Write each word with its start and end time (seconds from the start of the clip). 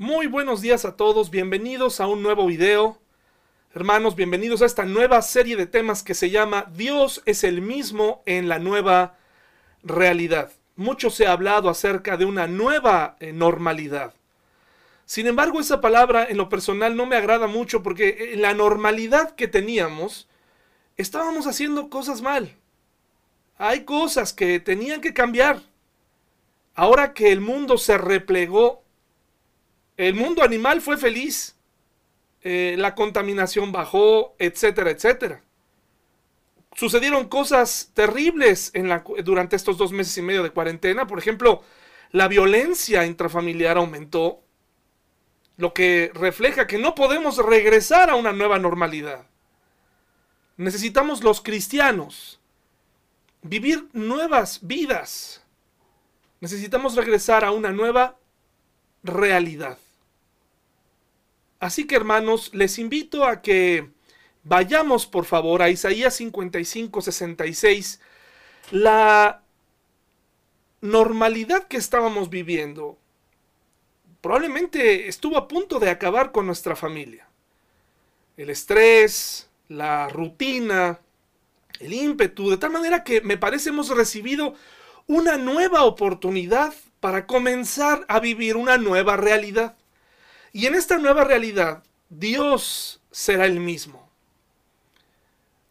Muy 0.00 0.26
buenos 0.26 0.62
días 0.62 0.84
a 0.84 0.96
todos, 0.96 1.30
bienvenidos 1.30 2.00
a 2.00 2.08
un 2.08 2.22
nuevo 2.24 2.46
video. 2.46 2.98
Hermanos, 3.74 4.16
bienvenidos 4.16 4.62
a 4.62 4.66
esta 4.66 4.86
nueva 4.86 5.20
serie 5.20 5.54
de 5.54 5.66
temas 5.66 6.02
que 6.02 6.14
se 6.14 6.30
llama 6.30 6.72
Dios 6.74 7.22
es 7.26 7.44
el 7.44 7.60
mismo 7.60 8.22
en 8.24 8.48
la 8.48 8.58
nueva 8.58 9.18
realidad. 9.82 10.52
Mucho 10.74 11.10
se 11.10 11.26
ha 11.26 11.32
hablado 11.32 11.68
acerca 11.68 12.16
de 12.16 12.24
una 12.24 12.46
nueva 12.46 13.16
eh, 13.20 13.34
normalidad. 13.34 14.14
Sin 15.04 15.26
embargo, 15.26 15.60
esa 15.60 15.82
palabra 15.82 16.24
en 16.24 16.38
lo 16.38 16.48
personal 16.48 16.96
no 16.96 17.04
me 17.04 17.16
agrada 17.16 17.46
mucho 17.46 17.82
porque 17.82 18.32
en 18.32 18.40
la 18.40 18.54
normalidad 18.54 19.34
que 19.34 19.48
teníamos, 19.48 20.28
estábamos 20.96 21.46
haciendo 21.46 21.90
cosas 21.90 22.22
mal. 22.22 22.56
Hay 23.58 23.84
cosas 23.84 24.32
que 24.32 24.60
tenían 24.60 25.02
que 25.02 25.12
cambiar. 25.12 25.60
Ahora 26.74 27.12
que 27.12 27.32
el 27.32 27.42
mundo 27.42 27.76
se 27.76 27.98
replegó 27.98 28.82
el 29.98 30.14
mundo 30.14 30.44
animal 30.44 30.80
fue 30.80 30.96
feliz, 30.96 31.57
eh, 32.42 32.76
la 32.78 32.94
contaminación 32.94 33.72
bajó, 33.72 34.34
etcétera, 34.38 34.90
etcétera. 34.90 35.42
Sucedieron 36.74 37.28
cosas 37.28 37.90
terribles 37.94 38.70
en 38.74 38.88
la, 38.88 39.04
durante 39.24 39.56
estos 39.56 39.78
dos 39.78 39.90
meses 39.90 40.16
y 40.18 40.22
medio 40.22 40.42
de 40.42 40.50
cuarentena. 40.50 41.06
Por 41.06 41.18
ejemplo, 41.18 41.62
la 42.12 42.28
violencia 42.28 43.04
intrafamiliar 43.04 43.76
aumentó, 43.76 44.42
lo 45.56 45.74
que 45.74 46.12
refleja 46.14 46.68
que 46.68 46.78
no 46.78 46.94
podemos 46.94 47.36
regresar 47.38 48.10
a 48.10 48.14
una 48.14 48.32
nueva 48.32 48.60
normalidad. 48.60 49.26
Necesitamos 50.56 51.24
los 51.24 51.40
cristianos 51.40 52.40
vivir 53.42 53.88
nuevas 53.92 54.60
vidas. 54.62 55.42
Necesitamos 56.40 56.94
regresar 56.94 57.44
a 57.44 57.50
una 57.50 57.72
nueva 57.72 58.16
realidad. 59.02 59.78
Así 61.60 61.86
que 61.86 61.96
hermanos, 61.96 62.50
les 62.54 62.78
invito 62.78 63.24
a 63.24 63.42
que 63.42 63.90
vayamos 64.44 65.06
por 65.06 65.24
favor 65.24 65.62
a 65.62 65.70
Isaías 65.70 66.14
55, 66.14 67.00
66. 67.00 68.00
La 68.70 69.42
normalidad 70.80 71.66
que 71.66 71.76
estábamos 71.76 72.30
viviendo 72.30 72.98
probablemente 74.20 75.08
estuvo 75.08 75.36
a 75.36 75.48
punto 75.48 75.78
de 75.78 75.90
acabar 75.90 76.32
con 76.32 76.46
nuestra 76.46 76.76
familia. 76.76 77.28
El 78.36 78.50
estrés, 78.50 79.48
la 79.68 80.08
rutina, 80.08 81.00
el 81.80 81.92
ímpetu, 81.92 82.50
de 82.50 82.56
tal 82.56 82.70
manera 82.70 83.04
que 83.04 83.20
me 83.20 83.36
parece 83.36 83.70
hemos 83.70 83.88
recibido 83.90 84.54
una 85.06 85.36
nueva 85.36 85.84
oportunidad 85.84 86.74
para 87.00 87.26
comenzar 87.26 88.04
a 88.08 88.20
vivir 88.20 88.56
una 88.56 88.76
nueva 88.76 89.16
realidad. 89.16 89.76
Y 90.52 90.66
en 90.66 90.74
esta 90.74 90.98
nueva 90.98 91.24
realidad, 91.24 91.82
Dios 92.08 93.00
será 93.10 93.46
el 93.46 93.60
mismo. 93.60 94.08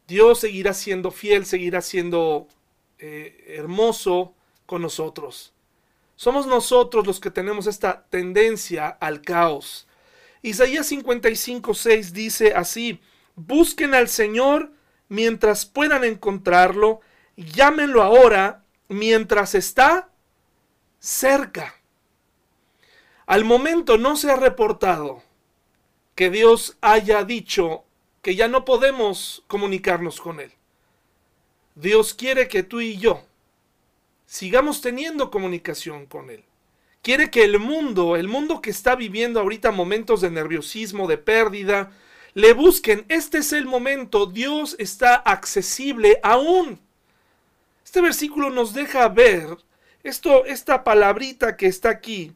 Dios 0.08 0.40
seguirá 0.40 0.74
siendo 0.74 1.12
fiel, 1.12 1.46
seguirá 1.46 1.82
siendo 1.82 2.48
eh, 3.00 3.56
hermoso 3.58 4.34
con 4.66 4.82
nosotros. 4.82 5.54
Somos 6.16 6.48
nosotros 6.48 7.06
los 7.06 7.20
que 7.20 7.30
tenemos 7.30 7.68
esta 7.68 8.06
tendencia 8.10 8.88
al 8.88 9.22
caos. 9.22 9.88
Isaías 10.42 10.88
55, 10.88 11.74
6 11.74 12.14
dice 12.14 12.54
así, 12.54 13.00
busquen 13.36 13.94
al 13.94 14.08
Señor 14.08 14.72
mientras 15.10 15.66
puedan 15.66 16.04
encontrarlo, 16.04 17.02
llámenlo 17.36 18.02
ahora 18.02 18.64
mientras 18.88 19.56
está 19.56 20.10
cerca. 21.00 21.77
Al 23.28 23.44
momento 23.44 23.98
no 23.98 24.16
se 24.16 24.32
ha 24.32 24.38
reportado 24.38 25.22
que 26.16 26.30
Dios 26.30 26.78
haya 26.80 27.26
dicho 27.26 27.84
que 28.22 28.36
ya 28.36 28.48
no 28.48 28.64
podemos 28.64 29.44
comunicarnos 29.48 30.22
con 30.22 30.40
Él. 30.40 30.54
Dios 31.76 32.14
quiere 32.14 32.48
que 32.48 32.64
tú 32.64 32.80
y 32.80 32.98
yo 32.98 33.22
sigamos 34.26 34.80
teniendo 34.80 35.30
comunicación 35.30 36.06
con 36.06 36.30
Él. 36.30 36.46
Quiere 37.02 37.30
que 37.30 37.44
el 37.44 37.60
mundo, 37.60 38.16
el 38.16 38.30
mundo 38.30 38.62
que 38.62 38.70
está 38.70 38.96
viviendo 38.96 39.42
ahorita 39.42 39.72
momentos 39.72 40.22
de 40.22 40.32
nerviosismo, 40.32 41.06
de 41.06 41.18
pérdida, 41.18 41.92
le 42.34 42.54
busquen. 42.54 43.06
Este 43.10 43.40
es 43.40 43.52
el 43.52 43.66
momento. 43.66 44.26
Dios 44.26 44.78
está 44.80 45.16
accesible 45.16 46.22
aún. 46.24 46.80
Este 47.84 48.00
versículo 48.00 48.50
nos 48.52 48.74
deja 48.74 49.10
ver 49.10 49.58
esto, 50.04 50.46
esta 50.46 50.86
palabrita 50.86 51.58
que 51.58 51.68
está 51.68 51.90
aquí 51.90 52.34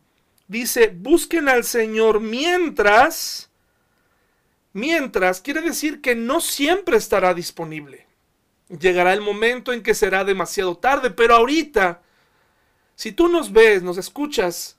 dice, 0.52 0.94
busquen 0.94 1.48
al 1.48 1.64
Señor 1.64 2.20
mientras, 2.20 3.50
mientras 4.74 5.40
quiere 5.40 5.62
decir 5.62 6.02
que 6.02 6.14
no 6.14 6.42
siempre 6.42 6.98
estará 6.98 7.34
disponible. 7.34 8.06
Llegará 8.68 9.14
el 9.14 9.22
momento 9.22 9.72
en 9.72 9.82
que 9.82 9.94
será 9.94 10.26
demasiado 10.26 10.76
tarde, 10.76 11.10
pero 11.10 11.36
ahorita, 11.36 12.02
si 12.96 13.14
tú 13.14 13.30
nos 13.30 13.54
ves, 13.54 13.82
nos 13.82 13.98
escuchas, 13.98 14.78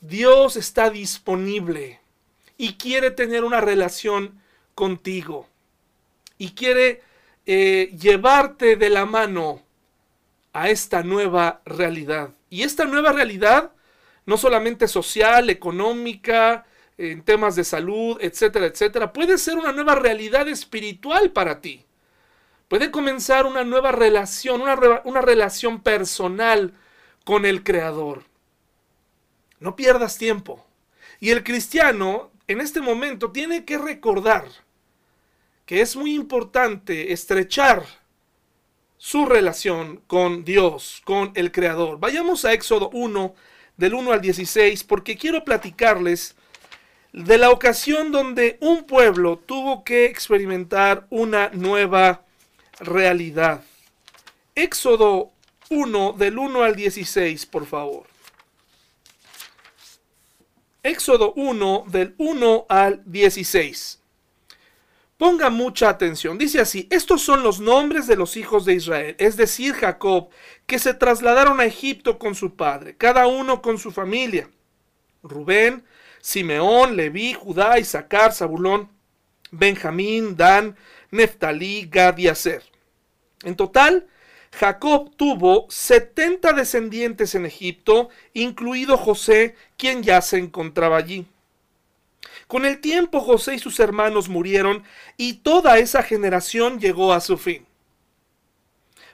Dios 0.00 0.56
está 0.56 0.88
disponible 0.88 2.00
y 2.56 2.74
quiere 2.74 3.10
tener 3.10 3.44
una 3.44 3.60
relación 3.60 4.40
contigo 4.74 5.46
y 6.38 6.52
quiere 6.52 7.02
eh, 7.44 7.94
llevarte 8.00 8.76
de 8.76 8.88
la 8.88 9.04
mano 9.04 9.62
a 10.54 10.70
esta 10.70 11.02
nueva 11.02 11.60
realidad. 11.66 12.30
Y 12.48 12.62
esta 12.62 12.86
nueva 12.86 13.12
realidad 13.12 13.72
no 14.30 14.36
solamente 14.36 14.86
social, 14.86 15.50
económica, 15.50 16.64
en 16.96 17.24
temas 17.24 17.56
de 17.56 17.64
salud, 17.64 18.16
etcétera, 18.20 18.66
etcétera, 18.66 19.12
puede 19.12 19.36
ser 19.38 19.58
una 19.58 19.72
nueva 19.72 19.96
realidad 19.96 20.46
espiritual 20.46 21.32
para 21.32 21.60
ti. 21.60 21.84
Puede 22.68 22.92
comenzar 22.92 23.44
una 23.44 23.64
nueva 23.64 23.90
relación, 23.90 24.60
una, 24.60 24.78
una 25.02 25.20
relación 25.20 25.82
personal 25.82 26.74
con 27.24 27.44
el 27.44 27.64
Creador. 27.64 28.22
No 29.58 29.74
pierdas 29.74 30.16
tiempo. 30.16 30.64
Y 31.18 31.30
el 31.30 31.42
cristiano 31.42 32.30
en 32.46 32.60
este 32.60 32.80
momento 32.80 33.32
tiene 33.32 33.64
que 33.64 33.78
recordar 33.78 34.44
que 35.66 35.80
es 35.80 35.96
muy 35.96 36.14
importante 36.14 37.12
estrechar 37.12 37.84
su 38.96 39.26
relación 39.26 39.96
con 40.06 40.44
Dios, 40.44 41.02
con 41.04 41.32
el 41.34 41.50
Creador. 41.50 41.98
Vayamos 41.98 42.44
a 42.44 42.52
Éxodo 42.52 42.90
1, 42.92 43.34
del 43.80 43.94
1 43.94 44.12
al 44.12 44.20
16, 44.20 44.84
porque 44.84 45.16
quiero 45.16 45.42
platicarles 45.42 46.36
de 47.14 47.38
la 47.38 47.50
ocasión 47.50 48.12
donde 48.12 48.58
un 48.60 48.84
pueblo 48.84 49.38
tuvo 49.38 49.84
que 49.84 50.04
experimentar 50.04 51.06
una 51.08 51.48
nueva 51.54 52.22
realidad. 52.78 53.64
Éxodo 54.54 55.32
1 55.70 56.12
del 56.12 56.38
1 56.38 56.62
al 56.62 56.76
16, 56.76 57.46
por 57.46 57.64
favor. 57.64 58.06
Éxodo 60.82 61.32
1 61.34 61.84
del 61.88 62.14
1 62.18 62.66
al 62.68 63.02
16. 63.06 63.99
Ponga 65.20 65.50
mucha 65.50 65.90
atención. 65.90 66.38
Dice 66.38 66.62
así, 66.62 66.88
estos 66.90 67.20
son 67.20 67.42
los 67.42 67.60
nombres 67.60 68.06
de 68.06 68.16
los 68.16 68.38
hijos 68.38 68.64
de 68.64 68.72
Israel, 68.72 69.16
es 69.18 69.36
decir, 69.36 69.74
Jacob, 69.74 70.30
que 70.64 70.78
se 70.78 70.94
trasladaron 70.94 71.60
a 71.60 71.66
Egipto 71.66 72.18
con 72.18 72.34
su 72.34 72.56
padre, 72.56 72.96
cada 72.96 73.26
uno 73.26 73.60
con 73.60 73.76
su 73.76 73.90
familia. 73.90 74.48
Rubén, 75.22 75.84
Simeón, 76.22 76.96
Leví, 76.96 77.34
Judá, 77.34 77.78
Isaacar, 77.78 78.32
Zabulón, 78.32 78.88
Benjamín, 79.50 80.38
Dan, 80.38 80.74
Neftalí, 81.10 81.86
Gad 81.90 82.16
y 82.16 82.28
Aser. 82.28 82.62
En 83.44 83.56
total, 83.56 84.06
Jacob 84.52 85.14
tuvo 85.16 85.66
70 85.68 86.54
descendientes 86.54 87.34
en 87.34 87.44
Egipto, 87.44 88.08
incluido 88.32 88.96
José, 88.96 89.54
quien 89.76 90.02
ya 90.02 90.22
se 90.22 90.38
encontraba 90.38 90.96
allí. 90.96 91.26
Con 92.50 92.66
el 92.66 92.80
tiempo 92.80 93.20
José 93.20 93.54
y 93.54 93.58
sus 93.60 93.78
hermanos 93.78 94.28
murieron 94.28 94.82
y 95.16 95.34
toda 95.34 95.78
esa 95.78 96.02
generación 96.02 96.80
llegó 96.80 97.12
a 97.12 97.20
su 97.20 97.38
fin. 97.38 97.64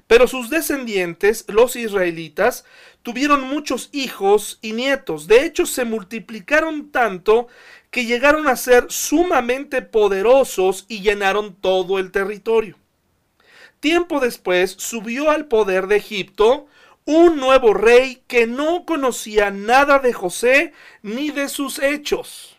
Pero 0.06 0.26
sus 0.26 0.48
descendientes, 0.48 1.44
los 1.46 1.76
israelitas, 1.76 2.64
tuvieron 3.02 3.42
muchos 3.42 3.90
hijos 3.92 4.58
y 4.62 4.72
nietos. 4.72 5.26
De 5.26 5.44
hecho, 5.44 5.66
se 5.66 5.84
multiplicaron 5.84 6.90
tanto 6.90 7.48
que 7.90 8.06
llegaron 8.06 8.48
a 8.48 8.56
ser 8.56 8.86
sumamente 8.88 9.82
poderosos 9.82 10.86
y 10.88 11.02
llenaron 11.02 11.56
todo 11.56 11.98
el 11.98 12.12
territorio. 12.12 12.78
Tiempo 13.80 14.18
después 14.18 14.76
subió 14.78 15.30
al 15.30 15.44
poder 15.44 15.88
de 15.88 15.96
Egipto 15.96 16.68
un 17.04 17.36
nuevo 17.36 17.74
rey 17.74 18.22
que 18.28 18.46
no 18.46 18.86
conocía 18.86 19.50
nada 19.50 19.98
de 19.98 20.14
José 20.14 20.72
ni 21.02 21.32
de 21.32 21.50
sus 21.50 21.80
hechos. 21.80 22.55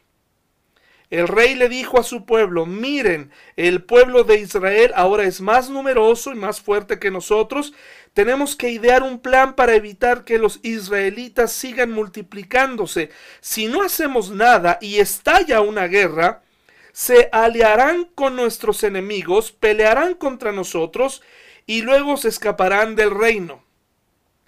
El 1.10 1.28
rey 1.30 1.56
le 1.56 1.70
dijo 1.70 2.00
a 2.00 2.04
su 2.04 2.26
pueblo, 2.26 2.66
miren, 2.66 3.32
el 3.56 3.82
pueblo 3.84 4.26
de 4.26 4.40
Israel 4.40 4.92
ahora 4.96 5.24
es 5.24 5.40
más 5.40 5.70
numeroso 5.70 6.34
y 6.34 6.36
más 6.36 6.60
fuerte 6.60 7.00
que 7.00 7.12
nosotros. 7.12 7.74
Tenemos 8.14 8.58
que 8.58 8.72
idear 8.72 9.04
un 9.04 9.20
plan 9.20 9.56
para 9.56 9.76
evitar 9.76 10.26
que 10.26 10.38
los 10.38 10.60
israelitas 10.64 11.54
sigan 11.54 11.92
multiplicándose. 11.92 13.10
Si 13.40 13.68
no 13.68 13.84
hacemos 13.84 14.32
nada 14.32 14.80
y 14.82 14.98
estalla 14.98 15.62
una 15.62 15.88
guerra, 15.88 16.42
se 16.92 17.30
aliarán 17.32 18.06
con 18.16 18.36
nuestros 18.36 18.84
enemigos, 18.84 19.52
pelearán 19.52 20.16
contra 20.16 20.52
nosotros 20.52 21.22
y 21.66 21.84
luego 21.84 22.18
se 22.18 22.30
escaparán 22.30 22.96
del 22.96 23.12
reino. 23.12 23.67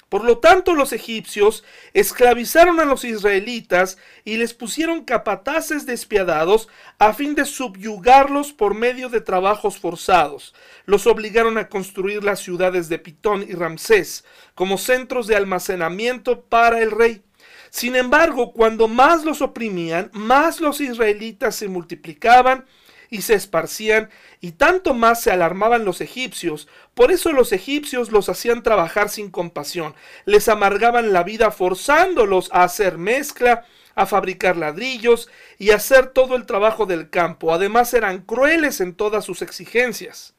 Por 0.09 0.23
lo 0.23 0.39
tanto, 0.39 0.73
los 0.73 0.91
egipcios 0.91 1.63
esclavizaron 1.93 2.79
a 2.79 2.85
los 2.85 3.03
israelitas 3.03 3.99
y 4.25 4.37
les 4.37 4.55
pusieron 4.55 5.05
capataces 5.05 5.85
despiadados 5.85 6.67
a 6.97 7.13
fin 7.13 7.35
de 7.35 7.45
subyugarlos 7.45 8.51
por 8.51 8.73
medio 8.73 9.09
de 9.09 9.21
trabajos 9.21 9.77
forzados. 9.77 10.55
Los 10.85 11.05
obligaron 11.05 11.59
a 11.59 11.69
construir 11.69 12.23
las 12.23 12.39
ciudades 12.39 12.89
de 12.89 12.97
Pitón 12.97 13.45
y 13.47 13.53
Ramsés 13.53 14.25
como 14.55 14.79
centros 14.79 15.27
de 15.27 15.35
almacenamiento 15.35 16.41
para 16.41 16.81
el 16.81 16.89
rey. 16.89 17.21
Sin 17.69 17.95
embargo, 17.95 18.51
cuando 18.51 18.87
más 18.87 19.23
los 19.25 19.43
oprimían, 19.43 20.09
más 20.11 20.59
los 20.59 20.81
israelitas 20.81 21.55
se 21.55 21.67
multiplicaban 21.67 22.65
y 23.09 23.21
se 23.21 23.33
esparcían, 23.33 24.09
y 24.39 24.53
tanto 24.53 24.93
más 24.93 25.21
se 25.21 25.31
alarmaban 25.31 25.85
los 25.85 26.01
egipcios. 26.01 26.67
Por 26.93 27.11
eso 27.11 27.31
los 27.31 27.51
egipcios 27.51 28.11
los 28.11 28.29
hacían 28.29 28.63
trabajar 28.63 29.09
sin 29.09 29.31
compasión, 29.31 29.95
les 30.25 30.47
amargaban 30.47 31.13
la 31.13 31.23
vida 31.23 31.51
forzándolos 31.51 32.49
a 32.51 32.63
hacer 32.63 32.97
mezcla, 32.97 33.65
a 33.95 34.05
fabricar 34.05 34.55
ladrillos 34.55 35.29
y 35.57 35.71
a 35.71 35.75
hacer 35.75 36.07
todo 36.07 36.35
el 36.35 36.45
trabajo 36.45 36.85
del 36.85 37.09
campo. 37.09 37.53
Además 37.53 37.93
eran 37.93 38.19
crueles 38.19 38.79
en 38.79 38.93
todas 38.93 39.25
sus 39.25 39.41
exigencias. 39.41 40.35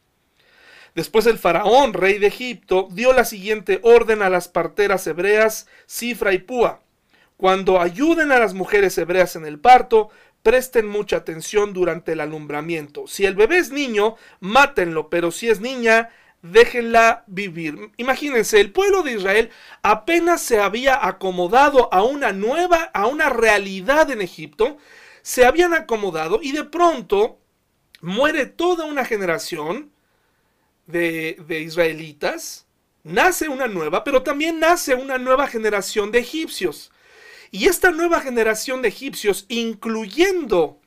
Después 0.94 1.26
el 1.26 1.38
faraón, 1.38 1.92
rey 1.92 2.18
de 2.18 2.26
Egipto, 2.26 2.88
dio 2.90 3.12
la 3.12 3.24
siguiente 3.24 3.80
orden 3.82 4.22
a 4.22 4.30
las 4.30 4.48
parteras 4.48 5.06
hebreas, 5.06 5.68
Cifra 5.86 6.32
y 6.32 6.38
Púa. 6.38 6.80
Cuando 7.36 7.80
ayuden 7.80 8.32
a 8.32 8.38
las 8.38 8.54
mujeres 8.54 8.98
hebreas 8.98 9.36
en 9.36 9.46
el 9.46 9.58
parto, 9.58 10.10
presten 10.42 10.86
mucha 10.86 11.16
atención 11.16 11.72
durante 11.72 12.12
el 12.12 12.20
alumbramiento. 12.20 13.06
Si 13.06 13.26
el 13.26 13.34
bebé 13.34 13.58
es 13.58 13.70
niño, 13.70 14.16
mátenlo, 14.40 15.10
pero 15.10 15.30
si 15.30 15.48
es 15.48 15.60
niña, 15.60 16.10
déjenla 16.42 17.24
vivir. 17.26 17.90
Imagínense, 17.96 18.60
el 18.60 18.72
pueblo 18.72 19.02
de 19.02 19.12
Israel 19.12 19.50
apenas 19.82 20.40
se 20.40 20.60
había 20.60 21.06
acomodado 21.06 21.92
a 21.92 22.02
una 22.02 22.32
nueva, 22.32 22.90
a 22.94 23.06
una 23.06 23.28
realidad 23.28 24.10
en 24.10 24.22
Egipto, 24.22 24.78
se 25.22 25.44
habían 25.44 25.74
acomodado 25.74 26.40
y 26.42 26.52
de 26.52 26.64
pronto 26.64 27.38
muere 28.00 28.46
toda 28.46 28.86
una 28.86 29.04
generación 29.04 29.90
de, 30.86 31.36
de 31.46 31.60
israelitas, 31.60 32.66
nace 33.04 33.48
una 33.48 33.66
nueva, 33.66 34.02
pero 34.02 34.22
también 34.22 34.58
nace 34.58 34.94
una 34.94 35.18
nueva 35.18 35.46
generación 35.46 36.10
de 36.10 36.20
egipcios. 36.20 36.90
Y 37.50 37.66
esta 37.66 37.90
nueva 37.90 38.20
generación 38.20 38.80
de 38.82 38.88
egipcios, 38.88 39.46
incluyendo, 39.48 40.80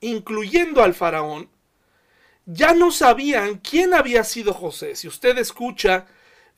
incluyendo 0.00 0.82
al 0.82 0.94
faraón, 0.94 1.50
ya 2.44 2.74
no 2.74 2.90
sabían 2.90 3.58
quién 3.58 3.94
había 3.94 4.24
sido 4.24 4.52
José. 4.52 4.94
Si 4.96 5.08
usted 5.08 5.38
escucha, 5.38 6.06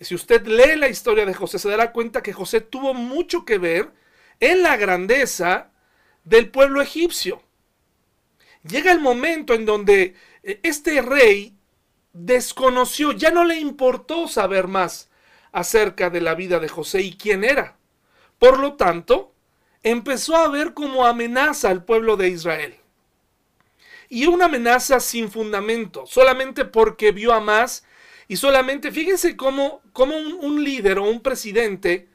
si 0.00 0.14
usted 0.14 0.46
lee 0.46 0.76
la 0.76 0.88
historia 0.88 1.24
de 1.24 1.34
José, 1.34 1.58
se 1.58 1.68
dará 1.68 1.92
cuenta 1.92 2.22
que 2.22 2.32
José 2.32 2.60
tuvo 2.60 2.94
mucho 2.94 3.44
que 3.44 3.58
ver 3.58 3.92
en 4.40 4.62
la 4.62 4.76
grandeza 4.76 5.70
del 6.24 6.50
pueblo 6.50 6.82
egipcio. 6.82 7.42
Llega 8.62 8.92
el 8.92 9.00
momento 9.00 9.54
en 9.54 9.66
donde 9.66 10.14
eh, 10.42 10.60
este 10.62 11.00
rey 11.02 11.56
desconoció, 12.12 13.12
ya 13.12 13.30
no 13.30 13.44
le 13.44 13.56
importó 13.56 14.28
saber 14.28 14.68
más 14.68 15.10
acerca 15.52 16.10
de 16.10 16.20
la 16.20 16.34
vida 16.34 16.58
de 16.60 16.68
José 16.68 17.02
y 17.02 17.16
quién 17.16 17.44
era. 17.44 17.76
Por 18.38 18.58
lo 18.58 18.74
tanto, 18.74 19.32
empezó 19.82 20.36
a 20.36 20.48
ver 20.48 20.74
como 20.74 21.06
amenaza 21.06 21.70
al 21.70 21.84
pueblo 21.84 22.16
de 22.16 22.28
Israel. 22.28 22.76
Y 24.08 24.26
una 24.26 24.46
amenaza 24.46 25.00
sin 25.00 25.30
fundamento, 25.30 26.06
solamente 26.06 26.64
porque 26.64 27.12
vio 27.12 27.32
a 27.32 27.40
más 27.40 27.84
y 28.28 28.36
solamente, 28.36 28.90
fíjense 28.90 29.36
cómo, 29.36 29.82
cómo 29.92 30.16
un, 30.16 30.64
líder 30.64 30.98
o 30.98 31.04
un 31.04 31.20
presidente 31.20 32.08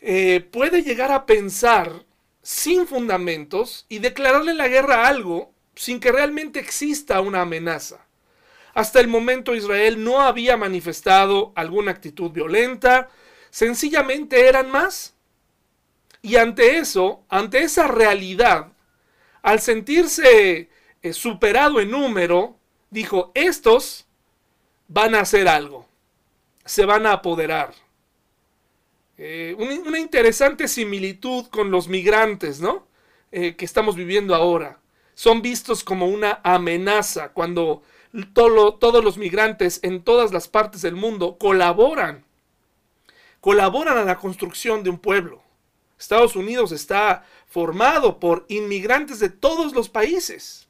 eh, 0.00 0.40
puede 0.40 0.82
llegar 0.82 1.12
a 1.12 1.26
pensar 1.26 2.04
sin 2.42 2.86
fundamentos 2.86 3.84
y 3.88 3.98
declararle 3.98 4.54
la 4.54 4.68
guerra 4.68 5.04
a 5.04 5.08
algo 5.08 5.52
sin 5.74 6.00
que 6.00 6.12
realmente 6.12 6.58
exista 6.58 7.20
una 7.20 7.42
amenaza. 7.42 8.06
Hasta 8.74 9.00
el 9.00 9.08
momento 9.08 9.54
Israel 9.54 10.02
no 10.02 10.20
había 10.20 10.56
manifestado 10.56 11.52
alguna 11.54 11.90
actitud 11.90 12.30
violenta, 12.30 13.08
sencillamente 13.50 14.48
eran 14.48 14.70
más. 14.70 15.14
Y 16.22 16.36
ante 16.36 16.78
eso, 16.78 17.24
ante 17.28 17.62
esa 17.62 17.86
realidad, 17.86 18.72
al 19.42 19.60
sentirse 19.60 20.68
eh, 21.02 21.12
superado 21.12 21.80
en 21.80 21.90
número, 21.90 22.56
dijo, 22.90 23.32
estos 23.34 24.06
van 24.88 25.14
a 25.14 25.20
hacer 25.20 25.48
algo, 25.48 25.86
se 26.64 26.84
van 26.84 27.06
a 27.06 27.12
apoderar. 27.12 27.72
Eh, 29.16 29.54
una, 29.58 29.98
interesante 29.98 30.66
similitud 30.66 31.46
con 31.48 31.70
los 31.70 31.88
migrantes, 31.88 32.60
¿no? 32.60 32.86
Eh, 33.32 33.54
que 33.54 33.64
estamos 33.64 33.94
viviendo 33.94 34.34
ahora. 34.34 34.80
Son 35.14 35.42
vistos 35.42 35.84
como 35.84 36.06
una 36.06 36.40
amenaza 36.42 37.32
cuando 37.32 37.82
todos 38.32 39.04
los 39.04 39.18
migrantes 39.18 39.78
en 39.82 40.02
todas 40.02 40.32
las 40.32 40.48
partes 40.48 40.82
del 40.82 40.96
mundo 40.96 41.36
colaboran, 41.38 42.24
colaboran 43.40 43.98
a 43.98 44.04
la 44.04 44.18
construcción 44.18 44.82
de 44.82 44.90
un 44.90 44.98
pueblo. 44.98 45.42
Estados 46.00 46.34
Unidos 46.34 46.72
está 46.72 47.24
formado 47.46 48.18
por 48.18 48.46
inmigrantes 48.48 49.20
de 49.20 49.28
todos 49.28 49.74
los 49.74 49.88
países. 49.88 50.66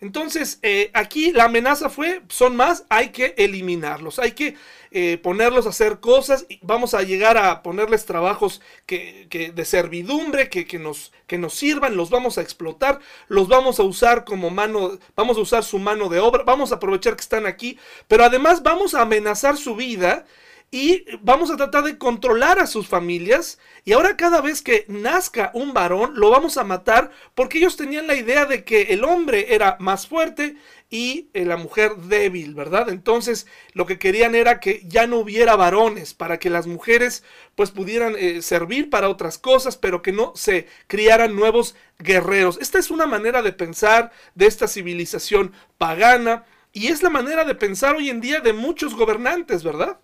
Entonces, 0.00 0.58
eh, 0.62 0.90
aquí 0.92 1.32
la 1.32 1.44
amenaza 1.44 1.88
fue, 1.88 2.20
son 2.28 2.56
más, 2.56 2.84
hay 2.90 3.08
que 3.08 3.34
eliminarlos, 3.38 4.18
hay 4.18 4.32
que 4.32 4.56
eh, 4.90 5.18
ponerlos 5.18 5.64
a 5.66 5.70
hacer 5.70 6.00
cosas, 6.00 6.46
vamos 6.60 6.92
a 6.92 7.02
llegar 7.02 7.38
a 7.38 7.62
ponerles 7.62 8.04
trabajos 8.04 8.60
que, 8.84 9.28
de 9.54 9.64
servidumbre, 9.64 10.50
que, 10.50 10.66
que, 10.66 10.78
nos, 10.78 11.12
que 11.26 11.38
nos 11.38 11.54
sirvan, 11.54 11.96
los 11.96 12.10
vamos 12.10 12.36
a 12.36 12.42
explotar, 12.42 13.00
los 13.28 13.48
vamos 13.48 13.80
a 13.80 13.84
usar 13.84 14.24
como 14.24 14.50
mano, 14.50 14.98
vamos 15.16 15.38
a 15.38 15.40
usar 15.40 15.64
su 15.64 15.78
mano 15.78 16.08
de 16.10 16.18
obra, 16.18 16.42
vamos 16.42 16.72
a 16.72 16.74
aprovechar 16.74 17.16
que 17.16 17.22
están 17.22 17.46
aquí, 17.46 17.78
pero 18.06 18.24
además 18.24 18.62
vamos 18.62 18.94
a 18.94 19.02
amenazar 19.02 19.56
su 19.56 19.74
vida 19.74 20.26
y 20.70 21.04
vamos 21.22 21.50
a 21.50 21.56
tratar 21.56 21.84
de 21.84 21.98
controlar 21.98 22.58
a 22.58 22.66
sus 22.66 22.88
familias. 22.88 23.58
Y 23.84 23.92
ahora 23.92 24.16
cada 24.16 24.40
vez 24.40 24.60
que 24.60 24.84
nazca 24.88 25.50
un 25.54 25.72
varón, 25.72 26.14
lo 26.16 26.30
vamos 26.30 26.56
a 26.56 26.64
matar 26.64 27.10
porque 27.34 27.58
ellos 27.58 27.76
tenían 27.76 28.06
la 28.06 28.16
idea 28.16 28.44
de 28.44 28.64
que 28.64 28.82
el 28.94 29.04
hombre 29.04 29.54
era 29.54 29.76
más 29.78 30.08
fuerte 30.08 30.56
y 30.90 31.28
eh, 31.32 31.44
la 31.44 31.56
mujer 31.56 31.96
débil, 31.96 32.54
¿verdad? 32.54 32.88
Entonces 32.88 33.46
lo 33.72 33.86
que 33.86 33.98
querían 33.98 34.34
era 34.34 34.60
que 34.60 34.82
ya 34.86 35.06
no 35.06 35.18
hubiera 35.18 35.56
varones 35.56 36.14
para 36.14 36.38
que 36.38 36.50
las 36.50 36.66
mujeres 36.66 37.24
pues 37.54 37.70
pudieran 37.70 38.14
eh, 38.18 38.42
servir 38.42 38.90
para 38.90 39.08
otras 39.08 39.38
cosas, 39.38 39.76
pero 39.76 40.02
que 40.02 40.12
no 40.12 40.32
se 40.34 40.66
criaran 40.86 41.36
nuevos 41.36 41.74
guerreros. 41.98 42.58
Esta 42.60 42.78
es 42.78 42.90
una 42.90 43.06
manera 43.06 43.42
de 43.42 43.52
pensar 43.52 44.12
de 44.34 44.46
esta 44.46 44.68
civilización 44.68 45.52
pagana 45.78 46.44
y 46.72 46.88
es 46.88 47.02
la 47.02 47.10
manera 47.10 47.44
de 47.44 47.54
pensar 47.54 47.94
hoy 47.94 48.10
en 48.10 48.20
día 48.20 48.40
de 48.40 48.52
muchos 48.52 48.94
gobernantes, 48.94 49.62
¿verdad? 49.62 49.98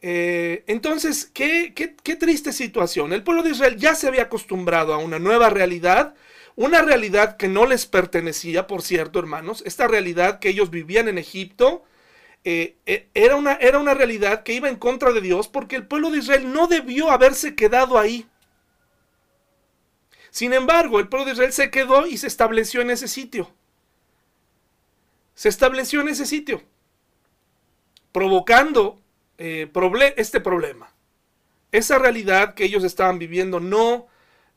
Eh, 0.00 0.64
entonces, 0.68 1.30
¿qué, 1.32 1.74
qué, 1.74 2.16
triste 2.16 2.52
situación. 2.52 3.12
El 3.12 3.24
pueblo 3.24 3.42
de 3.42 3.50
Israel 3.50 3.76
ya 3.76 3.94
se 3.94 4.06
había 4.06 4.22
acostumbrado 4.22 4.94
a 4.94 4.98
una 4.98 5.18
nueva 5.18 5.50
realidad, 5.50 6.14
una 6.54 6.82
realidad 6.82 7.36
que 7.36 7.48
no 7.48 7.66
les 7.66 7.86
pertenecía, 7.86 8.66
por 8.66 8.82
cierto, 8.82 9.18
hermanos. 9.18 9.62
Esta 9.66 9.88
realidad 9.88 10.38
que 10.38 10.50
ellos 10.50 10.70
vivían 10.70 11.08
en 11.08 11.18
Egipto 11.18 11.84
eh, 12.44 12.76
eh, 12.86 13.08
era, 13.14 13.36
una, 13.36 13.54
era 13.54 13.78
una 13.78 13.94
realidad 13.94 14.42
que 14.44 14.52
iba 14.52 14.68
en 14.68 14.76
contra 14.76 15.12
de 15.12 15.20
Dios 15.20 15.48
porque 15.48 15.76
el 15.76 15.86
pueblo 15.86 16.10
de 16.10 16.18
Israel 16.18 16.52
no 16.52 16.68
debió 16.68 17.10
haberse 17.10 17.54
quedado 17.54 17.98
ahí. 17.98 18.26
Sin 20.30 20.52
embargo, 20.52 21.00
el 21.00 21.08
pueblo 21.08 21.26
de 21.26 21.32
Israel 21.32 21.52
se 21.52 21.70
quedó 21.70 22.06
y 22.06 22.16
se 22.18 22.28
estableció 22.28 22.80
en 22.80 22.90
ese 22.90 23.08
sitio. 23.08 23.52
Se 25.34 25.48
estableció 25.48 26.00
en 26.00 26.08
ese 26.08 26.26
sitio, 26.26 26.62
provocando 28.12 29.00
eh, 29.38 29.70
este 30.16 30.40
problema. 30.40 30.92
Esa 31.70 31.98
realidad 31.98 32.54
que 32.54 32.64
ellos 32.64 32.84
estaban 32.84 33.18
viviendo 33.18 33.60
no, 33.60 34.06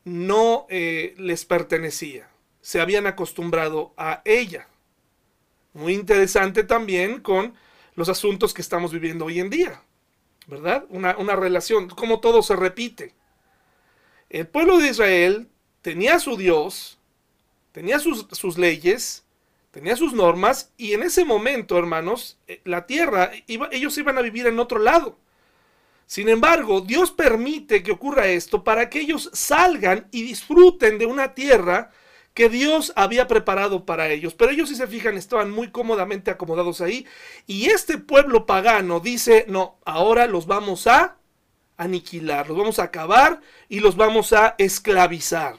no 0.03 0.65
eh, 0.69 1.13
les 1.17 1.45
pertenecía. 1.45 2.29
Se 2.61 2.81
habían 2.81 3.07
acostumbrado 3.07 3.93
a 3.97 4.21
ella. 4.25 4.67
Muy 5.73 5.93
interesante 5.93 6.63
también 6.63 7.21
con 7.21 7.53
los 7.95 8.09
asuntos 8.09 8.53
que 8.53 8.61
estamos 8.61 8.91
viviendo 8.91 9.25
hoy 9.25 9.39
en 9.39 9.49
día, 9.49 9.81
¿verdad? 10.47 10.85
Una, 10.89 11.17
una 11.17 11.35
relación, 11.35 11.89
como 11.89 12.19
todo 12.19 12.41
se 12.41 12.55
repite. 12.55 13.13
El 14.29 14.47
pueblo 14.47 14.77
de 14.79 14.89
Israel 14.89 15.49
tenía 15.81 16.19
su 16.19 16.37
Dios, 16.37 16.97
tenía 17.71 17.99
sus, 17.99 18.27
sus 18.31 18.57
leyes, 18.57 19.25
tenía 19.71 19.95
sus 19.95 20.13
normas, 20.13 20.71
y 20.77 20.93
en 20.93 21.03
ese 21.03 21.25
momento, 21.25 21.77
hermanos, 21.77 22.37
eh, 22.47 22.61
la 22.65 22.85
tierra, 22.85 23.31
iba, 23.47 23.69
ellos 23.71 23.97
iban 23.97 24.17
a 24.17 24.21
vivir 24.21 24.47
en 24.47 24.59
otro 24.59 24.79
lado. 24.79 25.17
Sin 26.05 26.27
embargo, 26.27 26.81
Dios 26.81 27.11
permite 27.11 27.83
que 27.83 27.93
ocurra 27.93 28.27
esto 28.27 28.65
para 28.65 28.89
que 28.89 28.99
ellos 28.99 29.29
salgan 29.33 30.07
y 30.11 30.23
disfruten 30.23 30.97
de 30.97 31.05
una 31.05 31.33
tierra 31.33 31.89
que 32.33 32.49
Dios 32.49 32.91
había 32.97 33.27
preparado 33.27 33.85
para 33.85 34.09
ellos. 34.09 34.33
Pero 34.33 34.51
ellos, 34.51 34.69
si 34.69 34.75
se 34.75 34.87
fijan, 34.87 35.15
estaban 35.15 35.51
muy 35.51 35.69
cómodamente 35.69 36.29
acomodados 36.29 36.81
ahí. 36.81 37.05
Y 37.47 37.67
este 37.67 37.97
pueblo 37.97 38.45
pagano 38.45 38.99
dice, 38.99 39.45
no, 39.47 39.79
ahora 39.85 40.27
los 40.27 40.47
vamos 40.47 40.87
a 40.87 41.17
aniquilar, 41.77 42.47
los 42.47 42.57
vamos 42.57 42.79
a 42.79 42.83
acabar 42.83 43.41
y 43.67 43.79
los 43.79 43.95
vamos 43.95 44.33
a 44.33 44.55
esclavizar. 44.57 45.57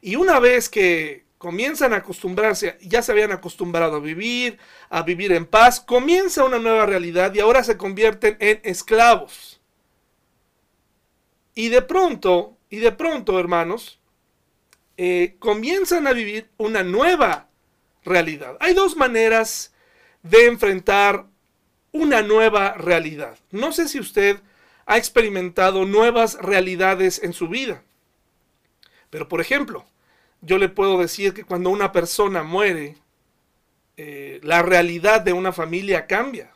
Y 0.00 0.16
una 0.16 0.40
vez 0.40 0.68
que 0.68 1.26
comienzan 1.40 1.94
a 1.94 1.96
acostumbrarse, 1.96 2.76
ya 2.82 3.00
se 3.00 3.12
habían 3.12 3.32
acostumbrado 3.32 3.96
a 3.96 4.00
vivir, 4.00 4.58
a 4.90 5.02
vivir 5.04 5.32
en 5.32 5.46
paz, 5.46 5.80
comienza 5.80 6.44
una 6.44 6.58
nueva 6.58 6.84
realidad 6.84 7.32
y 7.32 7.40
ahora 7.40 7.64
se 7.64 7.78
convierten 7.78 8.36
en 8.40 8.60
esclavos. 8.62 9.58
Y 11.54 11.70
de 11.70 11.80
pronto, 11.80 12.58
y 12.68 12.80
de 12.80 12.92
pronto, 12.92 13.40
hermanos, 13.40 13.98
eh, 14.98 15.36
comienzan 15.38 16.06
a 16.06 16.12
vivir 16.12 16.50
una 16.58 16.82
nueva 16.82 17.48
realidad. 18.04 18.58
Hay 18.60 18.74
dos 18.74 18.94
maneras 18.94 19.72
de 20.22 20.44
enfrentar 20.44 21.24
una 21.90 22.20
nueva 22.20 22.74
realidad. 22.74 23.38
No 23.50 23.72
sé 23.72 23.88
si 23.88 23.98
usted 23.98 24.42
ha 24.84 24.98
experimentado 24.98 25.86
nuevas 25.86 26.34
realidades 26.34 27.18
en 27.22 27.32
su 27.32 27.48
vida. 27.48 27.82
Pero 29.08 29.26
por 29.26 29.40
ejemplo, 29.40 29.86
yo 30.42 30.58
le 30.58 30.68
puedo 30.68 30.98
decir 30.98 31.34
que 31.34 31.44
cuando 31.44 31.70
una 31.70 31.92
persona 31.92 32.42
muere, 32.42 32.96
eh, 33.96 34.40
la 34.42 34.62
realidad 34.62 35.20
de 35.20 35.32
una 35.32 35.52
familia 35.52 36.06
cambia. 36.06 36.52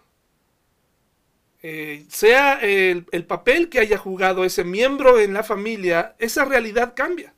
Eh, 1.62 2.04
sea 2.08 2.60
el, 2.60 3.06
el 3.10 3.24
papel 3.24 3.68
que 3.68 3.80
haya 3.80 3.96
jugado 3.96 4.44
ese 4.44 4.64
miembro 4.64 5.18
en 5.18 5.32
la 5.32 5.42
familia, 5.42 6.14
esa 6.18 6.44
realidad 6.44 6.94
cambia. 6.94 7.34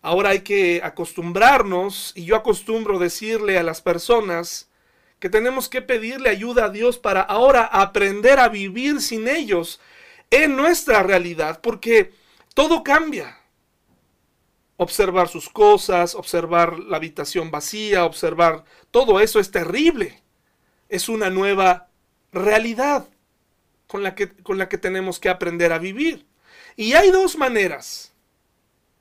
Ahora 0.00 0.30
hay 0.30 0.40
que 0.40 0.80
acostumbrarnos, 0.82 2.12
y 2.14 2.24
yo 2.24 2.36
acostumbro 2.36 2.98
decirle 2.98 3.58
a 3.58 3.62
las 3.62 3.82
personas 3.82 4.68
que 5.18 5.28
tenemos 5.28 5.68
que 5.68 5.82
pedirle 5.82 6.30
ayuda 6.30 6.66
a 6.66 6.70
Dios 6.70 6.98
para 6.98 7.22
ahora 7.22 7.64
aprender 7.64 8.38
a 8.38 8.48
vivir 8.48 9.00
sin 9.00 9.26
ellos 9.26 9.80
en 10.30 10.56
nuestra 10.56 11.02
realidad, 11.02 11.60
porque 11.60 12.12
todo 12.54 12.82
cambia. 12.84 13.37
Observar 14.78 15.28
sus 15.28 15.50
cosas, 15.50 16.14
observar 16.14 16.78
la 16.78 16.96
habitación 16.96 17.50
vacía, 17.50 18.06
observar 18.06 18.64
todo 18.90 19.20
eso 19.20 19.38
es 19.38 19.50
terrible. 19.50 20.22
Es 20.88 21.10
una 21.10 21.28
nueva 21.28 21.88
realidad 22.32 23.06
con 23.86 24.02
la 24.02 24.14
que, 24.14 24.30
con 24.30 24.56
la 24.56 24.68
que 24.68 24.78
tenemos 24.78 25.20
que 25.20 25.28
aprender 25.28 25.72
a 25.72 25.78
vivir. 25.78 26.24
Y 26.76 26.94
hay 26.94 27.10
dos 27.10 27.36
maneras 27.36 28.12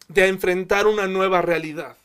de 0.07 0.27
enfrentar 0.27 0.87
una 0.87 1.07
nueva 1.07 1.41
realidad. 1.41 1.95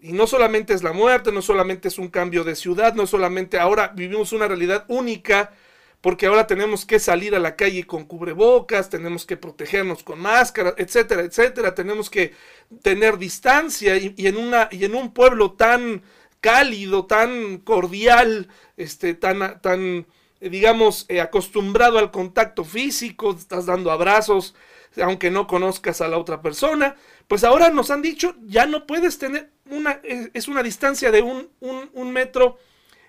Y 0.00 0.12
no 0.12 0.26
solamente 0.26 0.74
es 0.74 0.82
la 0.82 0.92
muerte, 0.92 1.32
no 1.32 1.42
solamente 1.42 1.88
es 1.88 1.98
un 1.98 2.08
cambio 2.08 2.44
de 2.44 2.54
ciudad, 2.54 2.94
no 2.94 3.06
solamente 3.06 3.58
ahora 3.58 3.88
vivimos 3.88 4.32
una 4.32 4.46
realidad 4.46 4.84
única, 4.88 5.52
porque 6.00 6.26
ahora 6.26 6.46
tenemos 6.46 6.86
que 6.86 6.98
salir 6.98 7.34
a 7.34 7.40
la 7.40 7.56
calle 7.56 7.84
con 7.84 8.04
cubrebocas, 8.04 8.88
tenemos 8.88 9.26
que 9.26 9.36
protegernos 9.36 10.02
con 10.02 10.20
máscara, 10.20 10.74
etcétera, 10.76 11.22
etcétera, 11.22 11.74
tenemos 11.74 12.08
que 12.08 12.34
tener 12.82 13.18
distancia 13.18 13.96
y, 13.96 14.14
en, 14.18 14.36
una, 14.36 14.68
y 14.70 14.84
en 14.84 14.94
un 14.94 15.12
pueblo 15.12 15.52
tan 15.52 16.02
cálido, 16.40 17.06
tan 17.06 17.58
cordial, 17.58 18.48
este, 18.76 19.14
tan, 19.14 19.60
tan 19.60 20.06
digamos, 20.40 21.04
eh, 21.08 21.20
acostumbrado 21.20 21.98
al 21.98 22.10
contacto 22.10 22.64
físico, 22.64 23.32
estás 23.32 23.66
dando 23.66 23.90
abrazos, 23.90 24.54
aunque 25.02 25.30
no 25.30 25.46
conozcas 25.46 26.00
a 26.00 26.08
la 26.08 26.18
otra 26.18 26.42
persona, 26.42 26.96
pues 27.26 27.44
ahora 27.44 27.70
nos 27.70 27.90
han 27.90 28.02
dicho, 28.02 28.36
ya 28.46 28.66
no 28.66 28.86
puedes 28.86 29.18
tener 29.18 29.50
una, 29.66 30.00
es 30.02 30.48
una 30.48 30.62
distancia 30.62 31.10
de 31.10 31.22
un, 31.22 31.50
un, 31.60 32.12
metro 32.12 32.58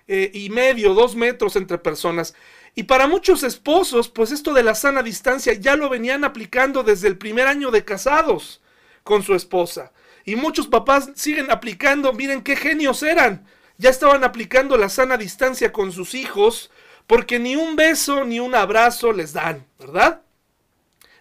eh, 0.06 0.30
y 0.34 0.50
medio, 0.50 0.94
dos 0.94 1.16
metros 1.16 1.56
entre 1.56 1.78
personas. 1.78 2.34
Y 2.74 2.84
para 2.84 3.06
muchos 3.06 3.42
esposos, 3.42 4.08
pues 4.08 4.30
esto 4.30 4.54
de 4.54 4.62
la 4.62 4.74
sana 4.74 5.02
distancia 5.02 5.54
ya 5.54 5.76
lo 5.76 5.88
venían 5.88 6.24
aplicando 6.24 6.82
desde 6.82 7.08
el 7.08 7.18
primer 7.18 7.46
año 7.46 7.70
de 7.70 7.84
casados 7.84 8.60
con 9.02 9.22
su 9.22 9.34
esposa. 9.34 9.92
Y 10.24 10.36
muchos 10.36 10.68
papás 10.68 11.10
siguen 11.14 11.50
aplicando, 11.50 12.12
miren 12.12 12.42
qué 12.42 12.56
genios 12.56 13.02
eran. 13.02 13.46
Ya 13.78 13.90
estaban 13.90 14.24
aplicando 14.24 14.76
la 14.76 14.88
sana 14.88 15.16
distancia 15.16 15.72
con 15.72 15.92
sus 15.92 16.14
hijos 16.14 16.70
porque 17.06 17.38
ni 17.38 17.56
un 17.56 17.76
beso 17.76 18.24
ni 18.24 18.38
un 18.38 18.54
abrazo 18.54 19.12
les 19.12 19.32
dan, 19.32 19.66
¿verdad? 19.78 20.22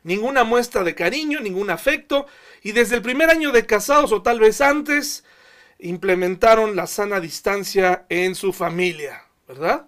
ninguna 0.03 0.43
muestra 0.43 0.83
de 0.83 0.95
cariño, 0.95 1.39
ningún 1.39 1.69
afecto, 1.69 2.25
y 2.61 2.71
desde 2.71 2.95
el 2.95 3.01
primer 3.01 3.29
año 3.29 3.51
de 3.51 3.65
casados 3.65 4.11
o 4.11 4.21
tal 4.21 4.39
vez 4.39 4.61
antes, 4.61 5.23
implementaron 5.79 6.75
la 6.75 6.87
sana 6.87 7.19
distancia 7.19 8.05
en 8.09 8.35
su 8.35 8.51
familia, 8.53 9.25
¿verdad? 9.47 9.87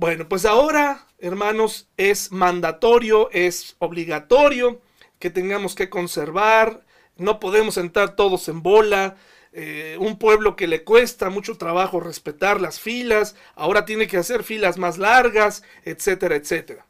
Bueno, 0.00 0.26
pues 0.26 0.46
ahora, 0.46 1.06
hermanos, 1.18 1.90
es 1.98 2.32
mandatorio, 2.32 3.28
es 3.32 3.76
obligatorio 3.80 4.80
que 5.18 5.28
tengamos 5.28 5.74
que 5.74 5.90
conservar, 5.90 6.86
no 7.18 7.38
podemos 7.38 7.76
entrar 7.76 8.16
todos 8.16 8.48
en 8.48 8.62
bola, 8.62 9.16
eh, 9.52 9.98
un 10.00 10.18
pueblo 10.18 10.56
que 10.56 10.68
le 10.68 10.84
cuesta 10.84 11.28
mucho 11.28 11.58
trabajo 11.58 12.00
respetar 12.00 12.62
las 12.62 12.80
filas, 12.80 13.36
ahora 13.54 13.84
tiene 13.84 14.06
que 14.06 14.16
hacer 14.16 14.42
filas 14.42 14.78
más 14.78 14.96
largas, 14.96 15.64
etcétera, 15.84 16.36
etcétera. 16.36 16.86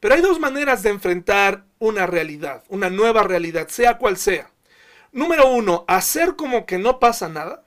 Pero 0.00 0.14
hay 0.14 0.22
dos 0.22 0.40
maneras 0.40 0.82
de 0.82 0.88
enfrentar 0.88 1.66
una 1.78 2.06
realidad, 2.06 2.64
una 2.70 2.88
nueva 2.88 3.24
realidad, 3.24 3.68
sea 3.68 3.98
cual 3.98 4.16
sea. 4.16 4.50
Número 5.12 5.50
uno, 5.50 5.84
hacer 5.86 6.34
como 6.34 6.64
que 6.64 6.78
no 6.78 6.98
pasa 6.98 7.28
nada. 7.28 7.66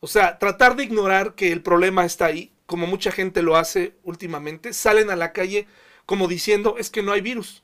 O 0.00 0.06
sea, 0.06 0.38
tratar 0.38 0.76
de 0.76 0.84
ignorar 0.84 1.34
que 1.34 1.52
el 1.52 1.60
problema 1.60 2.06
está 2.06 2.24
ahí, 2.24 2.53
como 2.66 2.86
mucha 2.86 3.12
gente 3.12 3.42
lo 3.42 3.56
hace 3.56 3.96
últimamente. 4.02 4.72
Salen 4.72 5.10
a 5.10 5.16
la 5.16 5.32
calle 5.32 5.66
como 6.06 6.28
diciendo, 6.28 6.76
es 6.78 6.90
que 6.90 7.02
no 7.02 7.12
hay 7.12 7.20
virus, 7.20 7.62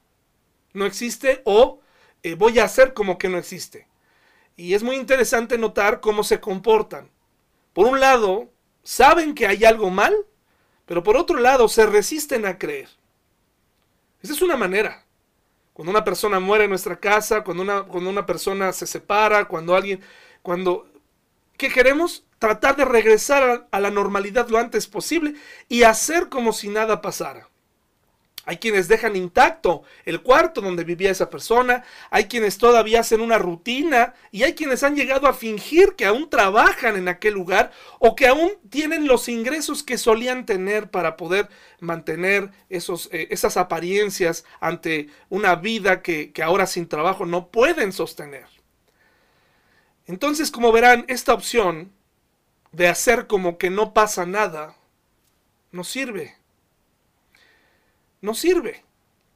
no 0.72 0.86
existe 0.86 1.42
o 1.44 1.80
eh, 2.22 2.34
voy 2.34 2.58
a 2.58 2.64
hacer 2.64 2.94
como 2.94 3.18
que 3.18 3.28
no 3.28 3.38
existe. 3.38 3.86
Y 4.56 4.74
es 4.74 4.82
muy 4.82 4.96
interesante 4.96 5.56
notar 5.58 6.00
cómo 6.00 6.22
se 6.22 6.40
comportan. 6.40 7.10
Por 7.72 7.86
un 7.86 8.00
lado, 8.00 8.50
saben 8.82 9.34
que 9.34 9.46
hay 9.46 9.64
algo 9.64 9.90
mal, 9.90 10.14
pero 10.86 11.02
por 11.02 11.16
otro 11.16 11.38
lado, 11.38 11.68
se 11.68 11.86
resisten 11.86 12.44
a 12.44 12.58
creer. 12.58 12.88
Esa 14.22 14.32
es 14.32 14.42
una 14.42 14.56
manera. 14.56 15.04
Cuando 15.72 15.92
una 15.92 16.04
persona 16.04 16.40
muere 16.40 16.64
en 16.64 16.70
nuestra 16.70 16.98
casa, 16.98 17.42
cuando 17.42 17.62
una, 17.62 17.84
cuando 17.84 18.10
una 18.10 18.26
persona 18.26 18.72
se 18.72 18.86
separa, 18.86 19.46
cuando 19.46 19.74
alguien, 19.74 20.00
cuando... 20.42 20.89
¿Qué 21.60 21.68
queremos? 21.68 22.24
Tratar 22.38 22.74
de 22.74 22.86
regresar 22.86 23.68
a 23.70 23.80
la 23.80 23.90
normalidad 23.90 24.48
lo 24.48 24.56
antes 24.56 24.86
posible 24.86 25.34
y 25.68 25.82
hacer 25.82 26.30
como 26.30 26.54
si 26.54 26.68
nada 26.68 27.02
pasara. 27.02 27.50
Hay 28.46 28.56
quienes 28.56 28.88
dejan 28.88 29.14
intacto 29.14 29.82
el 30.06 30.22
cuarto 30.22 30.62
donde 30.62 30.84
vivía 30.84 31.10
esa 31.10 31.28
persona, 31.28 31.84
hay 32.08 32.28
quienes 32.28 32.56
todavía 32.56 33.00
hacen 33.00 33.20
una 33.20 33.36
rutina 33.36 34.14
y 34.32 34.44
hay 34.44 34.54
quienes 34.54 34.82
han 34.84 34.96
llegado 34.96 35.26
a 35.26 35.34
fingir 35.34 35.96
que 35.96 36.06
aún 36.06 36.30
trabajan 36.30 36.96
en 36.96 37.08
aquel 37.08 37.34
lugar 37.34 37.72
o 37.98 38.16
que 38.16 38.26
aún 38.26 38.52
tienen 38.70 39.06
los 39.06 39.28
ingresos 39.28 39.82
que 39.82 39.98
solían 39.98 40.46
tener 40.46 40.90
para 40.90 41.18
poder 41.18 41.50
mantener 41.78 42.52
esos, 42.70 43.10
eh, 43.12 43.28
esas 43.32 43.58
apariencias 43.58 44.46
ante 44.60 45.08
una 45.28 45.56
vida 45.56 46.00
que, 46.00 46.32
que 46.32 46.42
ahora 46.42 46.66
sin 46.66 46.88
trabajo 46.88 47.26
no 47.26 47.48
pueden 47.48 47.92
sostener. 47.92 48.59
Entonces, 50.10 50.50
como 50.50 50.72
verán, 50.72 51.04
esta 51.08 51.32
opción 51.32 51.92
de 52.72 52.88
hacer 52.88 53.26
como 53.26 53.58
que 53.58 53.70
no 53.70 53.94
pasa 53.94 54.26
nada 54.26 54.76
no 55.72 55.82
sirve 55.82 56.40
no 58.20 58.34
sirve. 58.34 58.84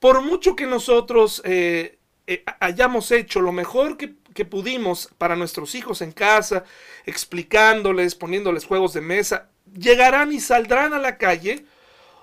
Por 0.01 0.23
mucho 0.23 0.55
que 0.57 0.67
nosotros 0.67 1.41
eh, 1.45 1.99
eh, 2.27 2.45
hayamos 2.61 3.11
hecho 3.11 3.41
lo 3.41 3.53
mejor 3.53 3.97
que, 3.97 4.15
que 4.35 4.45
pudimos 4.45 5.09
para 5.19 5.37
nuestros 5.37 5.75
hijos 5.75 6.03
en 6.03 6.13
casa, 6.13 6.65
explicándoles, 7.07 8.15
poniéndoles 8.15 8.67
juegos 8.67 8.93
de 8.93 9.01
mesa, 9.01 9.49
llegarán 9.75 10.33
y 10.33 10.41
saldrán 10.41 10.93
a 10.93 10.99
la 10.99 11.17
calle 11.17 11.65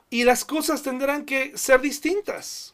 y 0.09 0.23
las 0.23 0.45
cosas 0.45 0.83
tendrán 0.83 1.25
que 1.25 1.57
ser 1.57 1.81
distintas. 1.81 2.70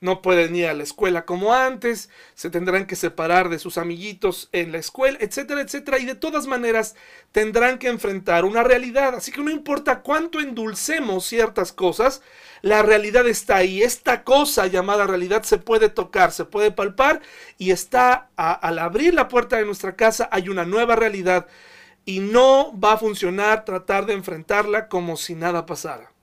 No 0.00 0.20
pueden 0.20 0.54
ir 0.54 0.66
a 0.66 0.74
la 0.74 0.82
escuela 0.82 1.24
como 1.24 1.54
antes, 1.54 2.10
se 2.34 2.50
tendrán 2.50 2.86
que 2.86 2.96
separar 2.96 3.48
de 3.48 3.58
sus 3.58 3.78
amiguitos 3.78 4.48
en 4.52 4.72
la 4.72 4.78
escuela, 4.78 5.18
etcétera, 5.20 5.62
etcétera, 5.62 5.98
y 5.98 6.04
de 6.04 6.14
todas 6.14 6.46
maneras 6.46 6.94
tendrán 7.32 7.78
que 7.78 7.88
enfrentar 7.88 8.44
una 8.44 8.62
realidad. 8.62 9.14
Así 9.14 9.32
que 9.32 9.42
no 9.42 9.50
importa 9.50 10.02
cuánto 10.02 10.40
endulcemos 10.40 11.24
ciertas 11.24 11.72
cosas, 11.72 12.22
la 12.62 12.82
realidad 12.82 13.26
está 13.26 13.56
ahí. 13.56 13.82
Esta 13.82 14.22
cosa 14.22 14.66
llamada 14.66 15.06
realidad 15.06 15.44
se 15.44 15.58
puede 15.58 15.88
tocar, 15.88 16.32
se 16.32 16.44
puede 16.44 16.70
palpar 16.70 17.22
y 17.58 17.70
está 17.70 18.28
al 18.36 18.78
abrir 18.78 19.14
la 19.14 19.28
puerta 19.28 19.56
de 19.56 19.64
nuestra 19.64 19.96
casa 19.96 20.28
hay 20.30 20.48
una 20.48 20.64
nueva 20.64 20.96
realidad 20.96 21.46
y 22.04 22.20
no 22.20 22.78
va 22.78 22.92
a 22.92 22.98
funcionar 22.98 23.64
tratar 23.64 24.06
de 24.06 24.14
enfrentarla 24.14 24.88
como 24.88 25.16
si 25.16 25.34
nada 25.34 25.66
pasara. 25.66 26.15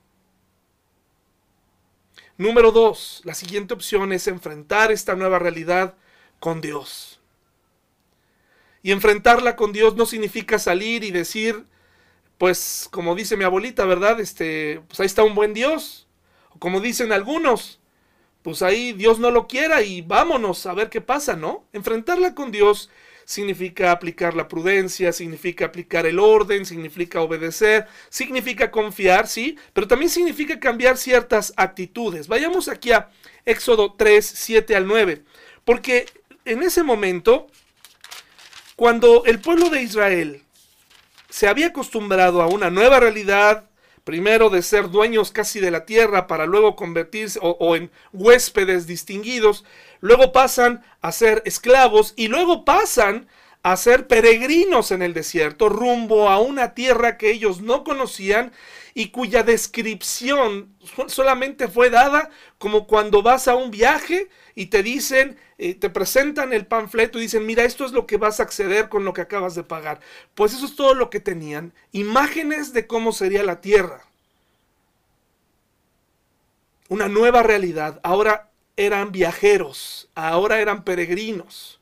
Número 2.36 2.72
dos, 2.72 3.20
la 3.24 3.34
siguiente 3.34 3.74
opción 3.74 4.12
es 4.12 4.26
enfrentar 4.26 4.90
esta 4.90 5.14
nueva 5.14 5.38
realidad 5.38 5.94
con 6.40 6.60
Dios. 6.60 7.20
Y 8.82 8.90
enfrentarla 8.90 9.54
con 9.56 9.72
Dios 9.72 9.94
no 9.94 10.04
significa 10.04 10.58
salir 10.58 11.04
y 11.04 11.12
decir, 11.12 11.64
pues 12.36 12.88
como 12.90 13.14
dice 13.14 13.36
mi 13.36 13.44
abuelita, 13.44 13.84
¿verdad? 13.84 14.20
Este, 14.20 14.82
pues 14.88 15.00
ahí 15.00 15.06
está 15.06 15.22
un 15.22 15.34
buen 15.36 15.54
Dios. 15.54 16.08
O 16.50 16.58
como 16.58 16.80
dicen 16.80 17.12
algunos, 17.12 17.80
pues 18.42 18.62
ahí 18.62 18.92
Dios 18.92 19.20
no 19.20 19.30
lo 19.30 19.46
quiera 19.46 19.82
y 19.82 20.02
vámonos 20.02 20.66
a 20.66 20.74
ver 20.74 20.90
qué 20.90 21.00
pasa, 21.00 21.36
¿no? 21.36 21.64
Enfrentarla 21.72 22.34
con 22.34 22.50
Dios 22.50 22.90
significa 23.24 23.90
aplicar 23.90 24.34
la 24.34 24.48
prudencia, 24.48 25.12
significa 25.12 25.66
aplicar 25.66 26.06
el 26.06 26.18
orden, 26.18 26.66
significa 26.66 27.20
obedecer, 27.20 27.86
significa 28.08 28.70
confiar, 28.70 29.26
sí, 29.26 29.56
pero 29.72 29.88
también 29.88 30.10
significa 30.10 30.58
cambiar 30.60 30.96
ciertas 30.96 31.52
actitudes. 31.56 32.28
Vayamos 32.28 32.68
aquí 32.68 32.92
a 32.92 33.08
Éxodo 33.44 33.94
3, 33.94 34.24
7 34.24 34.76
al 34.76 34.86
9, 34.86 35.22
porque 35.64 36.06
en 36.44 36.62
ese 36.62 36.82
momento, 36.82 37.46
cuando 38.76 39.24
el 39.24 39.40
pueblo 39.40 39.70
de 39.70 39.82
Israel 39.82 40.42
se 41.28 41.48
había 41.48 41.68
acostumbrado 41.68 42.42
a 42.42 42.46
una 42.46 42.70
nueva 42.70 43.00
realidad, 43.00 43.68
primero 44.04 44.50
de 44.50 44.62
ser 44.62 44.90
dueños 44.90 45.32
casi 45.32 45.60
de 45.60 45.70
la 45.70 45.86
tierra 45.86 46.26
para 46.26 46.46
luego 46.46 46.76
convertirse 46.76 47.38
o, 47.42 47.74
en 47.74 47.90
huéspedes 48.12 48.86
distinguidos, 48.86 49.64
luego 50.00 50.32
pasan 50.32 50.84
a 51.00 51.10
ser 51.10 51.42
esclavos 51.46 52.12
y 52.16 52.28
luego 52.28 52.64
pasan 52.64 53.26
a 53.62 53.78
ser 53.78 54.06
peregrinos 54.06 54.90
en 54.90 55.00
el 55.00 55.14
desierto 55.14 55.70
rumbo 55.70 56.28
a 56.28 56.38
una 56.38 56.74
tierra 56.74 57.16
que 57.16 57.30
ellos 57.30 57.62
no 57.62 57.82
conocían 57.82 58.52
y 58.92 59.08
cuya 59.08 59.42
descripción 59.42 60.76
solamente 61.08 61.66
fue 61.66 61.88
dada 61.88 62.28
como 62.58 62.86
cuando 62.86 63.22
vas 63.22 63.48
a 63.48 63.54
un 63.54 63.70
viaje 63.70 64.28
y 64.54 64.66
te 64.66 64.82
dicen, 64.82 65.38
eh, 65.58 65.74
te 65.74 65.90
presentan 65.90 66.52
el 66.52 66.66
panfleto 66.66 67.18
y 67.18 67.22
dicen, 67.22 67.46
mira, 67.46 67.64
esto 67.64 67.84
es 67.84 67.92
lo 67.92 68.06
que 68.06 68.16
vas 68.16 68.40
a 68.40 68.42
acceder 68.42 68.88
con 68.88 69.04
lo 69.04 69.12
que 69.12 69.20
acabas 69.20 69.54
de 69.54 69.64
pagar. 69.64 70.00
Pues 70.34 70.52
eso 70.52 70.66
es 70.66 70.76
todo 70.76 70.94
lo 70.94 71.10
que 71.10 71.20
tenían, 71.20 71.72
imágenes 71.92 72.72
de 72.72 72.86
cómo 72.86 73.12
sería 73.12 73.42
la 73.42 73.60
tierra. 73.60 74.04
Una 76.88 77.08
nueva 77.08 77.42
realidad. 77.42 78.00
Ahora 78.02 78.50
eran 78.76 79.12
viajeros, 79.12 80.10
ahora 80.14 80.60
eran 80.60 80.84
peregrinos. 80.84 81.80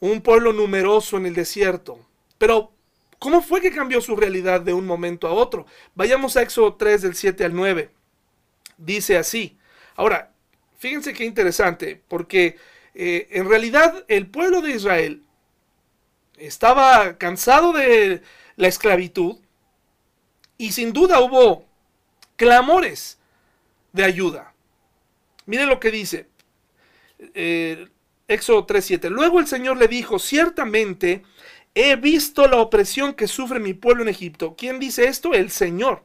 Un 0.00 0.20
pueblo 0.20 0.52
numeroso 0.52 1.16
en 1.16 1.26
el 1.26 1.34
desierto. 1.34 1.98
Pero 2.38 2.72
¿Cómo 3.22 3.40
fue 3.40 3.60
que 3.60 3.70
cambió 3.70 4.00
su 4.00 4.16
realidad 4.16 4.62
de 4.62 4.74
un 4.74 4.84
momento 4.84 5.28
a 5.28 5.32
otro? 5.32 5.64
Vayamos 5.94 6.36
a 6.36 6.42
Éxodo 6.42 6.74
3 6.74 7.02
del 7.02 7.14
7 7.14 7.44
al 7.44 7.54
9. 7.54 7.88
Dice 8.78 9.16
así. 9.16 9.56
Ahora, 9.94 10.31
fíjense 10.82 11.12
qué 11.12 11.24
interesante, 11.24 12.02
porque 12.08 12.56
eh, 12.92 13.28
en 13.30 13.48
realidad 13.48 14.04
el 14.08 14.26
pueblo 14.26 14.60
de 14.60 14.72
Israel 14.72 15.22
estaba 16.36 17.16
cansado 17.18 17.72
de 17.72 18.20
la 18.56 18.66
esclavitud 18.66 19.36
y 20.58 20.72
sin 20.72 20.92
duda 20.92 21.20
hubo 21.20 21.64
clamores 22.34 23.18
de 23.92 24.02
ayuda. 24.02 24.54
Mire 25.46 25.66
lo 25.66 25.78
que 25.78 25.92
dice 25.92 26.26
eh, 27.32 27.86
Éxodo 28.26 28.66
3.7. 28.66 29.08
Luego 29.08 29.38
el 29.38 29.46
Señor 29.46 29.76
le 29.76 29.86
dijo, 29.86 30.18
ciertamente 30.18 31.22
He 31.74 31.96
visto 31.96 32.46
la 32.48 32.58
opresión 32.58 33.14
que 33.14 33.26
sufre 33.26 33.58
mi 33.58 33.72
pueblo 33.72 34.02
en 34.02 34.08
Egipto. 34.10 34.54
¿Quién 34.56 34.78
dice 34.78 35.06
esto? 35.06 35.32
El 35.32 35.50
Señor. 35.50 36.02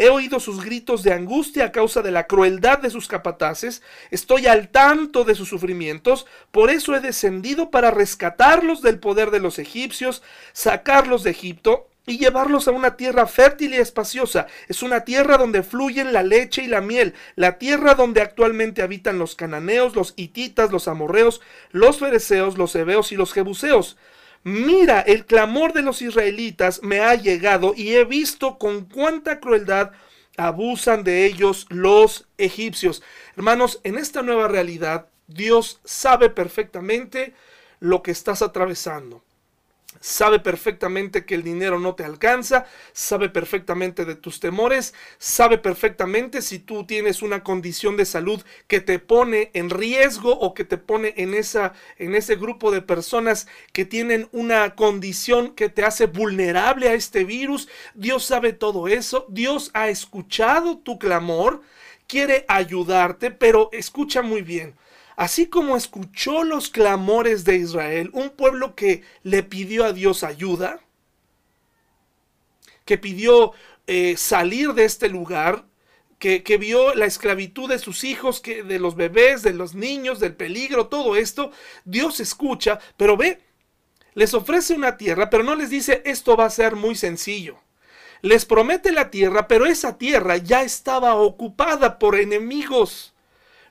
He 0.00 0.08
oído 0.08 0.40
sus 0.40 0.64
gritos 0.64 1.02
de 1.02 1.12
angustia 1.12 1.66
a 1.66 1.72
causa 1.72 2.00
de 2.00 2.10
la 2.10 2.26
crueldad 2.26 2.78
de 2.78 2.88
sus 2.88 3.06
capataces. 3.06 3.82
Estoy 4.10 4.46
al 4.46 4.70
tanto 4.70 5.24
de 5.24 5.34
sus 5.34 5.50
sufrimientos. 5.50 6.24
Por 6.52 6.70
eso 6.70 6.96
he 6.96 7.00
descendido 7.00 7.70
para 7.70 7.90
rescatarlos 7.90 8.80
del 8.80 8.98
poder 8.98 9.30
de 9.30 9.40
los 9.40 9.58
egipcios, 9.58 10.22
sacarlos 10.54 11.22
de 11.22 11.32
Egipto 11.32 11.86
y 12.06 12.16
llevarlos 12.16 12.66
a 12.66 12.70
una 12.70 12.96
tierra 12.96 13.26
fértil 13.26 13.74
y 13.74 13.76
espaciosa. 13.76 14.46
Es 14.68 14.82
una 14.82 15.04
tierra 15.04 15.36
donde 15.36 15.62
fluyen 15.62 16.14
la 16.14 16.22
leche 16.22 16.62
y 16.62 16.66
la 16.66 16.80
miel, 16.80 17.12
la 17.36 17.58
tierra 17.58 17.92
donde 17.92 18.22
actualmente 18.22 18.80
habitan 18.80 19.18
los 19.18 19.34
cananeos, 19.34 19.94
los 19.96 20.14
hititas, 20.16 20.72
los 20.72 20.88
amorreos, 20.88 21.42
los 21.72 21.98
fereceos, 21.98 22.56
los 22.56 22.74
hebeos 22.74 23.12
y 23.12 23.16
los 23.16 23.34
jebuseos 23.34 23.98
mira, 24.42 25.00
el 25.00 25.26
clamor 25.26 25.72
de 25.72 25.82
los 25.82 26.02
israelitas 26.02 26.82
me 26.82 27.00
ha 27.00 27.14
llegado 27.14 27.74
y 27.76 27.94
he 27.94 28.04
visto 28.04 28.58
con 28.58 28.84
cuánta 28.84 29.40
crueldad 29.40 29.92
abusan 30.36 31.04
de 31.04 31.26
ellos 31.26 31.66
los 31.68 32.26
egipcios. 32.38 33.02
Hermanos, 33.36 33.80
en 33.84 33.98
esta 33.98 34.22
nueva 34.22 34.48
realidad, 34.48 35.08
Dios 35.26 35.80
sabe 35.84 36.30
perfectamente 36.30 37.34
lo 37.78 38.02
que 38.02 38.10
estás 38.10 38.42
atravesando 38.42 39.22
sabe 39.98 40.38
perfectamente 40.38 41.24
que 41.24 41.34
el 41.34 41.42
dinero 41.42 41.80
no 41.80 41.94
te 41.94 42.04
alcanza, 42.04 42.66
sabe 42.92 43.28
perfectamente 43.28 44.04
de 44.04 44.14
tus 44.14 44.38
temores, 44.38 44.94
sabe 45.18 45.58
perfectamente 45.58 46.42
si 46.42 46.58
tú 46.58 46.86
tienes 46.86 47.22
una 47.22 47.42
condición 47.42 47.96
de 47.96 48.04
salud 48.04 48.42
que 48.68 48.80
te 48.80 48.98
pone 48.98 49.50
en 49.52 49.68
riesgo 49.68 50.38
o 50.38 50.54
que 50.54 50.64
te 50.64 50.78
pone 50.78 51.14
en 51.16 51.34
esa 51.34 51.72
en 51.98 52.14
ese 52.14 52.36
grupo 52.36 52.70
de 52.70 52.82
personas 52.82 53.48
que 53.72 53.84
tienen 53.84 54.28
una 54.32 54.74
condición 54.76 55.54
que 55.54 55.68
te 55.68 55.84
hace 55.84 56.06
vulnerable 56.06 56.88
a 56.88 56.94
este 56.94 57.24
virus. 57.24 57.68
Dios 57.94 58.24
sabe 58.24 58.52
todo 58.52 58.88
eso, 58.88 59.26
Dios 59.28 59.70
ha 59.74 59.88
escuchado 59.88 60.78
tu 60.78 60.98
clamor, 60.98 61.62
quiere 62.06 62.44
ayudarte, 62.48 63.30
pero 63.30 63.70
escucha 63.72 64.22
muy 64.22 64.42
bien 64.42 64.74
así 65.20 65.48
como 65.48 65.76
escuchó 65.76 66.44
los 66.44 66.70
clamores 66.70 67.44
de 67.44 67.56
Israel, 67.56 68.08
un 68.14 68.30
pueblo 68.30 68.74
que 68.74 69.02
le 69.22 69.42
pidió 69.42 69.84
a 69.84 69.92
Dios 69.92 70.24
ayuda, 70.24 70.80
que 72.86 72.96
pidió 72.96 73.52
eh, 73.86 74.16
salir 74.16 74.72
de 74.72 74.86
este 74.86 75.10
lugar, 75.10 75.66
que, 76.18 76.42
que, 76.42 76.56
vio 76.56 76.94
la 76.94 77.04
esclavitud 77.04 77.68
de 77.68 77.78
sus 77.78 78.02
hijos, 78.02 78.40
que, 78.40 78.62
de 78.62 78.78
los 78.78 78.96
bebés, 78.96 79.42
de 79.42 79.52
los 79.52 79.74
niños, 79.74 80.20
del 80.20 80.34
peligro, 80.34 80.86
todo 80.86 81.14
esto, 81.16 81.52
Dios 81.84 82.18
escucha, 82.20 82.78
pero 82.96 83.18
ve, 83.18 83.42
les 84.14 84.32
ofrece 84.32 84.72
una 84.72 84.96
tierra, 84.96 85.28
pero 85.28 85.44
no 85.44 85.54
les 85.54 85.68
dice 85.68 86.00
esto 86.06 86.34
va 86.34 86.46
a 86.46 86.50
ser 86.50 86.76
muy 86.76 86.94
sencillo. 86.94 87.58
Les 88.22 88.46
promete 88.46 88.90
la 88.90 89.10
tierra, 89.10 89.48
pero 89.48 89.66
esa 89.66 89.98
tierra 89.98 90.38
ya 90.38 90.62
estaba 90.62 91.14
ocupada 91.14 91.98
por 91.98 92.18
enemigos 92.18 93.12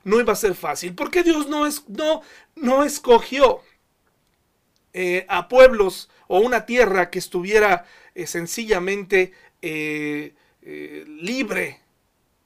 no 0.04 0.20
iba 0.20 0.32
a 0.32 0.36
ser 0.36 0.54
fácil. 0.54 0.94
porque 0.94 1.22
Dios 1.22 1.48
no, 1.48 1.66
es, 1.66 1.88
no, 1.88 2.22
no 2.54 2.84
escogió 2.84 3.60
eh, 4.92 5.26
a 5.28 5.48
pueblos 5.48 6.10
o 6.26 6.40
una 6.40 6.66
tierra 6.66 7.10
que 7.10 7.18
estuviera 7.18 7.86
eh, 8.14 8.26
sencillamente 8.26 9.32
eh, 9.62 10.34
libre? 10.62 11.80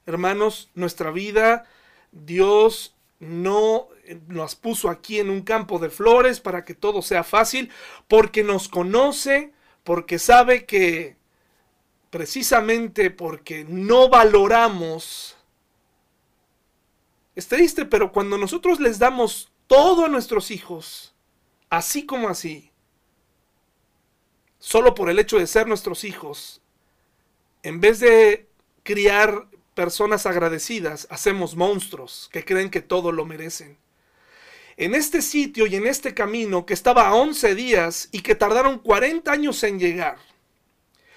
Hermanos, 0.06 0.70
nuestra 0.74 1.10
vida, 1.10 1.64
Dios 2.12 2.94
no 3.20 3.88
nos 4.28 4.54
puso 4.54 4.90
aquí 4.90 5.18
en 5.18 5.30
un 5.30 5.42
campo 5.42 5.78
de 5.78 5.88
flores 5.88 6.40
para 6.40 6.64
que 6.64 6.74
todo 6.74 7.00
sea 7.00 7.24
fácil, 7.24 7.70
porque 8.06 8.44
nos 8.44 8.68
conoce, 8.68 9.52
porque 9.82 10.18
sabe 10.18 10.66
que 10.66 11.16
precisamente 12.10 13.10
porque 13.10 13.64
no 13.66 14.08
valoramos 14.08 15.34
es 17.37 17.49
triste, 17.49 17.85
pero 17.85 18.12
cuando 18.12 18.38
nosotros 18.38 18.81
les 18.81 18.99
damos 18.99 19.53
todo 19.66 20.05
a 20.05 20.09
nuestros 20.09 20.51
hijos, 20.51 21.14
así 21.68 22.07
como 22.07 22.29
así, 22.29 22.70
solo 24.59 24.94
por 24.94 25.11
el 25.11 25.18
hecho 25.18 25.38
de 25.38 25.47
ser 25.47 25.66
nuestros 25.66 26.05
hijos, 26.05 26.62
en 27.62 27.81
vez 27.81 28.01
de 28.01 28.49
criar 28.83 29.47
personas 29.75 30.27
agradecidas, 30.27 31.09
hacemos 31.11 31.57
monstruos 31.57 32.29
que 32.33 32.44
creen 32.44 32.70
que 32.70 32.83
todo 32.83 33.11
lo 33.11 33.25
merecen. 33.25 33.79
En 34.77 34.94
este 34.94 35.23
sitio 35.23 35.66
y 35.66 35.77
en 35.77 35.87
este 35.87 36.14
camino 36.14 36.66
que 36.66 36.75
estaba 36.75 37.09
a 37.09 37.14
11 37.14 37.55
días 37.55 38.09
y 38.12 38.20
que 38.20 38.35
tardaron 38.35 38.79
40 38.79 39.31
años 39.31 39.62
en 39.64 39.79
llegar, 39.79 40.18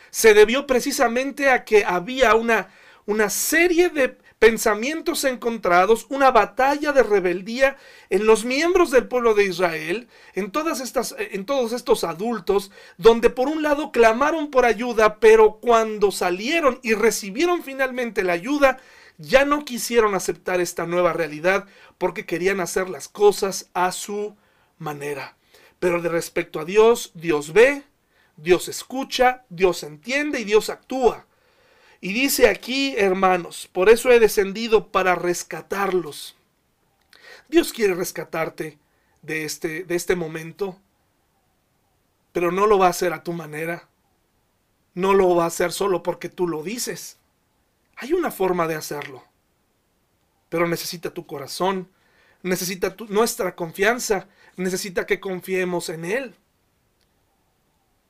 se 0.10 0.34
debió 0.34 0.66
precisamente 0.66 1.50
a 1.50 1.64
que 1.64 1.84
había 1.84 2.36
una, 2.36 2.70
una 3.06 3.30
serie 3.30 3.90
de 3.90 4.18
pensamientos 4.40 5.24
encontrados, 5.24 6.06
una 6.10 6.32
batalla 6.32 6.92
de 6.92 7.04
rebeldía 7.04 7.78
en 8.10 8.26
los 8.26 8.46
miembros 8.46 8.92
del 8.92 9.08
pueblo 9.08 9.34
de 9.34 9.46
Israel, 9.46 10.08
en, 10.34 10.52
todas 10.52 10.80
estas, 10.80 11.16
en 11.18 11.46
todos 11.46 11.74
estos 11.74 12.04
adultos, 12.04 12.72
donde 12.98 13.30
por 13.30 13.48
un 13.48 13.64
lado 13.64 13.92
clamaron 13.92 14.52
por 14.52 14.66
ayuda, 14.66 15.20
pero 15.20 15.60
cuando 15.60 16.12
salieron 16.12 16.80
y 16.84 16.94
recibieron 16.94 17.64
finalmente 17.64 18.24
la 18.24 18.34
ayuda, 18.34 18.80
ya 19.18 19.46
no 19.46 19.66
quisieron 19.66 20.14
aceptar 20.14 20.62
esta 20.62 20.86
nueva 20.86 21.14
realidad 21.14 21.66
porque 21.98 22.26
querían 22.26 22.60
hacer 22.60 22.90
las 22.90 23.08
cosas 23.08 23.70
a 23.74 23.92
su 23.92 24.36
manera. 24.78 25.36
Pero 25.80 26.02
de 26.02 26.10
respecto 26.10 26.60
a 26.60 26.66
Dios, 26.66 27.12
Dios 27.16 27.54
ve, 27.54 27.84
Dios 28.36 28.68
escucha, 28.68 29.46
Dios 29.50 29.84
entiende 29.84 30.40
y 30.40 30.44
Dios 30.44 30.70
actúa. 30.70 31.27
Y 32.00 32.14
dice 32.14 32.50
aquí, 32.50 32.96
hermanos, 32.98 33.70
por 33.72 33.90
eso 33.90 34.12
he 34.12 34.20
descendido 34.20 34.92
para 34.92 35.16
rescatarlos. 35.16 36.36
Dios 37.48 37.74
quiere 37.74 37.96
rescatarte 37.96 38.78
de 39.22 39.46
este, 39.46 39.84
de 39.84 39.96
este 39.96 40.16
momento, 40.16 40.80
pero 42.32 42.52
no 42.52 42.68
lo 42.68 42.78
va 42.78 42.88
a 42.88 42.92
hacer 42.92 43.14
a 43.14 43.24
tu 43.24 43.34
manera. 43.34 43.88
No 44.94 45.14
lo 45.14 45.36
va 45.36 45.46
a 45.46 45.48
hacer 45.48 45.72
solo 45.72 46.04
porque 46.04 46.30
tú 46.30 46.48
lo 46.48 46.64
dices. 46.64 47.18
Hay 47.96 48.14
una 48.14 48.32
forma 48.32 48.68
de 48.68 48.76
hacerlo, 48.76 49.24
pero 50.50 50.68
necesita 50.68 51.12
tu 51.12 51.26
corazón, 51.26 51.90
necesita 52.44 52.96
nuestra 53.10 53.56
confianza, 53.56 54.28
necesita 54.56 55.06
que 55.06 55.20
confiemos 55.20 55.90
en 55.90 56.06
Él. 56.06 56.36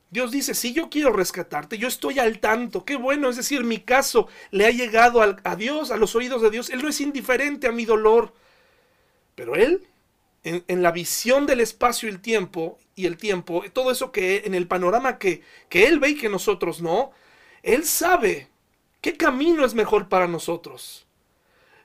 Dios 0.10 0.32
dice, 0.32 0.54
si 0.54 0.74
yo 0.74 0.90
quiero 0.90 1.12
rescatarte, 1.12 1.78
yo 1.78 1.88
estoy 1.88 2.20
al 2.20 2.40
tanto, 2.40 2.86
qué 2.86 2.96
bueno, 2.96 3.30
es 3.30 3.36
decir, 3.36 3.64
mi 3.66 3.80
caso 3.80 4.28
le 4.52 4.66
ha 4.66 4.72
llegado 4.72 5.22
a 5.22 5.56
Dios, 5.58 5.92
a 5.92 5.98
los 5.98 6.16
oídos 6.16 6.42
de 6.42 6.50
Dios, 6.50 6.70
Él 6.70 6.82
no 6.82 6.88
es 6.88 7.02
indiferente 7.02 7.68
a 7.68 7.74
mi 7.74 7.84
dolor, 7.84 8.34
pero 9.36 9.56
Él, 9.56 9.86
en, 10.44 10.82
la 10.82 10.92
visión 10.92 11.46
del 11.46 11.60
espacio 11.60 12.08
y 12.08 12.14
el 12.14 12.22
tiempo, 12.22 12.80
y 12.96 13.06
el 13.06 13.18
tiempo, 13.18 13.64
todo 13.74 13.92
eso 13.92 14.14
que 14.14 14.44
en 14.46 14.56
el 14.56 14.66
panorama 14.68 15.20
que, 15.20 15.42
que 15.68 15.88
Él 15.88 16.00
ve 16.00 16.12
y 16.12 16.16
que 16.16 16.30
nosotros 16.30 16.82
no, 16.82 17.12
Él 17.62 17.84
sabe 17.84 18.48
qué 19.02 19.18
camino 19.18 19.66
es 19.66 19.74
mejor 19.74 20.08
para 20.08 20.28
nosotros. 20.28 21.06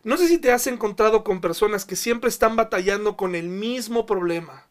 No 0.05 0.17
sé 0.17 0.29
si 0.29 0.39
te 0.39 0.53
has 0.53 0.69
encontrado 0.69 1.25
con 1.25 1.41
personas 1.41 1.85
que 1.85 1.97
siempre 1.97 2.29
están 2.29 2.55
batallando 2.55 3.17
con 3.17 3.35
el 3.35 3.49
mismo 3.49 4.07
problema 4.07 4.67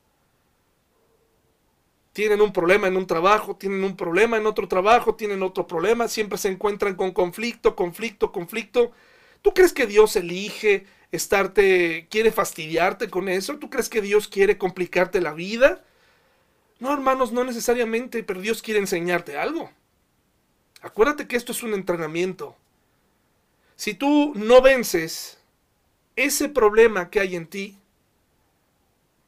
tienen 2.13 2.41
un 2.41 2.52
problema 2.52 2.88
en 2.88 2.97
un 2.97 3.08
trabajo, 3.08 3.56
tienen 3.56 3.84
un 3.84 3.95
problema 3.95 4.38
en 4.38 4.45
otro 4.45 4.67
trabajo, 4.67 5.15
tienen 5.15 5.43
otro 5.43 5.65
problema, 5.65 6.08
siempre 6.08 6.38
se 6.38 6.50
encuentran 6.50 6.95
con 6.95 7.12
conflicto, 7.12 7.76
conflicto, 7.76 8.32
conflicto. 8.32 8.91
¿Tú 9.41 9.54
crees 9.54 9.71
que 9.71 9.88
Dios 9.88 10.15
elige 10.15 10.86
estarte, 11.12 12.08
quiere 12.10 12.32
fastidiarte 12.32 13.10
con 13.10 13.30
eso? 13.30 13.58
¿Tú 13.58 13.69
crees 13.69 13.88
que 13.88 14.02
Dios 14.02 14.28
quiere 14.28 14.58
complicarte 14.58 15.21
la 15.21 15.34
vida? 15.34 15.84
No, 16.80 16.91
hermanos, 16.91 17.32
no 17.32 17.43
necesariamente, 17.43 18.24
pero 18.24 18.41
Dios 18.41 18.62
quiere 18.62 18.80
enseñarte 18.80 19.38
algo. 19.38 19.71
Acuérdate 20.82 21.28
que 21.28 21.38
esto 21.38 21.52
es 21.52 21.63
un 21.63 21.74
entrenamiento. 21.74 22.56
Si 23.76 23.93
tú 23.93 24.34
no 24.36 24.62
vences 24.62 25.39
ese 26.15 26.50
problema 26.50 27.10
que 27.10 27.19
hay 27.19 27.36
en 27.36 27.47
ti, 27.47 27.78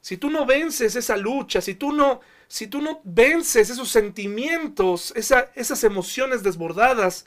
si 0.01 0.17
tú 0.17 0.29
no 0.29 0.45
vences 0.45 0.95
esa 0.95 1.15
lucha, 1.15 1.61
si 1.61 1.75
tú 1.75 1.93
no 1.93 2.19
si 2.53 2.67
tú 2.67 2.81
no 2.81 3.01
vences 3.03 3.71
esos 3.71 3.89
sentimientos, 3.89 5.11
esas 5.15 5.83
emociones 5.83 6.43
desbordadas, 6.43 7.25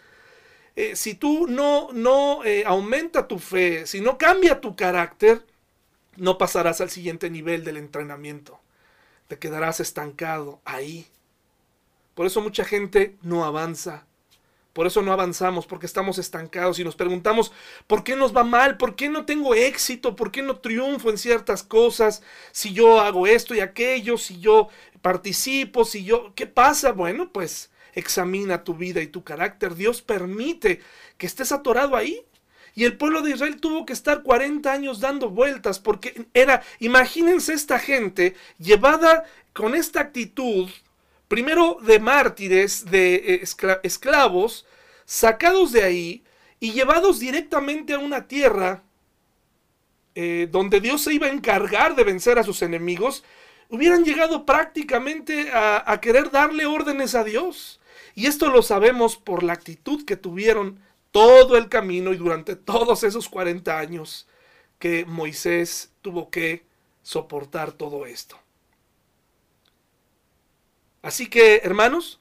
eh, 0.77 0.95
si 0.95 1.15
tú 1.15 1.49
no, 1.49 1.89
no 1.93 2.45
eh, 2.45 2.62
aumenta 2.65 3.27
tu 3.27 3.41
fe, 3.41 3.89
si 3.89 4.01
no 4.01 4.19
cambia 4.19 4.61
tu 4.61 4.77
carácter, 4.77 5.45
no 6.15 6.39
pasarás 6.39 6.81
al 6.81 6.91
siguiente 6.91 7.29
nivel 7.29 7.65
del 7.65 7.77
entrenamiento. 7.77 8.61
Te 9.27 9.37
quedarás 9.37 9.81
estancado 9.81 10.61
ahí. 10.65 11.09
Por 12.15 12.27
eso 12.27 12.41
mucha 12.41 12.65
gente 12.65 13.17
no 13.23 13.45
avanza. 13.45 14.07
Por 14.77 14.87
eso 14.87 15.01
no 15.01 15.11
avanzamos, 15.11 15.67
porque 15.67 15.87
estamos 15.87 16.19
estancados 16.19 16.79
y 16.79 16.85
nos 16.85 16.97
preguntamos, 16.97 17.51
¿por 17.87 18.05
qué 18.05 18.15
nos 18.15 18.37
va 18.37 18.45
mal? 18.45 18.77
¿Por 18.77 18.95
qué 18.95 19.09
no 19.09 19.25
tengo 19.25 19.55
éxito? 19.55 20.15
¿Por 20.15 20.31
qué 20.31 20.43
no 20.43 20.59
triunfo 20.59 21.09
en 21.09 21.17
ciertas 21.17 21.62
cosas? 21.62 22.23
Si 22.53 22.75
yo 22.75 23.01
hago 23.01 23.27
esto 23.27 23.55
y 23.55 23.61
aquello, 23.61 24.19
si 24.19 24.39
yo 24.39 24.69
participo, 25.01 25.87
si 25.87 26.05
yo... 26.05 26.35
¿Qué 26.35 26.47
pasa? 26.47 26.93
Bueno, 26.93 27.33
pues 27.33 27.71
examina 27.95 28.65
tu 28.65 28.75
vida 28.75 29.01
y 29.01 29.07
tu 29.07 29.25
carácter. 29.25 29.77
Dios 29.77 30.03
permite 30.03 30.83
que 31.17 31.27
estés 31.27 31.53
atorado 31.53 31.97
ahí. 31.97 32.27
Y 32.75 32.85
el 32.85 32.99
pueblo 32.99 33.23
de 33.23 33.31
Israel 33.31 33.59
tuvo 33.59 33.87
que 33.87 33.95
estar 33.95 34.23
40 34.23 34.71
años 34.71 35.01
dando 35.01 35.31
vueltas 35.31 35.79
porque 35.79 36.27
era, 36.35 36.62
imagínense 36.81 37.55
esta 37.55 37.79
gente 37.79 38.37
llevada 38.59 39.25
con 39.55 39.75
esta 39.75 40.01
actitud 40.01 40.69
primero 41.29 41.79
de 41.83 41.99
mártires, 41.99 42.85
de 42.91 43.15
eh, 43.15 43.45
esclavos, 43.83 44.67
sacados 45.05 45.73
de 45.73 45.85
ahí 45.85 46.25
y 46.61 46.73
llevados 46.73 47.19
directamente 47.19 47.95
a 47.95 47.99
una 47.99 48.27
tierra 48.27 48.83
eh, 50.15 50.49
donde 50.51 50.81
Dios 50.81 51.03
se 51.03 51.15
iba 51.15 51.27
a 51.27 51.33
encargar 51.33 51.95
de 51.95 52.05
vencer 52.05 52.39
a 52.39 52.43
sus 52.43 52.62
enemigos, 52.62 53.23
hubieran 53.69 54.05
llegado 54.05 54.47
prácticamente 54.47 55.51
a, 55.53 55.91
a 55.91 56.01
querer 56.01 56.31
darle 56.31 56.65
órdenes 56.67 57.15
a 57.15 57.25
Dios. 57.25 57.81
Y 58.15 58.27
esto 58.27 58.51
lo 58.51 58.62
sabemos 58.62 59.17
por 59.17 59.43
la 59.43 59.53
actitud 59.53 60.07
que 60.07 60.17
tuvieron 60.17 60.81
todo 61.11 61.57
el 61.57 61.69
camino 61.69 62.12
y 62.12 62.17
durante 62.17 62.57
todos 62.57 63.03
esos 63.03 63.29
40 63.29 63.79
años 63.79 64.27
que 64.79 65.05
Moisés 65.05 65.93
tuvo 66.03 66.31
que 66.31 66.65
soportar 67.03 67.73
todo 67.73 68.07
esto. 68.07 68.39
Así 71.07 71.29
que, 71.29 71.61
hermanos, 71.62 72.19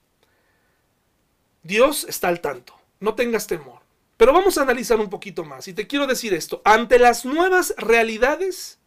Dios 1.64 2.06
está 2.08 2.28
al 2.28 2.40
tanto. 2.40 2.80
No 3.00 3.16
tengas 3.16 3.48
temor. 3.48 3.82
Pero 4.16 4.32
vamos 4.32 4.60
a 4.60 4.62
analizar 4.62 5.00
un 5.00 5.10
poquito 5.10 5.44
más. 5.44 5.68
Y 5.68 5.74
te 5.74 5.88
quiero 5.88 6.06
decir 6.06 6.36
esto. 6.36 6.62
Ante 6.64 7.00
las 7.00 7.26
nuevas 7.26 7.74
realidades 7.80 8.78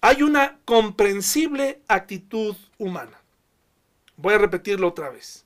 hay 0.00 0.22
una 0.22 0.60
comprensible 0.64 1.82
actitud 1.88 2.54
humana. 2.78 3.20
Voy 4.16 4.34
a 4.34 4.38
repetirlo 4.38 4.86
otra 4.86 5.10
vez. 5.10 5.44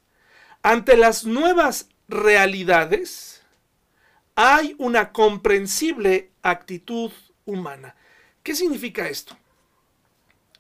Ante 0.63 0.99
las 0.99 1.25
nuevas 1.25 1.89
realidades 2.07 3.41
hay 4.35 4.77
una 4.77 5.11
comprensible 5.11 6.33
actitud 6.43 7.11
humana. 7.47 7.97
¿Qué 8.43 8.55
significa 8.55 9.09
esto? 9.09 9.39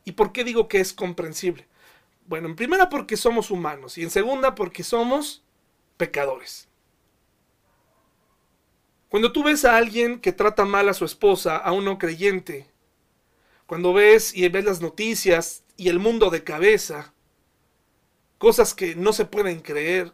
¿Y 0.06 0.12
por 0.12 0.32
qué 0.32 0.42
digo 0.42 0.68
que 0.68 0.80
es 0.80 0.94
comprensible? 0.94 1.66
Bueno, 2.26 2.48
en 2.48 2.56
primera 2.56 2.88
porque 2.88 3.16
somos 3.16 3.50
humanos 3.50 3.98
y 3.98 4.02
en 4.02 4.10
segunda 4.10 4.54
porque 4.54 4.82
somos 4.82 5.44
pecadores. 5.96 6.68
Cuando 9.08 9.30
tú 9.30 9.44
ves 9.44 9.64
a 9.64 9.76
alguien 9.76 10.18
que 10.20 10.32
trata 10.32 10.64
mal 10.64 10.88
a 10.88 10.94
su 10.94 11.04
esposa, 11.04 11.56
a 11.56 11.72
un 11.72 11.84
no 11.84 11.98
creyente, 11.98 12.68
cuando 13.66 13.92
ves 13.92 14.34
y 14.34 14.48
ves 14.48 14.64
las 14.64 14.80
noticias 14.80 15.64
y 15.76 15.88
el 15.88 15.98
mundo 15.98 16.30
de 16.30 16.44
cabeza, 16.44 17.14
cosas 18.38 18.74
que 18.74 18.94
no 18.94 19.12
se 19.12 19.24
pueden 19.24 19.60
creer, 19.60 20.12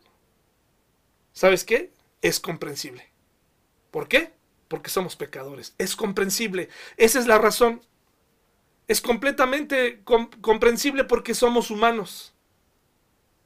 ¿sabes 1.32 1.64
qué? 1.64 1.92
Es 2.22 2.40
comprensible. 2.40 3.10
¿Por 3.90 4.06
qué? 4.08 4.32
Porque 4.68 4.90
somos 4.90 5.16
pecadores. 5.16 5.74
Es 5.78 5.96
comprensible. 5.96 6.68
Esa 6.96 7.18
es 7.18 7.26
la 7.26 7.38
razón 7.38 7.80
es 8.90 9.00
completamente 9.00 10.02
comprensible 10.40 11.04
porque 11.04 11.32
somos 11.32 11.70
humanos. 11.70 12.34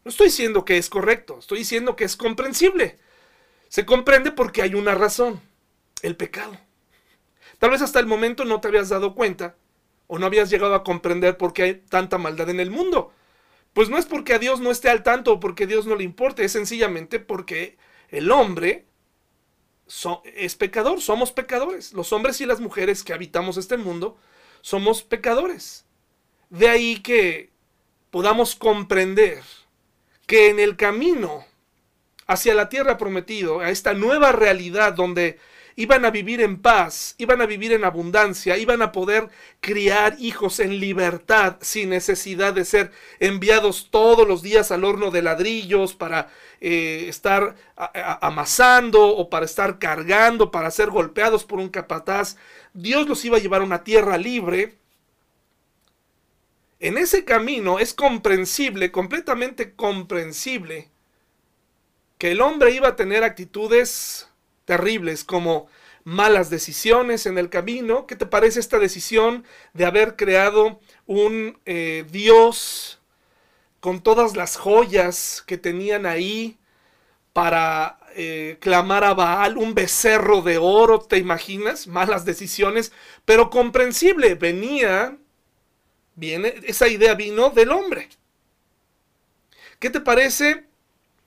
No 0.02 0.08
estoy 0.08 0.28
diciendo 0.28 0.64
que 0.64 0.78
es 0.78 0.88
correcto, 0.88 1.38
estoy 1.38 1.58
diciendo 1.58 1.96
que 1.96 2.04
es 2.04 2.16
comprensible. 2.16 2.98
Se 3.68 3.84
comprende 3.84 4.32
porque 4.32 4.62
hay 4.62 4.74
una 4.74 4.94
razón, 4.94 5.42
el 6.00 6.16
pecado. 6.16 6.56
Tal 7.58 7.68
vez 7.68 7.82
hasta 7.82 8.00
el 8.00 8.06
momento 8.06 8.46
no 8.46 8.62
te 8.62 8.68
habías 8.68 8.88
dado 8.88 9.14
cuenta 9.14 9.54
o 10.06 10.18
no 10.18 10.24
habías 10.24 10.48
llegado 10.48 10.74
a 10.74 10.82
comprender 10.82 11.36
por 11.36 11.52
qué 11.52 11.62
hay 11.62 11.74
tanta 11.74 12.16
maldad 12.16 12.48
en 12.48 12.60
el 12.60 12.70
mundo. 12.70 13.12
Pues 13.74 13.90
no 13.90 13.98
es 13.98 14.06
porque 14.06 14.32
a 14.32 14.38
Dios 14.38 14.60
no 14.60 14.70
esté 14.70 14.88
al 14.88 15.02
tanto 15.02 15.34
o 15.34 15.40
porque 15.40 15.64
a 15.64 15.66
Dios 15.66 15.84
no 15.84 15.94
le 15.94 16.04
importe, 16.04 16.42
es 16.46 16.52
sencillamente 16.52 17.20
porque 17.20 17.76
el 18.08 18.30
hombre 18.30 18.86
es 20.24 20.54
pecador, 20.54 21.02
somos 21.02 21.32
pecadores. 21.32 21.92
Los 21.92 22.14
hombres 22.14 22.40
y 22.40 22.46
las 22.46 22.60
mujeres 22.60 23.04
que 23.04 23.12
habitamos 23.12 23.58
este 23.58 23.76
mundo 23.76 24.16
somos 24.64 25.02
pecadores. 25.02 25.84
De 26.48 26.70
ahí 26.70 27.00
que 27.00 27.50
podamos 28.10 28.56
comprender 28.56 29.42
que 30.26 30.48
en 30.48 30.58
el 30.58 30.76
camino 30.76 31.44
hacia 32.26 32.54
la 32.54 32.70
tierra 32.70 32.96
prometido, 32.96 33.60
a 33.60 33.68
esta 33.68 33.92
nueva 33.92 34.32
realidad 34.32 34.94
donde 34.94 35.38
iban 35.76 36.06
a 36.06 36.10
vivir 36.10 36.40
en 36.40 36.62
paz, 36.62 37.14
iban 37.18 37.42
a 37.42 37.46
vivir 37.46 37.72
en 37.72 37.84
abundancia, 37.84 38.56
iban 38.56 38.80
a 38.80 38.90
poder 38.90 39.28
criar 39.60 40.16
hijos 40.18 40.60
en 40.60 40.80
libertad 40.80 41.56
sin 41.60 41.90
necesidad 41.90 42.54
de 42.54 42.64
ser 42.64 42.90
enviados 43.20 43.88
todos 43.90 44.26
los 44.26 44.40
días 44.40 44.70
al 44.70 44.84
horno 44.84 45.10
de 45.10 45.20
ladrillos 45.20 45.94
para 45.94 46.28
eh, 46.62 47.04
estar 47.08 47.54
amasando 47.76 49.08
o 49.08 49.28
para 49.28 49.44
estar 49.44 49.78
cargando, 49.78 50.50
para 50.50 50.70
ser 50.70 50.88
golpeados 50.88 51.44
por 51.44 51.58
un 51.58 51.68
capataz. 51.68 52.36
Dios 52.74 53.08
los 53.08 53.24
iba 53.24 53.36
a 53.36 53.40
llevar 53.40 53.62
a 53.62 53.64
una 53.64 53.84
tierra 53.84 54.18
libre. 54.18 54.76
En 56.80 56.98
ese 56.98 57.24
camino 57.24 57.78
es 57.78 57.94
comprensible, 57.94 58.90
completamente 58.90 59.74
comprensible, 59.74 60.90
que 62.18 62.32
el 62.32 62.40
hombre 62.40 62.72
iba 62.72 62.88
a 62.88 62.96
tener 62.96 63.22
actitudes 63.22 64.28
terribles 64.64 65.24
como 65.24 65.68
malas 66.02 66.50
decisiones 66.50 67.26
en 67.26 67.38
el 67.38 67.48
camino. 67.48 68.06
¿Qué 68.06 68.16
te 68.16 68.26
parece 68.26 68.60
esta 68.60 68.78
decisión 68.78 69.44
de 69.72 69.86
haber 69.86 70.16
creado 70.16 70.80
un 71.06 71.58
eh, 71.64 72.04
Dios 72.10 73.00
con 73.80 74.02
todas 74.02 74.36
las 74.36 74.56
joyas 74.56 75.44
que 75.46 75.58
tenían 75.58 76.06
ahí 76.06 76.58
para 77.32 77.98
eh, 78.16 78.58
clamar 78.60 79.04
a 79.04 79.14
Baal, 79.14 79.56
un 79.56 79.74
becerro 79.74 80.42
de 80.42 80.58
oro, 80.58 81.00
¿te 81.00 81.18
imaginas? 81.18 81.86
Malas 81.86 82.24
decisiones, 82.24 82.92
pero 83.24 83.50
comprensible, 83.50 84.34
venía, 84.34 85.16
viene, 86.14 86.54
esa 86.64 86.88
idea 86.88 87.14
vino 87.14 87.50
del 87.50 87.70
hombre. 87.70 88.08
¿Qué 89.78 89.90
te 89.90 90.00
parece 90.00 90.64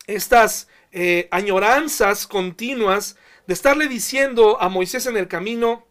estas 0.07 0.67
eh, 0.91 1.27
añoranzas 1.31 2.25
continuas 2.25 3.17
de 3.45 3.53
estarle 3.53 3.87
diciendo 3.87 4.59
a 4.61 4.69
Moisés 4.69 5.05
en 5.05 5.17
el 5.17 5.27
camino, 5.27 5.85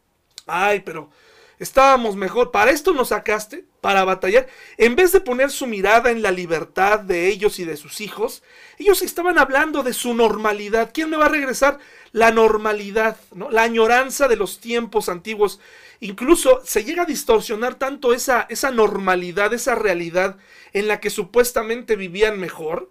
ay, 0.47 0.81
pero 0.81 1.11
estábamos 1.59 2.17
mejor, 2.17 2.51
para 2.51 2.71
esto 2.71 2.93
nos 2.93 3.09
sacaste, 3.09 3.65
para 3.87 4.03
batallar, 4.03 4.49
en 4.79 4.97
vez 4.97 5.13
de 5.13 5.21
poner 5.21 5.49
su 5.53 5.69
mirada 5.69 6.11
en 6.11 6.21
la 6.21 6.33
libertad 6.33 6.99
de 6.99 7.29
ellos 7.29 7.61
y 7.61 7.65
de 7.65 7.77
sus 7.77 8.01
hijos, 8.01 8.43
ellos 8.79 9.01
estaban 9.01 9.39
hablando 9.39 9.85
de 9.85 9.93
su 9.93 10.13
normalidad. 10.13 10.91
¿Quién 10.93 11.09
me 11.09 11.17
va 11.17 11.27
a 11.27 11.29
regresar? 11.29 11.79
La 12.11 12.33
normalidad, 12.33 13.17
¿no? 13.33 13.49
la 13.49 13.63
añoranza 13.63 14.27
de 14.27 14.35
los 14.35 14.59
tiempos 14.59 15.09
antiguos. 15.09 15.61
Incluso 16.01 16.63
se 16.65 16.83
llega 16.83 17.05
a 17.05 17.07
distorsionar 17.07 17.77
tanto 17.77 18.13
esa, 18.13 18.49
esa 18.51 18.73
normalidad, 18.73 19.55
esa 19.55 19.77
realidad 19.77 20.37
en 20.73 20.89
la 20.89 20.99
que 20.99 21.09
supuestamente 21.09 21.95
vivían 21.95 22.41
mejor, 22.41 22.91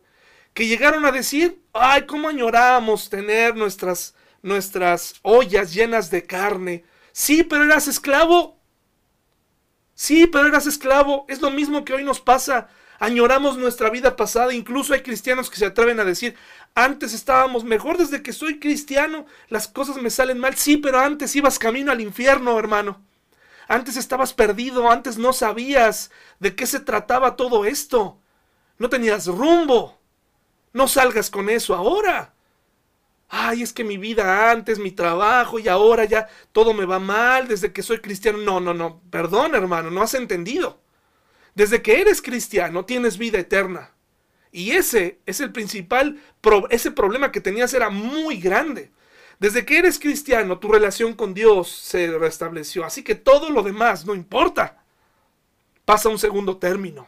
que 0.54 0.66
llegaron 0.66 1.06
a 1.06 1.12
decir, 1.12 1.60
ay, 1.74 2.06
cómo 2.06 2.30
añoramos 2.30 3.10
tener 3.10 3.58
nuestras 3.58 4.16
nuestras 4.44 5.16
ollas 5.24 5.74
llenas 5.74 6.10
de 6.10 6.24
carne. 6.24 6.86
Sí, 7.12 7.44
pero 7.44 7.66
eras 7.66 7.90
esclavo. 7.90 8.55
Sí, 9.96 10.28
pero 10.28 10.48
eras 10.48 10.68
esclavo. 10.68 11.26
Es 11.30 11.42
lo 11.42 11.50
mismo 11.50 11.86
que 11.86 11.94
hoy 11.94 12.04
nos 12.04 12.20
pasa. 12.20 12.68
Añoramos 13.00 13.58
nuestra 13.58 13.90
vida 13.90 14.16
pasada. 14.16 14.54
Incluso 14.54 14.94
hay 14.94 15.02
cristianos 15.02 15.50
que 15.50 15.58
se 15.58 15.66
atreven 15.66 16.00
a 16.00 16.06
decir, 16.06 16.36
antes 16.76 17.14
estábamos 17.14 17.64
mejor 17.64 17.98
desde 17.98 18.22
que 18.22 18.34
soy 18.34 18.60
cristiano. 18.60 19.26
Las 19.50 19.68
cosas 19.68 19.98
me 19.98 20.10
salen 20.10 20.40
mal. 20.40 20.56
Sí, 20.56 20.78
pero 20.78 21.00
antes 21.00 21.36
ibas 21.36 21.58
camino 21.58 21.92
al 21.92 22.02
infierno, 22.02 22.60
hermano. 22.60 23.02
Antes 23.68 23.98
estabas 23.98 24.34
perdido. 24.34 24.92
Antes 24.92 25.18
no 25.18 25.34
sabías 25.34 26.12
de 26.40 26.56
qué 26.56 26.68
se 26.68 26.82
trataba 26.82 27.38
todo 27.38 27.66
esto. 27.66 28.20
No 28.78 28.90
tenías 28.90 29.28
rumbo. 29.28 29.98
No 30.74 30.90
salgas 30.90 31.30
con 31.30 31.50
eso 31.50 31.74
ahora 31.74 32.35
ay, 33.30 33.64
es 33.64 33.74
que 33.74 33.84
mi 33.84 33.98
vida 33.98 34.52
antes, 34.52 34.80
mi 34.80 34.92
trabajo 34.92 35.60
y 35.60 35.68
ahora 35.68 36.06
ya 36.06 36.28
todo 36.52 36.74
me 36.74 36.86
va 36.86 37.00
mal 37.00 37.48
desde 37.48 37.72
que 37.74 37.84
soy 37.84 38.00
cristiano. 38.00 38.38
No, 38.40 38.60
no, 38.60 38.74
no, 38.74 39.02
perdón 39.10 39.56
hermano, 39.56 39.92
no 39.92 40.02
has 40.02 40.14
entendido. 40.14 40.80
Desde 41.54 41.82
que 41.82 42.02
eres 42.02 42.22
cristiano 42.22 42.86
tienes 42.86 43.18
vida 43.18 43.40
eterna. 43.40 43.92
Y 44.52 44.72
ese 44.72 45.20
es 45.26 45.42
el 45.42 45.52
principal, 45.52 46.22
ese 46.70 46.92
problema 46.92 47.32
que 47.32 47.42
tenías 47.42 47.74
era 47.74 47.90
muy 47.90 48.38
grande. 48.38 48.92
Desde 49.40 49.66
que 49.66 49.78
eres 49.78 50.00
cristiano, 50.00 50.60
tu 50.60 50.72
relación 50.72 51.14
con 51.14 51.34
Dios 51.34 51.70
se 51.70 52.08
restableció. 52.18 52.86
Así 52.86 53.04
que 53.04 53.16
todo 53.16 53.50
lo 53.50 53.64
demás 53.64 54.06
no 54.06 54.16
importa. 54.16 54.82
Pasa 55.84 56.08
a 56.08 56.12
un 56.12 56.20
segundo 56.20 56.58
término. 56.58 57.08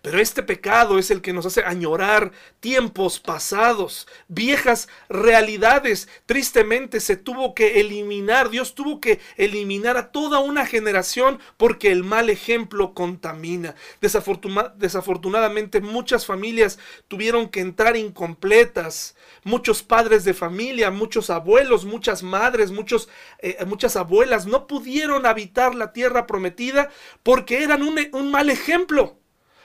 Pero 0.00 0.18
este 0.18 0.42
pecado 0.42 0.98
es 0.98 1.10
el 1.10 1.20
que 1.20 1.32
nos 1.32 1.46
hace 1.46 1.62
añorar 1.64 2.32
tiempos 2.60 3.20
pasados, 3.20 4.08
viejas 4.28 4.88
realidades. 5.08 6.08
Tristemente 6.26 7.00
se 7.00 7.16
tuvo 7.16 7.54
que 7.54 7.80
eliminar, 7.80 8.50
Dios 8.50 8.74
tuvo 8.74 9.00
que 9.00 9.20
eliminar 9.36 9.96
a 9.96 10.12
toda 10.12 10.38
una 10.38 10.66
generación 10.66 11.38
porque 11.56 11.92
el 11.92 12.04
mal 12.04 12.30
ejemplo 12.30 12.94
contamina. 12.94 13.74
desafortunadamente 14.00 15.80
muchas 15.80 16.26
familias 16.26 16.78
tuvieron 17.08 17.48
que 17.48 17.60
entrar 17.60 17.96
incompletas. 17.96 19.16
Muchos 19.44 19.82
padres 19.82 20.24
de 20.24 20.34
familia, 20.34 20.90
muchos 20.90 21.30
abuelos, 21.30 21.84
muchas 21.84 22.22
madres, 22.22 22.70
muchos, 22.70 23.08
eh, 23.40 23.56
muchas 23.66 23.96
abuelas 23.96 24.46
no 24.46 24.66
pudieron 24.66 25.26
habitar 25.26 25.74
la 25.74 25.92
tierra 25.92 26.26
prometida 26.26 26.90
porque 27.22 27.62
eran 27.62 27.82
un, 27.82 27.98
un 28.12 28.30
mal 28.30 28.50
ejemplo 28.50 29.21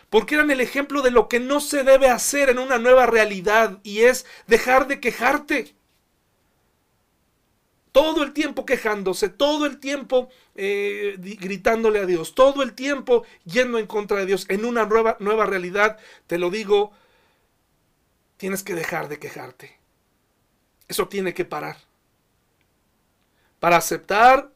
porque 0.09 0.35
eran 0.35 0.51
el 0.51 0.61
ejemplo 0.61 1.01
de 1.01 1.11
lo 1.11 1.27
que 1.27 1.39
no 1.39 1.59
se 1.59 1.83
debe 1.83 2.09
hacer 2.09 2.49
en 2.49 2.59
una 2.59 2.77
nueva 2.77 3.05
realidad 3.05 3.79
y 3.83 4.01
es 4.03 4.25
dejar 4.47 4.87
de 4.87 4.99
quejarte. 4.99 5.75
Todo 7.91 8.23
el 8.23 8.31
tiempo 8.31 8.65
quejándose, 8.65 9.27
todo 9.27 9.65
el 9.65 9.79
tiempo 9.79 10.29
eh, 10.55 11.15
gritándole 11.17 11.99
a 11.99 12.05
Dios, 12.05 12.35
todo 12.35 12.61
el 12.63 12.73
tiempo 12.73 13.25
yendo 13.43 13.79
en 13.79 13.87
contra 13.87 14.17
de 14.17 14.27
Dios 14.27 14.45
en 14.49 14.65
una 14.65 14.85
nueva, 14.85 15.17
nueva 15.19 15.45
realidad, 15.45 15.97
te 16.27 16.37
lo 16.37 16.51
digo, 16.51 16.91
tienes 18.37 18.63
que 18.63 18.75
dejar 18.75 19.09
de 19.09 19.19
quejarte. 19.19 19.77
Eso 20.87 21.09
tiene 21.09 21.33
que 21.33 21.43
parar. 21.43 21.77
Para 23.59 23.77
aceptar, 23.77 24.51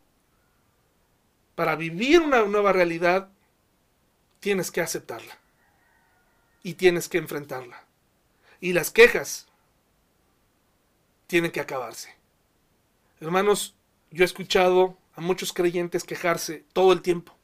para 1.56 1.76
vivir 1.76 2.22
una 2.22 2.44
nueva 2.44 2.72
realidad, 2.72 3.30
tienes 4.40 4.72
que 4.72 4.82
aceptarla 4.82 5.40
y 6.63 6.76
tienes 6.76 7.10
que 7.10 7.17
enfrentarla. 7.17 7.84
Y 8.60 8.74
las 8.74 8.91
quejas 8.91 9.47
tienen 11.28 11.52
que 11.52 11.62
acabarse. 11.62 12.13
Hermanos, 13.19 13.76
yo 14.12 14.24
he 14.24 14.26
escuchado 14.26 14.97
a 15.15 15.21
muchos 15.21 15.54
creyentes 15.54 16.04
quejarse 16.04 16.65
todo 16.74 16.93
el 16.93 17.02
tiempo. 17.02 17.36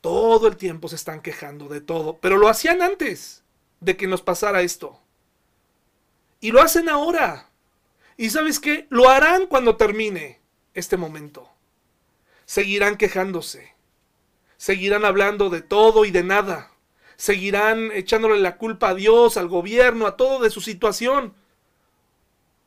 Todo 0.00 0.46
el 0.48 0.56
tiempo 0.56 0.88
se 0.88 0.96
están 0.96 1.20
quejando 1.20 1.68
de 1.68 1.80
todo, 1.80 2.16
pero 2.18 2.38
lo 2.38 2.48
hacían 2.48 2.80
antes 2.80 3.42
de 3.80 3.96
que 3.96 4.06
nos 4.06 4.22
pasara 4.22 4.62
esto. 4.62 4.98
Y 6.40 6.52
lo 6.52 6.62
hacen 6.62 6.88
ahora. 6.88 7.50
Y 8.16 8.30
sabes 8.30 8.60
qué? 8.60 8.86
Lo 8.88 9.08
harán 9.10 9.46
cuando 9.46 9.76
termine 9.76 10.40
este 10.72 10.96
momento. 10.96 11.50
Seguirán 12.46 12.96
quejándose. 12.96 13.74
Seguirán 14.56 15.04
hablando 15.04 15.50
de 15.50 15.60
todo 15.60 16.04
y 16.04 16.10
de 16.10 16.22
nada 16.22 16.70
seguirán 17.20 17.92
echándole 17.92 18.38
la 18.38 18.56
culpa 18.56 18.88
a 18.88 18.94
Dios, 18.94 19.36
al 19.36 19.46
gobierno, 19.46 20.06
a 20.06 20.16
todo 20.16 20.42
de 20.42 20.48
su 20.48 20.62
situación. 20.62 21.34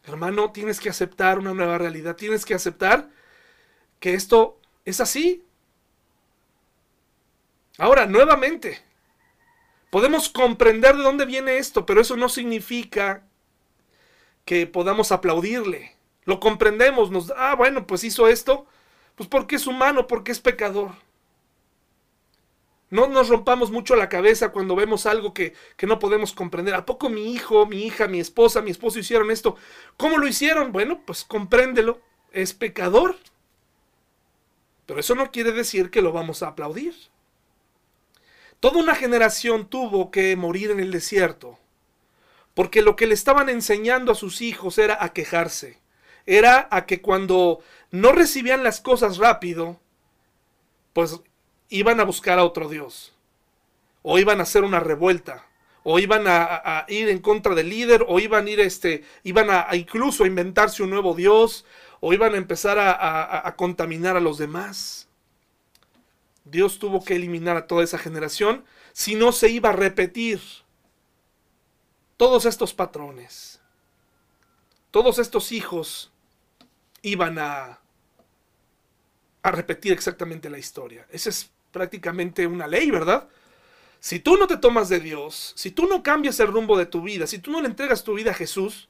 Hermano, 0.04 0.52
tienes 0.52 0.80
que 0.80 0.90
aceptar 0.90 1.40
una 1.40 1.56
nueva 1.56 1.80
realidad, 1.80 2.16
tienes 2.16 2.46
que 2.46 2.54
aceptar 2.54 3.10
que 4.00 4.14
esto 4.14 4.60
es 4.86 5.02
así. 5.02 5.44
Ahora, 7.80 8.06
nuevamente, 8.06 8.80
podemos 9.90 10.30
comprender 10.30 10.98
de 10.98 11.02
dónde 11.02 11.26
viene 11.26 11.58
esto, 11.58 11.88
pero 11.88 12.00
eso 12.00 12.16
no 12.16 12.30
significa 12.30 13.24
que 14.46 14.68
podamos 14.68 15.12
aplaudirle. 15.12 15.96
Lo 16.26 16.40
comprendemos, 16.40 17.10
nos, 17.10 17.34
ah, 17.36 17.56
bueno, 17.56 17.88
pues 17.88 18.04
hizo 18.04 18.28
esto, 18.28 18.68
pues 19.16 19.28
porque 19.28 19.56
es 19.56 19.66
humano, 19.66 20.06
porque 20.06 20.32
es 20.32 20.40
pecador. 20.40 20.92
No 22.94 23.08
nos 23.08 23.28
rompamos 23.28 23.72
mucho 23.72 23.96
la 23.96 24.08
cabeza 24.08 24.52
cuando 24.52 24.76
vemos 24.76 25.08
algo 25.08 25.34
que, 25.34 25.56
no 25.82 25.98
podemos 25.98 26.32
comprender. 26.32 26.76
¿A 26.76 26.86
poco 26.86 27.10
mi 27.10 27.34
hijo, 27.34 27.66
mi 27.66 27.88
hija, 27.88 28.08
mi 28.08 28.20
esposa, 28.20 28.62
mi 28.62 28.70
esposo 28.70 29.00
hicieron 29.00 29.32
esto? 29.32 29.58
¿Cómo 29.98 30.20
lo 30.20 30.28
hicieron? 30.28 30.72
Bueno, 30.72 31.02
pues 31.04 31.24
compréndelo. 31.24 32.00
Es 32.32 32.54
pecador. 32.54 33.16
Pero 34.86 35.00
eso 35.00 35.16
no 35.16 35.32
quiere 35.32 35.54
decir 35.54 35.90
que 35.90 36.04
lo 36.04 36.12
vamos 36.12 36.44
a 36.44 36.50
aplaudir. 36.50 36.94
Toda 38.60 38.78
una 38.78 38.94
generación 38.94 39.68
tuvo 39.68 40.12
que 40.12 40.36
morir 40.36 40.70
en 40.70 40.80
el 40.80 40.92
desierto. 40.92 41.58
Porque 42.54 42.84
lo 42.84 42.96
que 42.96 43.08
le 43.08 43.16
estaban 43.16 43.50
enseñando 43.50 44.12
a 44.12 44.16
sus 44.16 44.40
hijos 44.42 44.78
era 44.78 45.04
a 45.04 45.14
quejarse. 45.14 45.80
Era 46.28 46.68
a 46.70 46.86
que 46.86 47.02
cuando 47.02 47.64
no 47.90 48.12
recibían 48.12 48.64
las 48.64 48.82
cosas 48.82 49.18
rápido, 49.18 49.80
pues 50.94 51.20
iban 51.74 52.00
a 52.00 52.04
buscar 52.04 52.38
a 52.38 52.46
otro 52.46 52.70
Dios, 52.70 53.14
o 54.04 54.20
iban 54.20 54.40
a 54.40 54.44
hacer 54.44 54.64
una 54.64 54.80
revuelta, 54.80 55.48
o 55.82 55.98
iban 55.98 56.26
a, 56.28 56.86
ir 56.88 57.10
en 57.10 57.18
contra 57.18 57.56
del 57.56 57.70
líder, 57.70 58.06
o 58.08 58.20
iban 58.20 58.46
a 58.46 58.50
ir 58.52 58.60
este, 58.60 59.04
iban 59.24 59.50
a, 59.50 59.68
incluso 59.76 60.24
a 60.24 60.28
inventarse 60.28 60.84
un 60.84 60.92
nuevo 60.92 61.16
Dios, 61.16 61.66
o 62.00 62.14
iban 62.14 62.36
a 62.36 62.38
empezar 62.38 62.78
a 62.80 63.56
contaminar 63.58 64.16
a 64.16 64.20
los 64.20 64.38
demás. 64.38 65.08
Dios 66.46 66.78
tuvo 66.78 67.04
que 67.04 67.16
eliminar 67.16 67.58
a 67.58 67.66
toda 67.66 67.84
esa 67.84 67.98
generación, 67.98 68.66
si 68.92 69.16
no 69.16 69.32
se 69.32 69.50
iba 69.50 69.70
a 69.70 69.74
repetir 69.74 70.40
todos 72.18 72.46
estos 72.46 72.72
patrones, 72.74 73.60
todos 74.92 75.18
estos 75.18 75.52
hijos 75.52 76.12
iban 77.02 77.40
a, 77.40 77.80
a 79.42 79.52
repetir 79.52 79.92
exactamente 79.92 80.50
la 80.50 80.60
historia. 80.60 81.08
Esa 81.10 81.30
es 81.30 81.53
prácticamente 81.74 82.48
una 82.48 82.68
ley, 82.68 82.90
¿verdad? 82.90 83.28
Si 84.00 84.20
tú 84.20 84.38
no 84.38 84.48
te 84.48 84.58
tomas 84.58 84.88
de 84.88 85.02
Dios, 85.02 85.54
si 85.58 85.72
tú 85.72 85.88
no 85.88 86.04
cambias 86.04 86.40
el 86.40 86.48
rumbo 86.48 86.78
de 86.78 86.86
tu 86.86 87.02
vida, 87.02 87.28
si 87.28 87.40
tú 87.40 87.52
no 87.52 87.60
le 87.60 87.68
entregas 87.68 88.06
tu 88.06 88.14
vida 88.14 88.32
a 88.32 88.36
Jesús, 88.36 88.88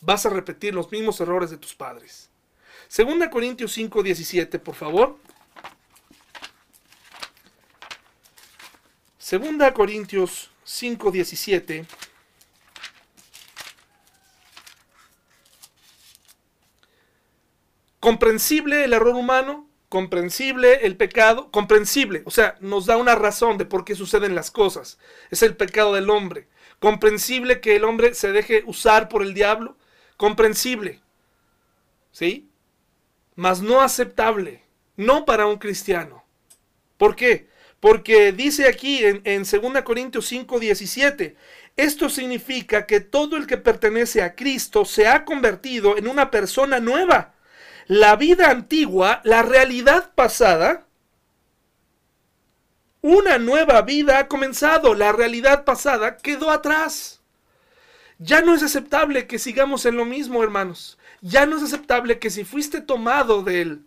vas 0.00 0.26
a 0.26 0.30
repetir 0.30 0.74
los 0.74 0.92
mismos 0.92 1.20
errores 1.20 1.50
de 1.50 1.56
tus 1.56 1.74
padres. 1.74 2.30
Segunda 2.86 3.30
Corintios 3.30 3.72
5, 3.72 4.02
17, 4.02 4.58
por 4.60 4.76
favor. 4.76 5.18
Segunda 9.18 9.74
Corintios 9.74 10.50
5, 10.64 11.10
17. 11.10 11.86
Comprensible 17.98 18.84
el 18.84 18.92
error 18.92 19.16
humano, 19.16 19.65
comprensible 19.88 20.86
el 20.86 20.96
pecado, 20.96 21.50
comprensible, 21.50 22.22
o 22.24 22.30
sea, 22.30 22.56
nos 22.60 22.86
da 22.86 22.96
una 22.96 23.14
razón 23.14 23.58
de 23.58 23.66
por 23.66 23.84
qué 23.84 23.94
suceden 23.94 24.34
las 24.34 24.50
cosas. 24.50 24.98
Es 25.30 25.42
el 25.42 25.56
pecado 25.56 25.94
del 25.94 26.10
hombre. 26.10 26.48
Comprensible 26.80 27.60
que 27.60 27.76
el 27.76 27.84
hombre 27.84 28.14
se 28.14 28.32
deje 28.32 28.62
usar 28.66 29.08
por 29.08 29.22
el 29.22 29.32
diablo, 29.32 29.76
comprensible. 30.16 31.00
¿Sí? 32.10 32.48
Mas 33.34 33.62
no 33.62 33.80
aceptable, 33.80 34.62
no 34.96 35.24
para 35.24 35.46
un 35.46 35.58
cristiano. 35.58 36.24
¿Por 36.96 37.14
qué? 37.14 37.48
Porque 37.80 38.32
dice 38.32 38.66
aquí 38.68 39.04
en, 39.04 39.20
en 39.24 39.44
2 39.44 39.82
Corintios 39.82 40.26
5, 40.26 40.58
17, 40.58 41.36
esto 41.76 42.08
significa 42.08 42.86
que 42.86 43.00
todo 43.00 43.36
el 43.36 43.46
que 43.46 43.58
pertenece 43.58 44.22
a 44.22 44.34
Cristo 44.34 44.84
se 44.84 45.06
ha 45.06 45.24
convertido 45.24 45.96
en 45.98 46.08
una 46.08 46.30
persona 46.30 46.80
nueva 46.80 47.35
la 47.88 48.16
vida 48.16 48.50
antigua, 48.50 49.20
la 49.24 49.42
realidad 49.42 50.12
pasada, 50.14 50.86
una 53.00 53.38
nueva 53.38 53.82
vida 53.82 54.18
ha 54.18 54.28
comenzado, 54.28 54.94
la 54.94 55.12
realidad 55.12 55.64
pasada 55.64 56.16
quedó 56.16 56.50
atrás. 56.50 57.20
Ya 58.18 58.40
no 58.40 58.54
es 58.54 58.62
aceptable 58.62 59.26
que 59.26 59.38
sigamos 59.38 59.86
en 59.86 59.96
lo 59.96 60.04
mismo, 60.04 60.42
hermanos. 60.42 60.98
Ya 61.20 61.46
no 61.46 61.56
es 61.56 61.62
aceptable 61.62 62.18
que 62.18 62.30
si 62.30 62.44
fuiste 62.44 62.80
tomado 62.80 63.42
de, 63.42 63.78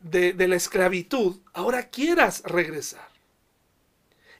de 0.00 0.48
la 0.48 0.56
esclavitud, 0.56 1.36
ahora 1.54 1.88
quieras 1.88 2.42
regresar. 2.44 3.08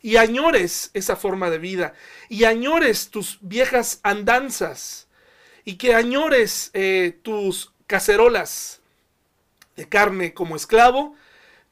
Y 0.03 0.17
añores 0.17 0.91
esa 0.93 1.17
forma 1.17 1.49
de 1.49 1.59
vida. 1.59 1.95
Y 2.29 2.45
añores 2.45 3.09
tus 3.11 3.39
viejas 3.41 4.01
andanzas. 4.03 5.09
Y 5.65 5.77
que 5.77 5.95
añores 5.95 6.71
eh, 6.75 7.19
tus 7.23 7.73
cacerolas 7.87 8.81
de 9.77 9.89
carne 9.89 10.35
como 10.35 10.57
esclavo, 10.57 11.15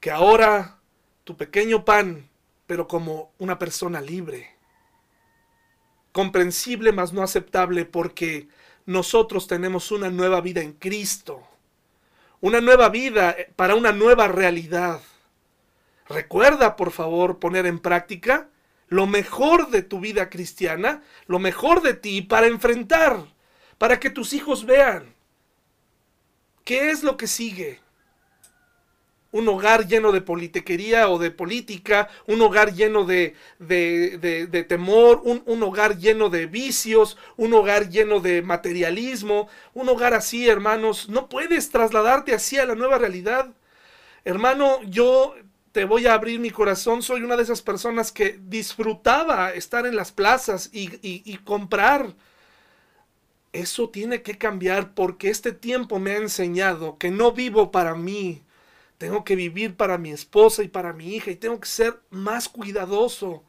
que 0.01 0.11
ahora 0.11 0.79
tu 1.25 1.37
pequeño 1.37 1.85
pan, 1.85 2.29
pero 2.67 2.87
como 2.87 3.33
una 3.39 3.59
persona 3.59 4.01
libre. 4.01 4.55
Comprensible, 6.13 6.93
mas 6.93 7.13
no 7.13 7.23
aceptable, 7.23 7.85
porque 7.85 8.49
nosotros 8.87 9.47
tenemos 9.47 9.91
una 9.91 10.11
nueva 10.11 10.41
vida 10.41 10.61
en 10.61 10.75
Cristo. 10.75 11.43
Una 12.41 12.61
nueva 12.61 12.91
vida 12.91 13.35
para 13.57 13.75
una 13.75 13.93
nueva 13.93 14.29
realidad. 14.29 15.01
Recuerda, 16.07 16.77
por 16.77 16.91
favor, 16.91 17.39
poner 17.39 17.65
en 17.65 17.79
práctica 17.79 18.49
lo 18.89 19.07
mejor 19.07 19.71
de 19.71 19.83
tu 19.83 19.99
vida 19.99 20.29
cristiana, 20.29 21.03
lo 21.27 21.39
mejor 21.39 21.81
de 21.81 21.95
ti 21.95 22.21
para 22.21 22.47
enfrentar, 22.47 23.25
para 23.79 23.99
que 23.99 24.11
tus 24.11 24.35
hijos 24.35 24.67
vean 24.67 25.14
¿Qué 26.65 26.91
es 26.91 27.03
lo 27.03 27.17
que 27.17 27.27
sigue? 27.27 27.81
Un 29.33 29.49
hogar 29.49 29.87
lleno 29.87 30.13
de 30.13 30.21
politiquería 30.21 31.09
o 31.11 31.19
de 31.19 31.31
política, 31.31 32.09
un 32.27 32.41
hogar 32.41 32.73
lleno 32.73 33.05
de, 33.05 33.35
de, 33.59 34.67
temor, 34.69 35.21
un, 35.25 35.43
un 35.45 35.63
hogar 35.63 35.99
lleno 35.99 36.31
de 36.31 36.47
vicios, 36.47 37.19
un 37.37 37.53
hogar 37.53 37.91
lleno 37.91 38.21
de 38.21 38.43
materialismo, 38.43 39.49
un 39.75 39.89
hogar 39.89 40.15
así, 40.15 40.49
hermanos. 40.49 41.09
No 41.09 41.29
puedes 41.29 41.71
trasladarte 41.71 42.33
así 42.33 42.59
a 42.59 42.65
la 42.65 42.77
nueva 42.77 42.97
realidad. 42.97 43.51
Hermano, 44.25 44.81
yo 44.85 45.35
te 45.73 45.85
voy 45.85 46.07
a 46.07 46.15
abrir 46.15 46.39
mi 46.39 46.51
corazón, 46.51 47.03
soy 47.03 47.23
una 47.23 47.37
de 47.37 47.43
esas 47.43 47.61
personas 47.61 48.13
que 48.13 48.39
disfrutaba 48.41 49.53
estar 49.53 49.85
en 49.85 49.97
las 49.97 50.13
plazas 50.13 50.71
y, 50.73 50.91
y 51.03 51.37
comprar 51.39 52.15
eso 53.55 53.89
tiene 53.89 54.23
que 54.23 54.37
cambiar 54.37 54.95
porque 54.95 55.31
este 55.31 55.53
tiempo 55.53 56.01
me 56.01 56.11
ha 56.11 56.17
enseñado 56.17 56.99
que 56.99 57.13
no 57.13 57.31
vivo 57.31 57.71
para 57.71 57.95
mí. 57.95 58.43
Tengo 58.99 59.23
que 59.23 59.37
vivir 59.37 59.77
para 59.77 59.97
mi 59.97 60.11
esposa 60.11 60.65
y 60.65 60.69
para 60.69 60.93
mi 60.93 61.15
hija 61.15 61.31
y 61.31 61.37
tengo 61.37 61.61
que 61.61 61.69
ser 61.69 62.01
más 62.11 62.49
cuidadoso. 62.49 63.45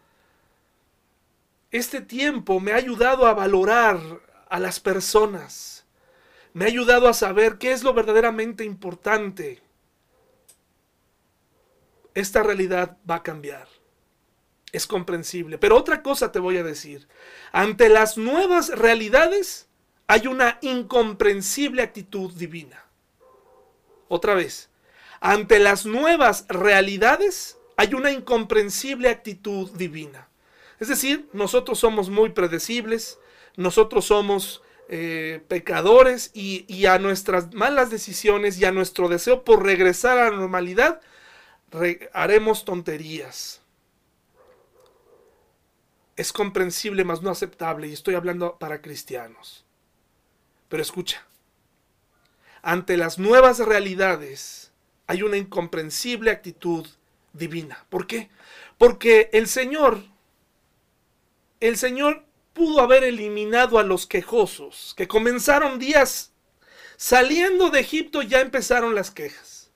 Este 1.72 2.02
tiempo 2.02 2.60
me 2.60 2.72
ha 2.72 2.76
ayudado 2.76 3.26
a 3.26 3.34
valorar 3.34 4.00
a 4.48 4.60
las 4.60 4.80
personas. 4.80 5.88
Me 6.54 6.66
ha 6.66 6.68
ayudado 6.68 7.08
a 7.08 7.14
saber 7.14 7.58
qué 7.58 7.72
es 7.72 7.84
lo 7.84 7.96
verdaderamente 7.96 8.64
importante. 8.64 9.60
Esta 12.14 12.44
realidad 12.44 12.98
va 13.10 13.16
a 13.16 13.24
cambiar. 13.24 13.68
Es 14.72 14.86
comprensible. 14.86 15.58
Pero 15.58 15.76
otra 15.78 16.04
cosa 16.04 16.32
te 16.32 16.40
voy 16.40 16.58
a 16.58 16.64
decir. 16.64 17.08
Ante 17.52 17.90
las 17.90 18.18
nuevas 18.18 18.70
realidades, 18.70 19.65
hay 20.08 20.28
una 20.28 20.58
incomprensible 20.62 21.82
actitud 21.82 22.32
divina. 22.34 22.86
Otra 24.08 24.36
vez, 24.36 24.70
ante 25.20 25.60
las 25.60 25.86
nuevas 25.86 26.46
realidades 26.48 27.58
hay 27.78 27.94
una 27.94 28.12
incomprensible 28.12 29.10
actitud 29.10 29.72
divina. 29.72 30.30
Es 30.80 30.88
decir, 30.88 31.30
nosotros 31.34 31.80
somos 31.80 32.10
muy 32.10 32.30
predecibles, 32.30 33.18
nosotros 33.56 34.06
somos 34.06 34.62
eh, 34.88 35.42
pecadores 35.48 36.32
y, 36.34 36.66
y, 36.68 36.86
a 36.86 37.00
nuestras 37.00 37.54
malas 37.54 37.90
decisiones 37.90 38.60
y 38.60 38.66
a 38.66 38.72
nuestro 38.72 39.08
deseo 39.08 39.44
por 39.44 39.64
regresar 39.64 40.20
a 40.20 40.30
la 40.30 40.38
normalidad, 40.38 41.02
haremos 42.14 42.66
tonterías. 42.66 43.62
Es 46.16 46.32
comprensible, 46.32 47.04
mas 47.04 47.22
no 47.22 47.32
aceptable, 47.32 47.88
y 47.88 47.94
estoy 47.94 48.16
hablando 48.16 48.58
para 48.58 48.82
cristianos. 48.82 49.65
Pero 50.70 50.82
escucha, 50.82 51.26
ante 52.62 52.98
las 52.98 53.20
nuevas 53.20 53.60
realidades 53.60 54.72
hay 55.08 55.22
una 55.22 55.38
incomprensible 55.38 56.32
actitud 56.32 56.88
divina. 57.34 57.86
¿Por 57.90 58.08
qué? 58.08 58.30
Porque 58.78 59.30
el 59.34 59.48
Señor, 59.48 60.04
el 61.60 61.78
Señor 61.78 62.26
pudo 62.54 62.82
haber 62.82 63.04
eliminado 63.04 63.78
a 63.78 63.84
los 63.84 64.08
quejosos, 64.08 64.94
que 64.98 65.08
comenzaron 65.08 65.78
días 65.78 66.32
saliendo 66.98 67.70
de 67.70 67.82
Egipto, 67.82 68.22
ya 68.22 68.42
empezaron 68.42 68.96
las 68.96 69.12
quejas. 69.12 69.72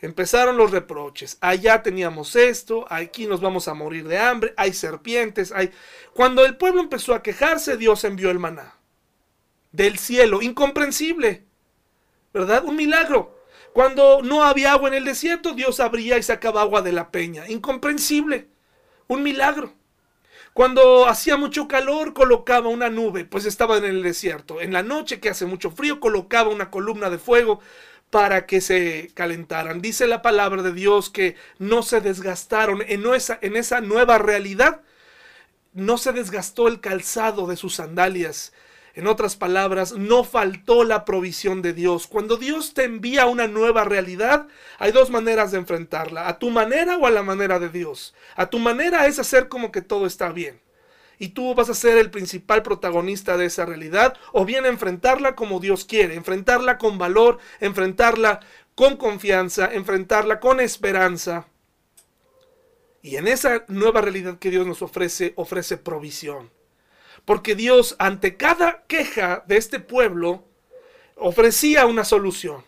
Empezaron 0.00 0.56
los 0.56 0.72
reproches. 0.72 1.38
Allá 1.40 1.82
teníamos 1.82 2.36
esto, 2.36 2.86
aquí 2.90 3.26
nos 3.26 3.40
vamos 3.40 3.68
a 3.68 3.74
morir 3.74 4.08
de 4.08 4.18
hambre, 4.18 4.52
hay 4.56 4.72
serpientes, 4.72 5.52
hay... 5.52 5.70
Cuando 6.12 6.44
el 6.44 6.56
pueblo 6.56 6.80
empezó 6.80 7.14
a 7.14 7.22
quejarse, 7.22 7.76
Dios 7.76 8.04
envió 8.04 8.30
el 8.30 8.38
maná 8.38 8.75
del 9.76 9.98
cielo. 9.98 10.42
Incomprensible. 10.42 11.44
¿Verdad? 12.32 12.64
Un 12.64 12.76
milagro. 12.76 13.36
Cuando 13.72 14.22
no 14.22 14.42
había 14.42 14.72
agua 14.72 14.88
en 14.88 14.94
el 14.94 15.04
desierto, 15.04 15.52
Dios 15.52 15.80
abría 15.80 16.16
y 16.16 16.22
sacaba 16.22 16.62
agua 16.62 16.82
de 16.82 16.92
la 16.92 17.10
peña. 17.10 17.48
Incomprensible. 17.48 18.48
Un 19.06 19.22
milagro. 19.22 19.74
Cuando 20.54 21.06
hacía 21.06 21.36
mucho 21.36 21.68
calor, 21.68 22.14
colocaba 22.14 22.70
una 22.70 22.88
nube, 22.88 23.26
pues 23.26 23.44
estaba 23.44 23.76
en 23.76 23.84
el 23.84 24.02
desierto. 24.02 24.62
En 24.62 24.72
la 24.72 24.82
noche 24.82 25.20
que 25.20 25.28
hace 25.28 25.44
mucho 25.44 25.70
frío, 25.70 26.00
colocaba 26.00 26.48
una 26.48 26.70
columna 26.70 27.10
de 27.10 27.18
fuego 27.18 27.60
para 28.08 28.46
que 28.46 28.62
se 28.62 29.10
calentaran. 29.12 29.82
Dice 29.82 30.06
la 30.06 30.22
palabra 30.22 30.62
de 30.62 30.72
Dios 30.72 31.10
que 31.10 31.36
no 31.58 31.82
se 31.82 32.00
desgastaron 32.00 32.82
en 32.86 33.04
esa, 33.14 33.38
en 33.42 33.56
esa 33.56 33.82
nueva 33.82 34.16
realidad. 34.16 34.80
No 35.74 35.98
se 35.98 36.12
desgastó 36.12 36.68
el 36.68 36.80
calzado 36.80 37.46
de 37.46 37.58
sus 37.58 37.74
sandalias, 37.74 38.54
en 38.96 39.06
otras 39.06 39.36
palabras, 39.36 39.92
no 39.92 40.24
faltó 40.24 40.82
la 40.82 41.04
provisión 41.04 41.60
de 41.60 41.74
Dios. 41.74 42.06
Cuando 42.06 42.38
Dios 42.38 42.72
te 42.72 42.84
envía 42.84 43.26
una 43.26 43.46
nueva 43.46 43.84
realidad, 43.84 44.48
hay 44.78 44.90
dos 44.90 45.10
maneras 45.10 45.52
de 45.52 45.58
enfrentarla, 45.58 46.28
a 46.28 46.38
tu 46.38 46.48
manera 46.48 46.96
o 46.96 47.06
a 47.06 47.10
la 47.10 47.22
manera 47.22 47.58
de 47.58 47.68
Dios. 47.68 48.14
A 48.36 48.46
tu 48.46 48.58
manera 48.58 49.06
es 49.06 49.18
hacer 49.18 49.48
como 49.48 49.70
que 49.70 49.82
todo 49.82 50.06
está 50.06 50.32
bien. 50.32 50.62
Y 51.18 51.28
tú 51.28 51.54
vas 51.54 51.68
a 51.68 51.74
ser 51.74 51.98
el 51.98 52.10
principal 52.10 52.62
protagonista 52.62 53.36
de 53.36 53.44
esa 53.44 53.66
realidad, 53.66 54.14
o 54.32 54.46
bien 54.46 54.64
enfrentarla 54.64 55.36
como 55.36 55.60
Dios 55.60 55.84
quiere, 55.84 56.14
enfrentarla 56.14 56.78
con 56.78 56.96
valor, 56.96 57.38
enfrentarla 57.60 58.40
con 58.74 58.96
confianza, 58.96 59.70
enfrentarla 59.74 60.40
con 60.40 60.58
esperanza. 60.58 61.48
Y 63.02 63.16
en 63.16 63.28
esa 63.28 63.62
nueva 63.68 64.00
realidad 64.00 64.38
que 64.38 64.50
Dios 64.50 64.66
nos 64.66 64.80
ofrece, 64.80 65.34
ofrece 65.36 65.76
provisión. 65.76 66.50
Porque 67.26 67.54
Dios 67.54 67.96
ante 67.98 68.38
cada 68.38 68.84
queja 68.86 69.44
de 69.46 69.58
este 69.58 69.80
pueblo 69.80 70.44
ofrecía 71.16 71.84
una 71.84 72.04
solución. 72.04 72.64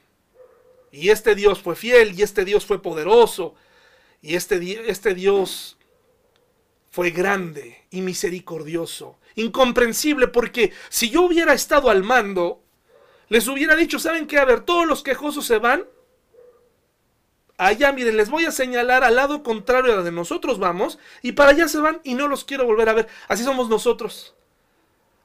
Y 0.91 1.09
este 1.09 1.35
Dios 1.35 1.63
fue 1.63 1.77
fiel 1.77 2.19
y 2.19 2.23
este 2.23 2.45
Dios 2.45 2.67
fue 2.67 2.83
poderoso 2.83 3.55
y 4.21 4.35
este, 4.35 4.91
este 4.91 5.15
Dios 5.15 5.79
fue 6.91 7.11
grande 7.11 7.85
y 7.91 8.01
misericordioso. 8.01 9.19
Incomprensible 9.37 10.27
porque 10.27 10.73
si 10.89 11.09
yo 11.09 11.23
hubiera 11.23 11.53
estado 11.53 11.89
al 11.89 12.03
mando, 12.03 12.61
les 13.29 13.47
hubiera 13.47 13.77
dicho, 13.77 14.01
¿saben 14.01 14.27
qué? 14.27 14.39
A 14.39 14.45
ver, 14.45 14.63
todos 14.63 14.87
los 14.87 15.05
quejosos 15.05 15.47
se 15.47 15.59
van. 15.59 15.87
Allá, 17.59 17.93
miren, 17.93 18.17
les 18.17 18.31
voy 18.31 18.45
a 18.45 18.51
señalar 18.51 19.05
al 19.05 19.17
lado 19.17 19.43
contrario 19.43 19.93
a 19.93 19.97
la 19.97 20.03
de 20.03 20.13
nosotros 20.13 20.59
vamos, 20.59 20.99
y 21.23 21.33
para 21.33 21.51
allá 21.51 21.69
se 21.69 21.79
van 21.79 22.01
y 22.03 22.15
no 22.15 22.27
los 22.27 22.45
quiero 22.45 22.65
volver 22.65 22.89
a 22.89 22.95
ver. 22.95 23.09
Así 23.29 23.45
somos 23.45 23.69
nosotros. 23.69 24.35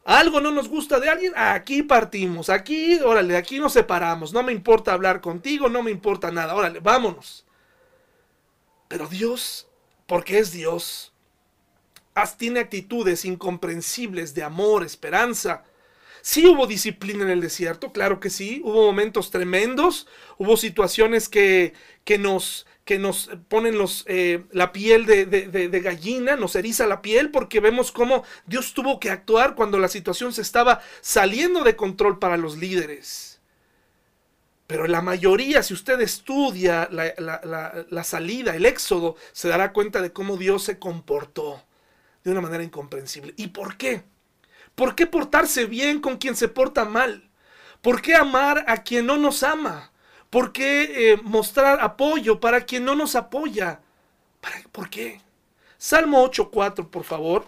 Algo 0.06 0.42
no 0.42 0.52
nos 0.52 0.68
gusta 0.68 1.00
de 1.00 1.10
alguien, 1.10 1.34
aquí 1.36 1.82
partimos, 1.82 2.50
aquí, 2.50 3.00
órale, 3.00 3.38
aquí 3.38 3.58
nos 3.60 3.72
separamos, 3.72 4.34
no 4.34 4.44
me 4.44 4.52
importa 4.52 4.92
hablar 4.92 5.22
contigo, 5.22 5.70
no 5.70 5.82
me 5.82 5.92
importa 5.92 6.30
nada, 6.30 6.56
órale, 6.56 6.82
vámonos. 6.82 7.46
Pero 8.90 9.08
Dios, 9.08 9.68
porque 10.06 10.40
es 10.40 10.52
Dios, 10.52 11.14
tiene 12.38 12.60
actitudes 12.60 13.26
incomprensibles 13.26 14.34
de 14.34 14.44
amor, 14.44 14.84
esperanza. 14.84 15.64
Sí 16.22 16.46
hubo 16.48 16.68
disciplina 16.68 17.24
en 17.24 17.30
el 17.30 17.42
desierto, 17.42 17.92
claro 17.92 18.20
que 18.20 18.30
sí, 18.30 18.62
hubo 18.64 18.86
momentos 18.86 19.32
tremendos, 19.32 20.08
hubo 20.38 20.58
situaciones 20.58 21.28
que, 21.28 21.74
que 22.06 22.18
nos, 22.18 22.66
que 22.86 23.00
nos 23.00 23.30
ponen 23.48 23.78
los, 23.78 24.04
eh, 24.08 24.44
la 24.52 24.74
piel 24.74 25.06
de, 25.06 25.26
de, 25.26 25.80
gallina, 25.80 26.36
nos 26.36 26.56
eriza 26.56 26.86
la 26.86 27.02
piel 27.02 27.32
porque 27.32 27.62
vemos 27.62 27.92
cómo 27.92 28.24
Dios 28.46 28.74
tuvo 28.74 29.00
que 29.00 29.10
actuar 29.10 29.56
cuando 29.56 29.80
la 29.80 29.88
situación 29.88 30.34
se 30.34 30.42
estaba 30.42 30.82
saliendo 31.02 31.64
de 31.64 31.78
control 31.78 32.20
para 32.20 32.36
los 32.36 32.58
líderes. 32.58 33.40
Pero 34.68 34.88
la 34.88 35.02
mayoría, 35.02 35.64
si 35.64 35.74
usted 35.74 36.02
estudia 36.02 36.90
la, 36.92 37.14
la, 37.18 37.86
la 37.90 38.04
salida, 38.04 38.56
el 38.56 38.66
éxodo, 38.66 39.16
se 39.32 39.48
dará 39.48 39.72
cuenta 39.72 40.02
de 40.02 40.12
cómo 40.12 40.36
Dios 40.36 40.64
se 40.64 40.80
comportó 40.80 41.64
de 42.24 42.32
una 42.32 42.42
manera 42.42 42.64
incomprensible. 42.64 43.34
¿Y 43.38 43.48
por 43.48 43.78
qué? 43.78 44.04
¿Por 44.76 44.96
qué 44.96 45.06
portarse 45.06 45.66
bien 45.66 46.02
con 46.02 46.18
quien 46.18 46.36
se 46.36 46.48
porta 46.48 46.86
mal? 46.86 47.30
¿Por 47.82 48.02
qué 48.02 48.16
amar 48.16 48.66
a 48.68 48.84
quien 48.84 49.06
no 49.06 49.18
nos 49.18 49.44
ama? 49.44 49.93
¿Por 50.34 50.52
qué 50.52 51.12
eh, 51.12 51.18
mostrar 51.18 51.80
apoyo 51.80 52.40
para 52.40 52.66
quien 52.66 52.86
no 52.86 52.96
nos 52.96 53.16
apoya? 53.16 53.82
¿Por 54.72 54.90
qué? 54.90 55.22
Salmo 55.78 56.28
8.4, 56.28 56.90
por 56.90 57.04
favor. 57.04 57.46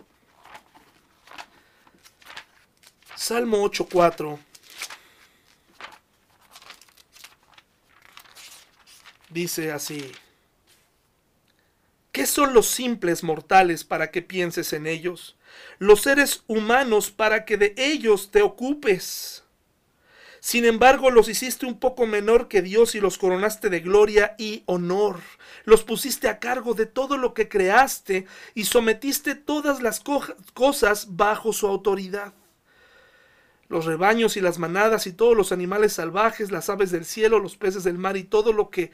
Salmo 3.16 3.66
8.4. 3.68 4.38
Dice 9.32 9.72
así. 9.72 10.12
¿Qué 12.12 12.28
son 12.28 12.54
los 12.54 12.68
simples 12.68 13.24
mortales 13.24 13.84
para 13.84 14.12
que 14.12 14.22
pienses 14.22 14.74
en 14.74 14.86
ellos? 14.86 15.38
Los 15.80 16.04
seres 16.04 16.44
humanos 16.46 17.10
para 17.10 17.46
que 17.46 17.58
de 17.58 17.74
ellos 17.78 18.30
te 18.30 18.44
ocupes. 18.44 19.45
Sin 20.46 20.64
embargo, 20.66 21.10
los 21.10 21.28
hiciste 21.28 21.66
un 21.66 21.80
poco 21.80 22.06
menor 22.06 22.48
que 22.48 22.62
Dios 22.62 22.93
y 22.93 23.00
los 23.00 23.18
coronaste 23.18 23.72
de 23.72 23.80
gloria 23.80 24.36
y 24.38 24.62
honor. 24.68 25.20
Los 25.64 25.84
pusiste 25.84 26.28
a 26.28 26.38
cargo 26.38 26.76
de 26.76 26.86
todo 26.86 27.18
lo 27.18 27.34
que 27.34 27.50
creaste 27.50 28.28
y 28.54 28.66
sometiste 28.66 29.34
todas 29.34 29.82
las 29.82 30.04
cosas 30.54 31.16
bajo 31.16 31.52
su 31.52 31.66
autoridad. 31.66 32.36
Los 33.70 33.86
rebaños 33.86 34.38
y 34.38 34.41
las 34.41 34.60
manadas 34.60 35.08
y 35.08 35.14
todos 35.14 35.36
los 35.36 35.52
animales 35.52 35.93
salvajes, 35.93 36.52
las 36.52 36.70
aves 36.70 36.91
del 36.91 37.06
cielo, 37.06 37.39
los 37.39 37.58
peces 37.58 37.84
del 37.84 37.98
mar 37.98 38.16
y 38.16 38.24
todo 38.24 38.54
lo 38.54 38.70
que 38.70 38.91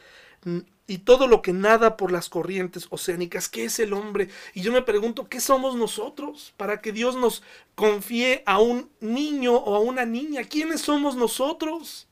y 0.91 0.97
todo 0.97 1.25
lo 1.25 1.41
que 1.41 1.53
nada 1.53 1.95
por 1.95 2.11
las 2.11 2.27
corrientes 2.27 2.87
oceánicas. 2.89 3.47
¿Qué 3.47 3.63
es 3.63 3.79
el 3.79 3.93
hombre? 3.93 4.27
Y 4.53 4.59
yo 4.61 4.73
me 4.73 4.81
pregunto, 4.81 5.29
¿qué 5.29 5.39
somos 5.39 5.77
nosotros 5.77 6.53
para 6.57 6.81
que 6.81 6.91
Dios 6.91 7.15
nos 7.15 7.43
confíe 7.75 8.43
a 8.45 8.59
un 8.59 8.89
niño 8.99 9.55
o 9.55 9.73
a 9.75 9.79
una 9.79 10.03
niña? 10.03 10.43
¿Quiénes 10.43 10.81
somos 10.81 11.15
nosotros? 11.15 12.09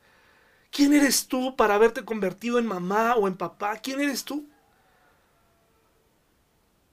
¿Quién 0.71 0.93
eres 0.93 1.27
tú 1.27 1.57
para 1.57 1.75
haberte 1.75 2.05
convertido 2.05 2.57
en 2.57 2.67
mamá 2.67 3.15
o 3.15 3.27
en 3.27 3.35
papá? 3.35 3.75
¿Quién 3.79 3.99
eres 3.99 4.23
tú? 4.23 4.47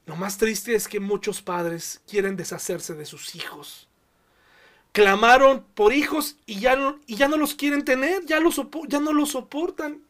Lo 0.06 0.16
más 0.16 0.38
triste 0.38 0.74
es 0.74 0.88
que 0.88 0.98
muchos 0.98 1.40
padres 1.40 2.00
quieren 2.08 2.36
deshacerse 2.36 2.94
de 2.94 3.06
sus 3.06 3.36
hijos. 3.36 3.88
Clamaron 4.90 5.64
por 5.76 5.92
hijos 5.92 6.36
y 6.46 6.58
ya 6.58 6.74
no, 6.74 6.98
y 7.06 7.14
ya 7.14 7.28
no 7.28 7.36
los 7.36 7.54
quieren 7.54 7.84
tener, 7.84 8.26
ya, 8.26 8.40
los, 8.40 8.60
ya 8.88 8.98
no 8.98 9.12
los 9.12 9.30
soportan 9.30 10.05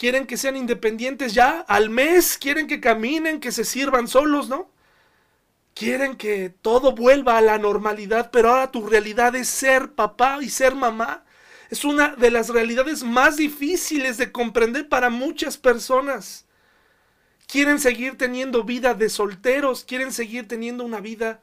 quieren 0.00 0.26
que 0.26 0.38
sean 0.38 0.56
independientes 0.56 1.34
ya 1.34 1.60
al 1.68 1.90
mes, 1.90 2.38
quieren 2.38 2.66
que 2.66 2.80
caminen, 2.80 3.38
que 3.38 3.52
se 3.52 3.66
sirvan 3.66 4.08
solos, 4.08 4.48
¿no? 4.48 4.70
Quieren 5.74 6.16
que 6.16 6.48
todo 6.48 6.94
vuelva 6.94 7.36
a 7.36 7.42
la 7.42 7.58
normalidad, 7.58 8.30
pero 8.30 8.48
ahora 8.48 8.70
tu 8.70 8.86
realidad 8.86 9.36
es 9.36 9.48
ser 9.48 9.92
papá 9.92 10.38
y 10.40 10.48
ser 10.48 10.74
mamá. 10.74 11.26
Es 11.68 11.84
una 11.84 12.16
de 12.16 12.30
las 12.30 12.48
realidades 12.48 13.02
más 13.02 13.36
difíciles 13.36 14.16
de 14.16 14.32
comprender 14.32 14.88
para 14.88 15.10
muchas 15.10 15.58
personas. 15.58 16.46
Quieren 17.46 17.78
seguir 17.78 18.16
teniendo 18.16 18.64
vida 18.64 18.94
de 18.94 19.10
solteros, 19.10 19.84
quieren 19.84 20.12
seguir 20.14 20.48
teniendo 20.48 20.82
una 20.82 21.00
vida 21.00 21.42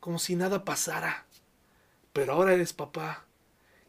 como 0.00 0.18
si 0.18 0.34
nada 0.34 0.64
pasara. 0.64 1.26
Pero 2.14 2.32
ahora 2.32 2.54
eres 2.54 2.72
papá 2.72 3.26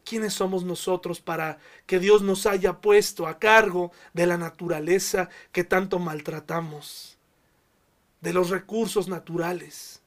¿Quiénes 0.04 0.34
somos 0.34 0.64
nosotros 0.64 1.20
para 1.20 1.58
que 1.86 1.98
Dios 1.98 2.22
nos 2.22 2.46
haya 2.46 2.80
puesto 2.80 3.26
a 3.26 3.38
cargo 3.38 3.92
de 4.12 4.26
la 4.26 4.36
naturaleza 4.36 5.28
que 5.52 5.64
tanto 5.64 5.98
maltratamos? 5.98 7.18
De 8.20 8.32
los 8.32 8.50
recursos 8.50 9.08
naturales, 9.08 10.02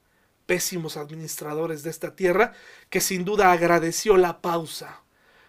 pésimos 0.46 0.96
administradores 0.96 1.82
de 1.82 1.90
esta 1.90 2.14
tierra, 2.14 2.52
que 2.90 3.00
sin 3.00 3.24
duda 3.24 3.52
agradeció 3.52 4.16
la 4.16 4.40
pausa, 4.40 5.02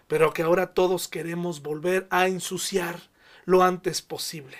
pero 0.06 0.32
que 0.32 0.42
ahora 0.42 0.74
todos 0.74 1.08
queremos 1.08 1.62
volver 1.62 2.06
a 2.10 2.26
ensuciar 2.26 3.00
lo 3.44 3.62
antes 3.62 4.02
posible. 4.02 4.56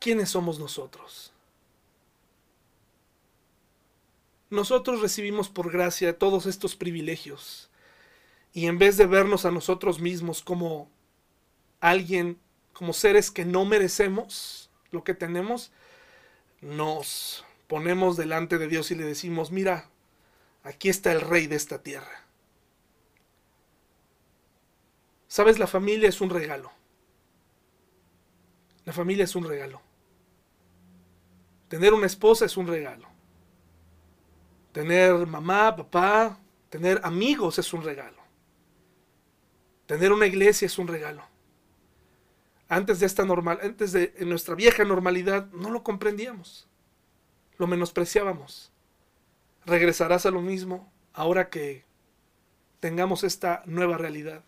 ¿Quiénes 0.00 0.30
somos 0.30 0.58
nosotros? 0.58 1.32
Nosotros 4.50 5.00
recibimos 5.00 5.48
por 5.48 5.70
gracia 5.70 6.18
todos 6.18 6.46
estos 6.46 6.76
privilegios. 6.76 7.70
Y 8.52 8.66
en 8.66 8.78
vez 8.78 8.96
de 8.96 9.06
vernos 9.06 9.44
a 9.44 9.50
nosotros 9.50 10.00
mismos 10.00 10.42
como 10.42 10.90
alguien, 11.80 12.38
como 12.72 12.92
seres 12.92 13.30
que 13.30 13.44
no 13.44 13.64
merecemos 13.64 14.70
lo 14.90 15.04
que 15.04 15.14
tenemos, 15.14 15.70
nos 16.60 17.44
ponemos 17.66 18.16
delante 18.16 18.58
de 18.58 18.68
Dios 18.68 18.90
y 18.90 18.94
le 18.94 19.04
decimos, 19.04 19.50
mira, 19.50 19.90
aquí 20.62 20.88
está 20.88 21.12
el 21.12 21.20
rey 21.20 21.46
de 21.46 21.56
esta 21.56 21.82
tierra. 21.82 22.24
Sabes, 25.28 25.58
la 25.58 25.66
familia 25.66 26.08
es 26.08 26.22
un 26.22 26.30
regalo. 26.30 26.72
La 28.86 28.94
familia 28.94 29.24
es 29.24 29.36
un 29.36 29.44
regalo. 29.44 29.82
Tener 31.68 31.92
una 31.92 32.06
esposa 32.06 32.46
es 32.46 32.56
un 32.56 32.66
regalo. 32.66 33.17
Tener 34.72 35.26
mamá, 35.26 35.74
papá, 35.74 36.38
tener 36.68 37.00
amigos 37.02 37.58
es 37.58 37.72
un 37.72 37.82
regalo. 37.82 38.22
Tener 39.86 40.12
una 40.12 40.26
iglesia 40.26 40.66
es 40.66 40.78
un 40.78 40.86
regalo. 40.86 41.22
Antes 42.68 43.00
de 43.00 43.06
esta 43.06 43.24
normal, 43.24 43.58
antes 43.62 43.92
de 43.92 44.12
nuestra 44.20 44.54
vieja 44.54 44.84
normalidad, 44.84 45.50
no 45.52 45.70
lo 45.70 45.82
comprendíamos. 45.82 46.68
Lo 47.56 47.66
menospreciábamos. 47.66 48.70
Regresarás 49.64 50.26
a 50.26 50.30
lo 50.30 50.42
mismo 50.42 50.92
ahora 51.14 51.48
que 51.48 51.84
tengamos 52.80 53.24
esta 53.24 53.62
nueva 53.64 53.96
realidad. 53.96 54.44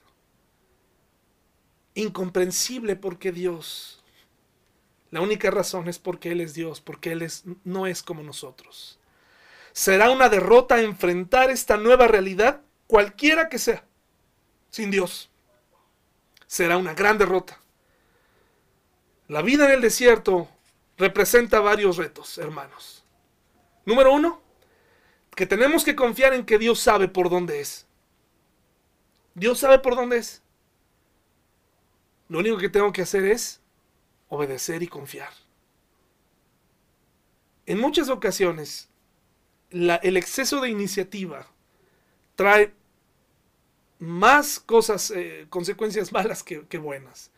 Incomprensible 1.95 2.95
porque 2.95 3.33
Dios. 3.33 4.05
La 5.11 5.23
única 5.23 5.51
razón 5.51 5.89
es 5.89 5.99
porque 5.99 6.31
Él 6.31 6.41
es 6.41 6.55
Dios, 6.55 6.81
porque 6.81 7.13
Él 7.13 7.23
es, 7.23 7.45
no 7.65 7.87
es 7.87 8.03
como 8.03 8.23
nosotros. 8.23 9.00
Será 9.73 10.11
una 10.11 10.29
derrota 10.29 10.81
enfrentar 10.81 11.51
esta 11.51 11.77
nueva 11.77 12.09
realidad, 12.09 12.63
cualquiera 12.87 13.49
que 13.49 13.59
sea, 13.59 13.85
sin 14.71 14.91
Dios. 14.91 15.31
Será 16.47 16.77
una 16.77 16.95
gran 16.95 17.19
derrota. 17.19 17.61
La 19.29 19.43
vida 19.43 19.67
en 19.67 19.71
el 19.71 19.81
desierto 19.81 20.49
representa 20.99 21.61
varios 21.61 21.97
retos, 21.97 22.37
hermanos. 22.39 23.05
Número 23.87 24.13
uno, 24.13 24.43
que 25.35 25.47
tenemos 25.47 25.85
que 25.85 25.97
confiar 25.97 26.35
en 26.35 26.45
que 26.45 26.59
Dios 26.59 26.81
sabe 26.81 27.09
por 27.09 27.31
dónde 27.31 27.61
es. 27.61 27.87
Dios 29.35 29.61
sabe 29.61 29.79
por 29.79 29.97
dónde 29.97 30.19
es. 30.19 30.43
Lo 32.29 32.41
único 32.41 32.59
que 32.59 32.69
tengo 32.69 32.93
que 32.93 33.03
hacer 33.03 33.25
es 33.25 33.61
obedecer 34.29 34.83
y 34.83 34.89
confiar. 34.89 35.33
En 37.65 37.81
muchas 37.81 38.09
ocasiones, 38.11 38.90
el 39.71 40.17
exceso 40.17 40.61
de 40.61 40.69
iniciativa 40.69 41.47
trae 42.35 42.73
más 43.99 44.59
cosas, 44.59 45.11
eh, 45.11 45.47
consecuencias 45.51 46.13
malas 46.13 46.43
que 46.43 46.79
buenas. 46.79 47.31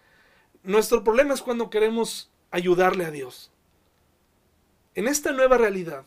Nuestro 0.63 1.03
problema 1.03 1.35
es 1.35 1.43
cuando 1.43 1.71
queremos 1.71 2.31
ayudarle 2.51 3.05
a 3.05 3.11
Dios. 3.11 3.51
En 4.95 5.09
esta 5.09 5.33
nueva 5.33 5.59
realidad, 5.59 6.05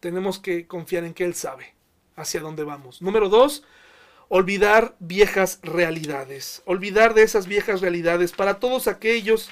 tenemos 0.00 0.38
que 0.38 0.66
confiar 0.66 1.04
en 1.04 1.14
que 1.14 1.24
Él 1.24 1.34
sabe 1.34 1.74
hacia 2.16 2.40
dónde 2.40 2.62
vamos. 2.62 3.02
Número 3.02 3.28
dos, 3.28 3.64
olvidar 4.28 4.96
viejas 5.00 5.60
realidades. 5.62 6.62
Olvidar 6.66 7.14
de 7.14 7.22
esas 7.22 7.46
viejas 7.46 7.80
realidades 7.80 8.32
para 8.32 8.60
todos 8.60 8.86
aquellos 8.86 9.50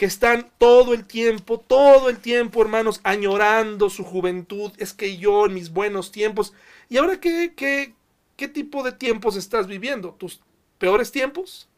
que 0.00 0.06
están 0.06 0.50
todo 0.56 0.94
el 0.94 1.04
tiempo, 1.04 1.60
todo 1.60 2.08
el 2.08 2.20
tiempo, 2.20 2.62
hermanos, 2.62 3.02
añorando 3.04 3.90
su 3.90 4.02
juventud. 4.02 4.72
Es 4.78 4.94
que 4.94 5.18
yo 5.18 5.44
en 5.44 5.52
mis 5.52 5.74
buenos 5.74 6.10
tiempos. 6.10 6.54
¿Y 6.88 6.96
ahora 6.96 7.20
qué, 7.20 7.52
qué, 7.54 7.92
qué 8.38 8.48
tipo 8.48 8.82
de 8.82 8.92
tiempos 8.92 9.36
estás 9.36 9.66
viviendo? 9.66 10.16
¿Tus 10.18 10.40
peores 10.78 11.12
tiempos? 11.12 11.68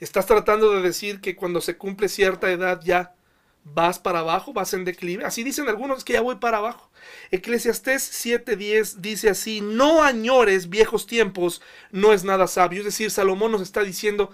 ¿Estás 0.00 0.26
tratando 0.26 0.72
de 0.72 0.82
decir 0.82 1.20
que 1.20 1.36
cuando 1.36 1.60
se 1.60 1.76
cumple 1.76 2.08
cierta 2.08 2.50
edad 2.50 2.80
ya 2.82 3.14
vas 3.62 4.00
para 4.00 4.18
abajo, 4.18 4.52
vas 4.52 4.74
en 4.74 4.84
declive? 4.84 5.24
Así 5.24 5.44
dicen 5.44 5.68
algunos, 5.68 6.02
que 6.02 6.14
ya 6.14 6.22
voy 6.22 6.34
para 6.34 6.58
abajo. 6.58 6.90
Eclesiastés 7.30 8.02
7:10 8.02 8.96
dice 8.96 9.30
así, 9.30 9.60
no 9.60 10.02
añores 10.02 10.70
viejos 10.70 11.06
tiempos, 11.06 11.62
no 11.92 12.12
es 12.12 12.24
nada 12.24 12.48
sabio. 12.48 12.80
Es 12.80 12.86
decir, 12.86 13.12
Salomón 13.12 13.52
nos 13.52 13.60
está 13.60 13.84
diciendo, 13.84 14.32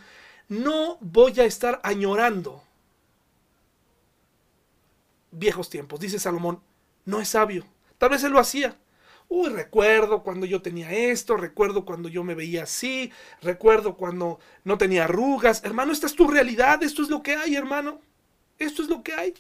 no 0.49 0.99
voy 1.01 1.39
a 1.41 1.45
estar 1.45 1.81
añorando 1.83 2.63
viejos 5.31 5.71
tiempos. 5.71 6.01
Dice 6.01 6.19
Salomón, 6.19 6.61
no 7.05 7.21
es 7.21 7.29
sabio. 7.29 7.67
Tal 7.99 8.11
vez 8.11 8.23
él 8.25 8.33
lo 8.33 8.39
hacía. 8.39 8.77
Uy, 9.29 9.49
recuerdo 9.49 10.23
cuando 10.23 10.45
yo 10.45 10.61
tenía 10.61 10.93
esto, 10.93 11.37
recuerdo 11.37 11.85
cuando 11.85 12.09
yo 12.09 12.23
me 12.23 12.35
veía 12.35 12.65
así, 12.65 13.11
recuerdo 13.41 13.97
cuando 13.97 14.39
no 14.65 14.77
tenía 14.77 15.05
arrugas. 15.05 15.65
Hermano, 15.65 15.93
esta 15.93 16.07
es 16.07 16.15
tu 16.15 16.29
realidad, 16.29 16.83
esto 16.83 17.03
es 17.03 17.09
lo 17.09 17.23
que 17.23 17.35
hay, 17.35 17.57
hermano. 17.57 18.01
Esto 18.59 18.83
es 18.83 18.89
lo 18.89 19.03
que 19.03 19.15
hay. 19.15 19.35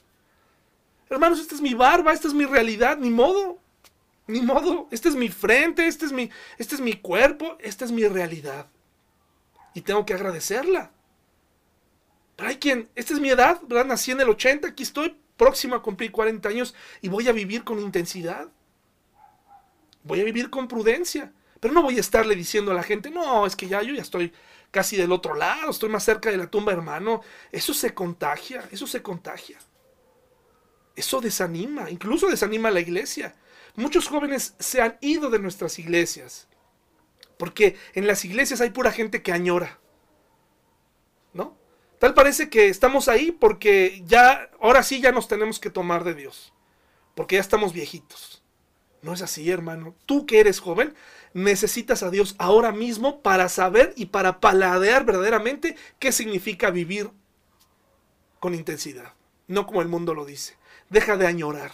Hermanos, 1.10 1.40
esta 1.40 1.54
es 1.54 1.60
mi 1.60 1.74
barba, 1.74 2.12
esta 2.12 2.28
es 2.28 2.32
mi 2.34 2.46
realidad, 2.46 2.96
ni 2.96 3.10
modo. 3.10 3.58
Ni 4.26 4.40
modo, 4.40 4.88
esta 4.90 5.10
es 5.10 5.14
mi 5.14 5.28
frente, 5.28 5.86
este 5.86 6.06
es 6.06 6.12
mi, 6.12 6.30
este 6.56 6.74
es 6.74 6.80
mi 6.80 6.94
cuerpo, 6.94 7.58
esta 7.60 7.84
es 7.84 7.92
mi 7.92 8.06
realidad. 8.06 8.66
Y 9.74 9.82
tengo 9.82 10.04
que 10.04 10.14
agradecerla. 10.14 10.92
Pero 12.36 12.48
hay 12.48 12.56
quien, 12.56 12.88
esta 12.94 13.14
es 13.14 13.20
mi 13.20 13.30
edad. 13.30 13.60
Nací 13.62 14.10
en 14.10 14.20
el 14.20 14.28
80, 14.28 14.68
aquí 14.68 14.82
estoy 14.82 15.16
próximo 15.36 15.74
a 15.74 15.82
cumplir 15.82 16.12
40 16.12 16.48
años 16.48 16.74
y 17.00 17.08
voy 17.08 17.28
a 17.28 17.32
vivir 17.32 17.64
con 17.64 17.78
intensidad. 17.78 18.48
Voy 20.04 20.20
a 20.20 20.24
vivir 20.24 20.50
con 20.50 20.68
prudencia. 20.68 21.32
Pero 21.60 21.74
no 21.74 21.82
voy 21.82 21.96
a 21.96 22.00
estarle 22.00 22.34
diciendo 22.34 22.72
a 22.72 22.74
la 22.74 22.82
gente, 22.82 23.10
no, 23.10 23.46
es 23.46 23.54
que 23.54 23.68
ya 23.68 23.82
yo 23.82 23.94
ya 23.94 24.02
estoy 24.02 24.32
casi 24.72 24.96
del 24.96 25.12
otro 25.12 25.34
lado, 25.34 25.70
estoy 25.70 25.90
más 25.90 26.02
cerca 26.02 26.30
de 26.30 26.36
la 26.36 26.50
tumba, 26.50 26.72
hermano. 26.72 27.22
Eso 27.52 27.72
se 27.72 27.94
contagia, 27.94 28.68
eso 28.72 28.86
se 28.86 29.00
contagia. 29.00 29.58
Eso 30.96 31.20
desanima, 31.20 31.88
incluso 31.90 32.28
desanima 32.28 32.68
a 32.68 32.72
la 32.72 32.80
iglesia. 32.80 33.36
Muchos 33.76 34.08
jóvenes 34.08 34.54
se 34.58 34.82
han 34.82 34.98
ido 35.00 35.30
de 35.30 35.38
nuestras 35.38 35.78
iglesias, 35.78 36.48
porque 37.42 37.74
en 37.94 38.06
las 38.06 38.24
iglesias 38.24 38.60
hay 38.60 38.70
pura 38.70 38.92
gente 38.92 39.20
que 39.20 39.32
añora. 39.32 39.80
¿No? 41.32 41.58
Tal 41.98 42.14
parece 42.14 42.48
que 42.48 42.68
estamos 42.68 43.08
ahí 43.08 43.32
porque 43.32 44.04
ya, 44.06 44.48
ahora 44.60 44.84
sí 44.84 45.00
ya 45.00 45.10
nos 45.10 45.26
tenemos 45.26 45.58
que 45.58 45.68
tomar 45.68 46.04
de 46.04 46.14
Dios, 46.14 46.52
porque 47.16 47.34
ya 47.34 47.40
estamos 47.40 47.72
viejitos. 47.72 48.44
No 49.00 49.12
es 49.12 49.22
así, 49.22 49.50
hermano. 49.50 49.96
Tú 50.06 50.24
que 50.24 50.38
eres 50.38 50.60
joven, 50.60 50.94
necesitas 51.34 52.04
a 52.04 52.10
Dios 52.10 52.36
ahora 52.38 52.70
mismo 52.70 53.22
para 53.22 53.48
saber 53.48 53.92
y 53.96 54.06
para 54.06 54.38
paladear 54.38 55.04
verdaderamente 55.04 55.74
qué 55.98 56.12
significa 56.12 56.70
vivir 56.70 57.10
con 58.38 58.54
intensidad, 58.54 59.14
no 59.48 59.66
como 59.66 59.82
el 59.82 59.88
mundo 59.88 60.14
lo 60.14 60.24
dice 60.24 60.56
deja 60.92 61.16
de 61.16 61.26
añorar. 61.26 61.72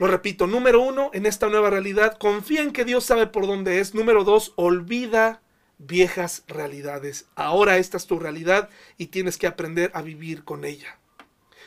Lo 0.00 0.06
repito, 0.06 0.46
número 0.46 0.80
uno, 0.80 1.10
en 1.12 1.26
esta 1.26 1.50
nueva 1.50 1.68
realidad, 1.68 2.16
confía 2.16 2.62
en 2.62 2.72
que 2.72 2.86
Dios 2.86 3.04
sabe 3.04 3.26
por 3.26 3.46
dónde 3.46 3.80
es. 3.80 3.94
Número 3.94 4.24
dos, 4.24 4.54
olvida 4.56 5.42
viejas 5.76 6.42
realidades. 6.48 7.26
Ahora 7.34 7.76
esta 7.76 7.98
es 7.98 8.06
tu 8.06 8.18
realidad 8.18 8.70
y 8.96 9.08
tienes 9.08 9.36
que 9.36 9.46
aprender 9.46 9.90
a 9.92 10.00
vivir 10.00 10.42
con 10.42 10.64
ella. 10.64 10.98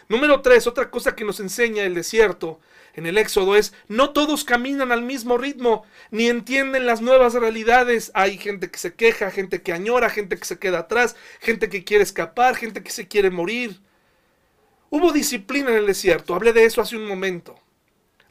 Número 0.10 0.42
tres, 0.42 0.66
otra 0.66 0.90
cosa 0.90 1.16
que 1.16 1.26
nos 1.26 1.40
enseña 1.40 1.84
el 1.84 1.94
desierto 1.94 2.60
en 2.96 3.06
el 3.06 3.20
Éxodo 3.20 3.56
es, 3.56 3.72
no 3.88 4.14
todos 4.14 4.44
caminan 4.44 4.92
al 4.92 5.04
mismo 5.04 5.38
ritmo, 5.38 5.86
ni 6.10 6.28
entienden 6.28 6.88
las 6.88 7.02
nuevas 7.02 7.36
realidades. 7.36 8.10
Hay 8.16 8.40
gente 8.40 8.72
que 8.72 8.80
se 8.80 8.96
queja, 8.96 9.30
gente 9.30 9.62
que 9.62 9.74
añora, 9.74 10.10
gente 10.10 10.40
que 10.40 10.46
se 10.46 10.58
queda 10.58 10.80
atrás, 10.80 11.16
gente 11.40 11.70
que 11.70 11.84
quiere 11.84 12.04
escapar, 12.04 12.56
gente 12.56 12.82
que 12.82 12.90
se 12.90 13.08
quiere 13.08 13.30
morir. 13.30 13.80
Hubo 14.90 15.12
disciplina 15.12 15.70
en 15.70 15.78
el 15.78 15.86
desierto, 15.86 16.34
hablé 16.34 16.52
de 16.52 16.66
eso 16.66 16.82
hace 16.82 16.98
un 16.98 17.06
momento. 17.06 17.63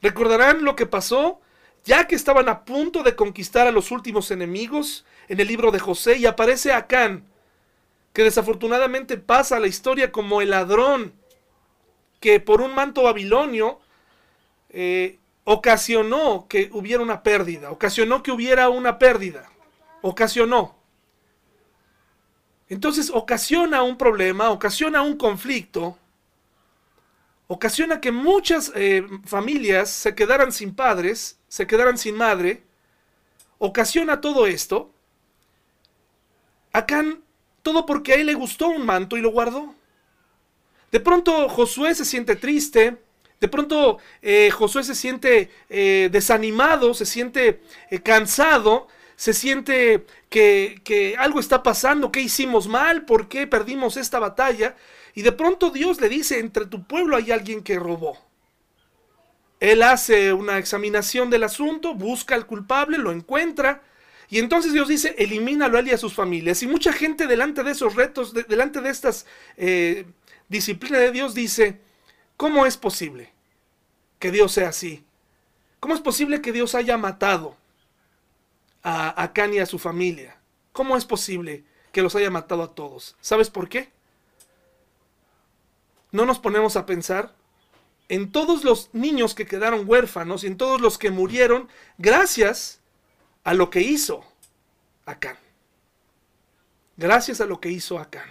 ¿Recordarán 0.03 0.65
lo 0.65 0.75
que 0.75 0.87
pasó? 0.87 1.41
Ya 1.85 2.07
que 2.07 2.17
estaban 2.17 2.49
a 2.49 2.65
punto 2.65 3.03
de 3.03 3.17
conquistar 3.17 3.67
a 3.67 3.73
los 3.73 3.91
últimos 3.91 4.31
enemigos 4.31 5.05
en 5.29 5.41
el 5.41 5.49
libro 5.49 5.71
de 5.71 5.79
José 5.79 6.19
y 6.19 6.27
aparece 6.27 6.73
Acán, 6.73 7.25
que 8.13 8.25
desafortunadamente 8.25 9.17
pasa 9.17 9.57
a 9.57 9.61
la 9.61 9.69
historia 9.69 10.13
como 10.13 10.43
el 10.43 10.51
ladrón 10.51 11.15
que 12.21 12.41
por 12.41 12.61
un 12.61 12.75
manto 12.75 13.05
babilonio 13.05 13.81
eh, 14.71 15.19
ocasionó 15.45 16.47
que 16.49 16.69
hubiera 16.73 17.03
una 17.03 17.23
pérdida, 17.23 17.71
ocasionó 17.71 18.23
que 18.23 18.31
hubiera 18.31 18.69
una 18.69 18.99
pérdida, 18.99 19.51
ocasionó. 20.03 20.77
Entonces 22.69 23.11
ocasiona 23.13 23.83
un 23.83 23.99
problema, 23.99 24.51
ocasiona 24.51 25.03
un 25.03 25.17
conflicto 25.17 25.99
ocasiona 27.53 28.01
que 28.01 28.13
muchas 28.13 28.73
eh, 28.75 29.07
familias 29.27 29.91
se 29.91 30.15
quedaran 30.15 30.53
sin 30.53 30.75
padres, 30.75 31.39
se 31.49 31.67
quedaran 31.67 31.99
sin 31.99 32.17
madre, 32.17 32.63
ocasiona 33.59 34.23
todo 34.23 34.47
esto. 34.47 34.91
Acán, 36.73 37.23
todo 37.63 37.85
porque 37.85 38.13
a 38.13 38.17
él 38.17 38.27
le 38.27 38.35
gustó 38.35 38.69
un 38.69 38.87
manto 38.87 39.19
y 39.19 39.21
lo 39.21 39.31
guardó. 39.31 39.75
De 40.91 40.99
pronto 40.99 41.47
Josué 41.51 41.95
se 41.95 42.07
siente 42.07 42.37
triste, 42.37 42.97
de 43.39 43.49
pronto 43.49 43.99
eh, 44.23 44.51
Josué 44.51 44.83
se 44.83 44.95
siente 44.95 45.51
eh, 45.69 46.09
desanimado, 46.11 46.95
se 46.95 47.05
siente 47.05 47.61
cansado, 48.03 48.89
se 49.15 49.35
siente 49.35 50.07
que, 50.31 50.81
que 50.85 51.17
algo 51.19 51.39
está 51.39 51.63
pasando, 51.63 52.11
que 52.11 52.21
hicimos 52.21 52.67
mal, 52.67 53.05
por 53.05 53.29
qué 53.29 53.47
perdimos 53.47 53.99
esta 53.99 54.19
batalla. 54.19 54.75
Y 55.15 55.23
de 55.23 55.33
pronto 55.33 55.71
Dios 55.71 56.01
le 56.01 56.09
dice, 56.09 56.39
entre 56.39 56.67
tu 56.67 56.87
pueblo 56.87 57.17
hay 57.17 57.31
alguien 57.33 57.63
que 57.63 57.79
robó. 57.79 58.19
Él 59.61 59.83
hace 59.83 60.33
una 60.33 60.59
examinación 60.59 61.31
del 61.31 61.45
asunto, 61.45 61.95
busca 61.95 62.35
al 62.35 62.47
culpable, 62.47 62.99
lo 62.99 63.13
encuentra, 63.13 63.83
y 64.29 64.39
entonces 64.39 64.73
Dios 64.73 64.89
dice, 64.89 65.15
elimínalo 65.19 65.77
a 65.77 65.81
él 65.81 65.89
y 65.89 65.93
a 65.93 65.99
sus 65.99 66.15
familias. 66.15 66.63
Y 66.63 66.67
mucha 66.67 66.93
gente 66.93 67.27
delante 67.27 67.63
de 67.63 67.73
esos 67.73 67.95
retos, 67.95 68.33
delante 68.33 68.81
de 68.81 68.89
estas 68.89 69.27
eh, 69.59 70.07
disciplinas 70.49 71.01
de 71.01 71.13
Dios 71.13 71.35
dice, 71.35 71.81
¿cómo 72.37 72.65
es 72.65 72.79
posible 72.79 73.31
que 74.19 74.31
Dios 74.31 74.53
sea 74.53 74.71
así? 74.71 75.05
¿Cómo 75.81 75.95
es 75.95 76.01
posible 76.01 76.41
que 76.41 76.53
Dios 76.53 76.75
haya 76.75 76.97
matado 76.97 77.57
a 78.83 79.23
Acán 79.23 79.53
y 79.53 79.59
a 79.59 79.67
su 79.67 79.79
familia? 79.79 80.39
¿Cómo 80.73 80.97
es 80.97 81.05
posible 81.05 81.65
que 81.93 82.03
los 82.03 82.17
haya 82.17 82.31
matado 82.31 82.63
a 82.63 82.75
todos? 82.75 83.17
¿Sabes 83.21 83.51
por 83.51 83.69
qué? 83.69 83.91
No 86.13 86.27
nos 86.27 86.39
ponemos 86.39 86.77
a 86.77 86.87
pensar 86.87 87.35
en 88.09 88.31
todos 88.31 88.65
los 88.65 88.91
niños 88.93 89.35
que 89.35 89.47
quedaron 89.47 89.89
huérfanos 89.89 90.45
y 90.45 90.47
en 90.47 90.57
todos 90.57 90.81
los 90.81 90.99
que 90.99 91.11
murieron 91.11 91.69
gracias 91.99 92.81
a 93.45 93.55
lo 93.55 93.71
que 93.71 93.81
hizo 93.81 94.25
Acán. 95.07 95.39
Gracias 96.97 97.41
a 97.41 97.47
lo 97.47 97.61
que 97.61 97.71
hizo 97.71 97.99
Acán. 97.99 98.31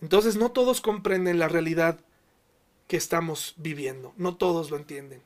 Entonces 0.00 0.36
no 0.36 0.52
todos 0.52 0.80
comprenden 0.80 1.38
la 1.38 1.48
realidad 1.48 1.98
que 2.86 2.96
estamos 2.96 3.54
viviendo, 3.56 4.14
no 4.16 4.36
todos 4.36 4.70
lo 4.70 4.76
entienden. 4.76 5.22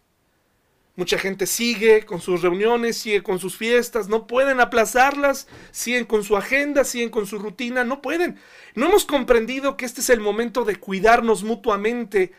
Mucha 1.01 1.19
gente 1.19 1.47
sigue 1.47 2.05
con 2.05 2.21
sus 2.21 2.43
reuniones, 2.43 2.99
sigue 2.99 3.23
con 3.23 3.39
sus 3.39 3.57
fiestas, 3.57 4.11
no 4.11 4.27
pueden 4.27 4.61
aplazarlas, 4.61 5.49
siguen 5.71 6.05
con 6.05 6.25
su 6.25 6.37
agenda, 6.37 6.85
siguen 6.85 7.09
con 7.09 7.27
su 7.27 7.39
rutina, 7.39 7.85
no 7.85 8.03
pueden. 8.03 8.39
No 8.75 8.85
hemos 8.85 9.07
comprendido 9.07 9.79
que 9.79 9.87
este 9.87 10.03
es 10.03 10.11
el 10.11 10.21
momento 10.21 10.63
de 10.67 10.77
cuidarnos 10.77 11.43
mutuamente. 11.43 12.33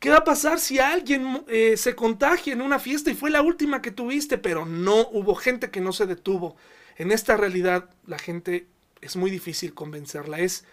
¿Qué 0.00 0.10
va 0.10 0.16
a 0.16 0.24
pasar 0.24 0.58
si 0.58 0.80
alguien 0.80 1.44
eh, 1.46 1.76
se 1.76 1.94
contagia 1.94 2.52
en 2.52 2.60
una 2.60 2.80
fiesta 2.80 3.08
y 3.08 3.14
fue 3.14 3.30
la 3.30 3.40
última 3.40 3.80
que 3.80 3.92
tuviste, 3.92 4.36
pero 4.36 4.66
no 4.66 5.06
hubo 5.12 5.36
gente 5.36 5.70
que 5.70 5.80
no 5.80 5.92
se 5.92 6.06
detuvo? 6.06 6.56
En 6.96 7.12
esta 7.12 7.36
realidad 7.36 7.88
la 8.04 8.18
gente 8.18 8.66
es 9.00 9.14
muy 9.14 9.30
difícil 9.30 9.74
convencerla, 9.74 10.40
es 10.40 10.64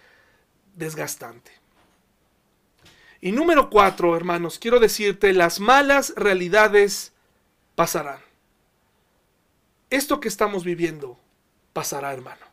desgastante. 0.76 1.52
Y 3.22 3.34
número 3.34 3.70
cuatro, 3.70 4.18
hermanos, 4.18 4.58
quiero 4.58 4.80
decirte, 4.80 5.32
las 5.32 5.60
malas 5.60 6.12
realidades 6.18 7.12
pasarán. 7.76 8.20
Esto 9.90 10.20
que 10.20 10.28
estamos 10.28 10.64
viviendo 10.64 11.20
pasará, 11.74 12.12
hermano. 12.14 12.46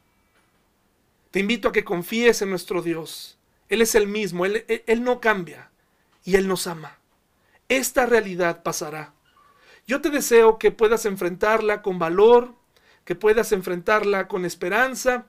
Te 1.30 1.40
invito 1.40 1.68
a 1.68 1.72
que 1.72 1.84
confíes 1.84 2.42
en 2.42 2.50
nuestro 2.50 2.82
Dios. 2.82 3.38
Él 3.68 3.80
es 3.80 3.94
el 3.94 4.06
mismo, 4.06 4.44
Él, 4.44 4.66
él 4.68 5.02
no 5.02 5.20
cambia 5.20 5.70
y 6.24 6.36
Él 6.36 6.46
nos 6.46 6.66
ama. 6.66 6.98
Esta 7.68 8.04
realidad 8.04 8.62
pasará. 8.62 9.14
Yo 9.86 10.00
te 10.00 10.10
deseo 10.10 10.58
que 10.58 10.70
puedas 10.70 11.06
enfrentarla 11.06 11.82
con 11.82 11.98
valor, 11.98 12.54
que 13.04 13.14
puedas 13.14 13.52
enfrentarla 13.52 14.28
con 14.28 14.44
esperanza. 14.44 15.26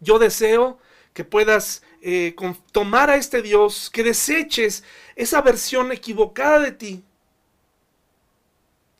Yo 0.00 0.18
deseo 0.18 0.78
que 1.12 1.24
puedas 1.24 1.82
eh, 2.00 2.34
tomar 2.72 3.10
a 3.10 3.16
este 3.16 3.42
Dios, 3.42 3.90
que 3.90 4.04
deseches 4.04 4.84
esa 5.16 5.42
versión 5.42 5.92
equivocada 5.92 6.60
de 6.60 6.72
ti. 6.72 7.04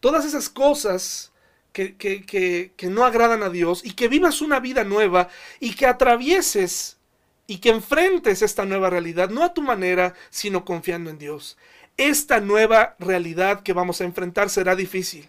Todas 0.01 0.24
esas 0.24 0.49
cosas 0.49 1.32
que, 1.72 1.96
que, 1.96 2.72
que, 2.76 2.86
no 2.88 3.05
agradan 3.05 3.42
a 3.42 3.51
Dios 3.51 3.84
y 3.84 3.92
que 3.92 4.09
vivas 4.09 4.40
una 4.40 4.61
vida 4.61 4.84
nueva 4.84 5.28
y 5.61 5.74
que 5.74 5.86
atravieses 5.86 6.99
y 7.46 7.59
que 7.59 7.70
enfrentes 7.70 8.42
esta 8.42 8.64
nueva 8.64 8.90
realidad, 8.90 9.30
no 9.30 9.42
a 9.44 9.55
tu 9.55 9.62
manera, 9.62 10.14
sino 10.30 10.64
confiando 10.64 11.11
en 11.11 11.18
Dios. 11.18 11.57
Esta 11.96 12.40
nueva 12.40 12.96
realidad 12.99 13.62
que 13.62 13.72
vamos 13.72 14.01
a 14.01 14.05
enfrentar 14.05 14.51
será 14.51 14.76
difícil, 14.76 15.28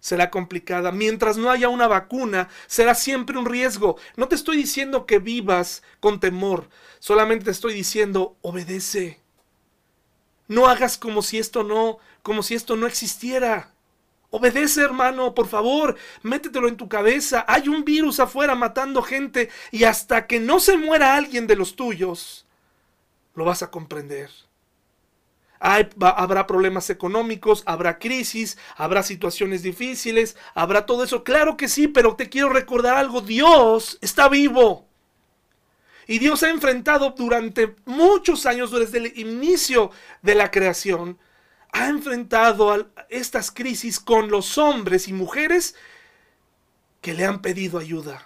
será 0.00 0.30
complicada. 0.30 0.92
Mientras 0.92 1.36
no 1.36 1.50
haya 1.50 1.68
una 1.68 1.86
vacuna, 1.86 2.48
será 2.66 2.94
siempre 2.94 3.38
un 3.38 3.46
riesgo. 3.46 3.96
No 4.16 4.28
te 4.28 4.34
estoy 4.34 4.56
diciendo 4.56 5.06
que 5.06 5.18
vivas 5.18 5.82
con 6.00 6.20
temor, 6.20 6.68
solamente 6.98 7.46
te 7.46 7.50
estoy 7.52 7.74
diciendo, 7.74 8.36
obedece. 8.42 9.20
No 10.48 10.66
hagas 10.66 10.98
como 10.98 11.22
si 11.22 11.38
esto 11.38 11.62
no, 11.62 11.98
como 12.22 12.42
si 12.42 12.54
esto 12.54 12.76
no 12.76 12.86
existiera. 12.86 13.72
Obedece, 14.30 14.82
hermano, 14.82 15.34
por 15.34 15.46
favor, 15.46 15.96
métetelo 16.22 16.68
en 16.68 16.76
tu 16.76 16.88
cabeza. 16.88 17.44
Hay 17.48 17.68
un 17.68 17.84
virus 17.84 18.20
afuera 18.20 18.54
matando 18.54 19.02
gente 19.02 19.50
y 19.70 19.84
hasta 19.84 20.26
que 20.26 20.40
no 20.40 20.60
se 20.60 20.76
muera 20.76 21.14
alguien 21.14 21.46
de 21.46 21.56
los 21.56 21.76
tuyos, 21.76 22.46
lo 23.34 23.44
vas 23.44 23.62
a 23.62 23.70
comprender 23.70 24.30
habrá 25.60 26.46
problemas 26.46 26.90
económicos, 26.90 27.62
habrá 27.66 27.98
crisis, 27.98 28.58
habrá 28.76 29.02
situaciones 29.02 29.62
difíciles, 29.62 30.36
habrá 30.54 30.86
todo 30.86 31.04
eso. 31.04 31.24
Claro 31.24 31.56
que 31.56 31.68
sí, 31.68 31.88
pero 31.88 32.16
te 32.16 32.28
quiero 32.28 32.50
recordar 32.50 32.96
algo. 32.96 33.20
Dios 33.20 33.98
está 34.00 34.28
vivo. 34.28 34.85
Y 36.06 36.18
Dios 36.18 36.42
ha 36.42 36.50
enfrentado 36.50 37.10
durante 37.10 37.74
muchos 37.84 38.46
años, 38.46 38.70
desde 38.70 38.98
el 38.98 39.18
inicio 39.18 39.90
de 40.22 40.34
la 40.34 40.50
creación, 40.50 41.18
ha 41.72 41.88
enfrentado 41.88 42.92
estas 43.10 43.50
crisis 43.50 43.98
con 43.98 44.30
los 44.30 44.56
hombres 44.56 45.08
y 45.08 45.12
mujeres 45.12 45.74
que 47.00 47.12
le 47.12 47.24
han 47.24 47.42
pedido 47.42 47.78
ayuda. 47.78 48.25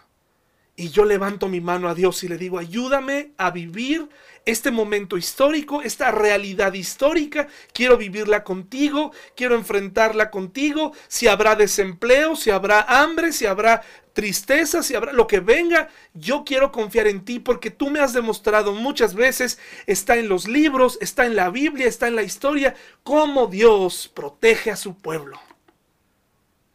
Y 0.81 0.89
yo 0.89 1.05
levanto 1.05 1.47
mi 1.47 1.61
mano 1.61 1.91
a 1.91 1.95
Dios 1.95 2.25
y 2.25 2.29
le 2.29 2.39
digo, 2.39 2.59
ayúdame 2.59 3.33
a 3.37 3.51
vivir 3.51 4.09
este 4.47 4.71
momento 4.71 5.19
histórico, 5.19 5.83
esta 5.83 6.11
realidad 6.11 6.73
histórica. 6.73 7.49
Quiero 7.75 7.99
vivirla 7.99 8.45
contigo, 8.45 9.13
quiero 9.37 9.57
enfrentarla 9.57 10.31
contigo. 10.31 10.93
Si 11.07 11.27
habrá 11.27 11.55
desempleo, 11.55 12.35
si 12.35 12.49
habrá 12.49 12.81
hambre, 12.81 13.33
si 13.33 13.45
habrá 13.45 13.83
tristeza, 14.15 14.83
si 14.83 14.95
habrá 14.95 15.13
lo 15.13 15.27
que 15.27 15.41
venga, 15.41 15.91
yo 16.15 16.45
quiero 16.47 16.73
confiar 16.73 17.09
en 17.09 17.27
ti 17.27 17.41
porque 17.41 17.71
tú 17.71 17.91
me 17.91 18.01
has 18.01 18.15
demostrado 18.15 18.73
muchas 18.73 19.15
veces, 19.15 19.59
está 19.85 20.17
en 20.17 20.31
los 20.31 20.49
libros, 20.49 20.97
está 21.03 21.27
en 21.27 21.37
la 21.37 21.51
Biblia, 21.51 21.89
está 21.89 22.09
en 22.09 22.17
la 22.17 22.23
historia, 22.23 22.75
cómo 23.03 23.49
Dios 23.49 24.11
protege 24.15 24.71
a 24.71 24.77
su 24.77 24.97
pueblo 24.97 25.39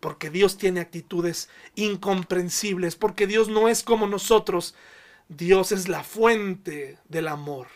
porque 0.05 0.29
Dios 0.29 0.59
tiene 0.59 0.81
actitudes 0.81 1.49
incomprensibles, 1.73 2.95
porque 2.95 3.25
Dios 3.25 3.49
no 3.49 3.67
es 3.67 3.81
como 3.81 4.05
nosotros, 4.05 4.75
Dios 5.29 5.71
es 5.71 5.87
la 5.87 6.03
fuente 6.03 6.99
del 7.09 7.27
amor, 7.27 7.69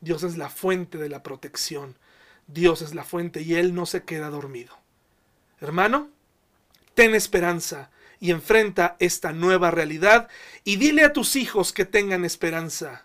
Dios 0.00 0.22
es 0.22 0.38
la 0.38 0.48
fuente 0.48 0.96
de 0.96 1.10
la 1.10 1.22
protección, 1.22 1.98
Dios 2.46 2.80
es 2.80 2.94
la 2.94 3.04
fuente 3.04 3.42
y 3.42 3.56
Él 3.56 3.74
no 3.74 3.84
se 3.84 4.02
queda 4.04 4.30
dormido. 4.30 4.78
Hermano, 5.60 6.08
ten 6.94 7.14
esperanza 7.14 7.90
y 8.18 8.30
enfrenta 8.30 8.96
esta 8.98 9.34
nueva 9.34 9.70
realidad 9.70 10.26
y 10.64 10.76
dile 10.76 11.04
a 11.04 11.12
tus 11.12 11.36
hijos 11.36 11.74
que 11.74 11.84
tengan 11.84 12.24
esperanza. 12.24 13.04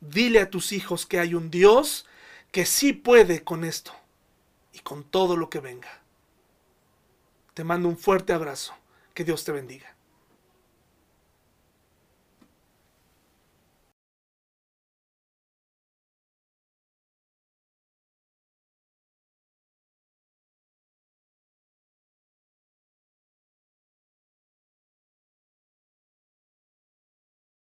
Dile 0.00 0.40
a 0.40 0.48
tus 0.48 0.72
hijos 0.72 1.04
que 1.04 1.20
hay 1.20 1.34
un 1.34 1.50
Dios 1.50 2.06
que 2.50 2.64
sí 2.64 2.94
puede 2.94 3.44
con 3.44 3.64
esto 3.64 3.92
y 4.72 4.78
con 4.78 5.04
todo 5.04 5.36
lo 5.36 5.50
que 5.50 5.60
venga. 5.60 6.01
Te 7.54 7.64
mando 7.64 7.86
un 7.86 7.98
fuerte 7.98 8.32
abrazo. 8.32 8.72
Que 9.12 9.24
Dios 9.24 9.44
te 9.44 9.52
bendiga. 9.52 9.91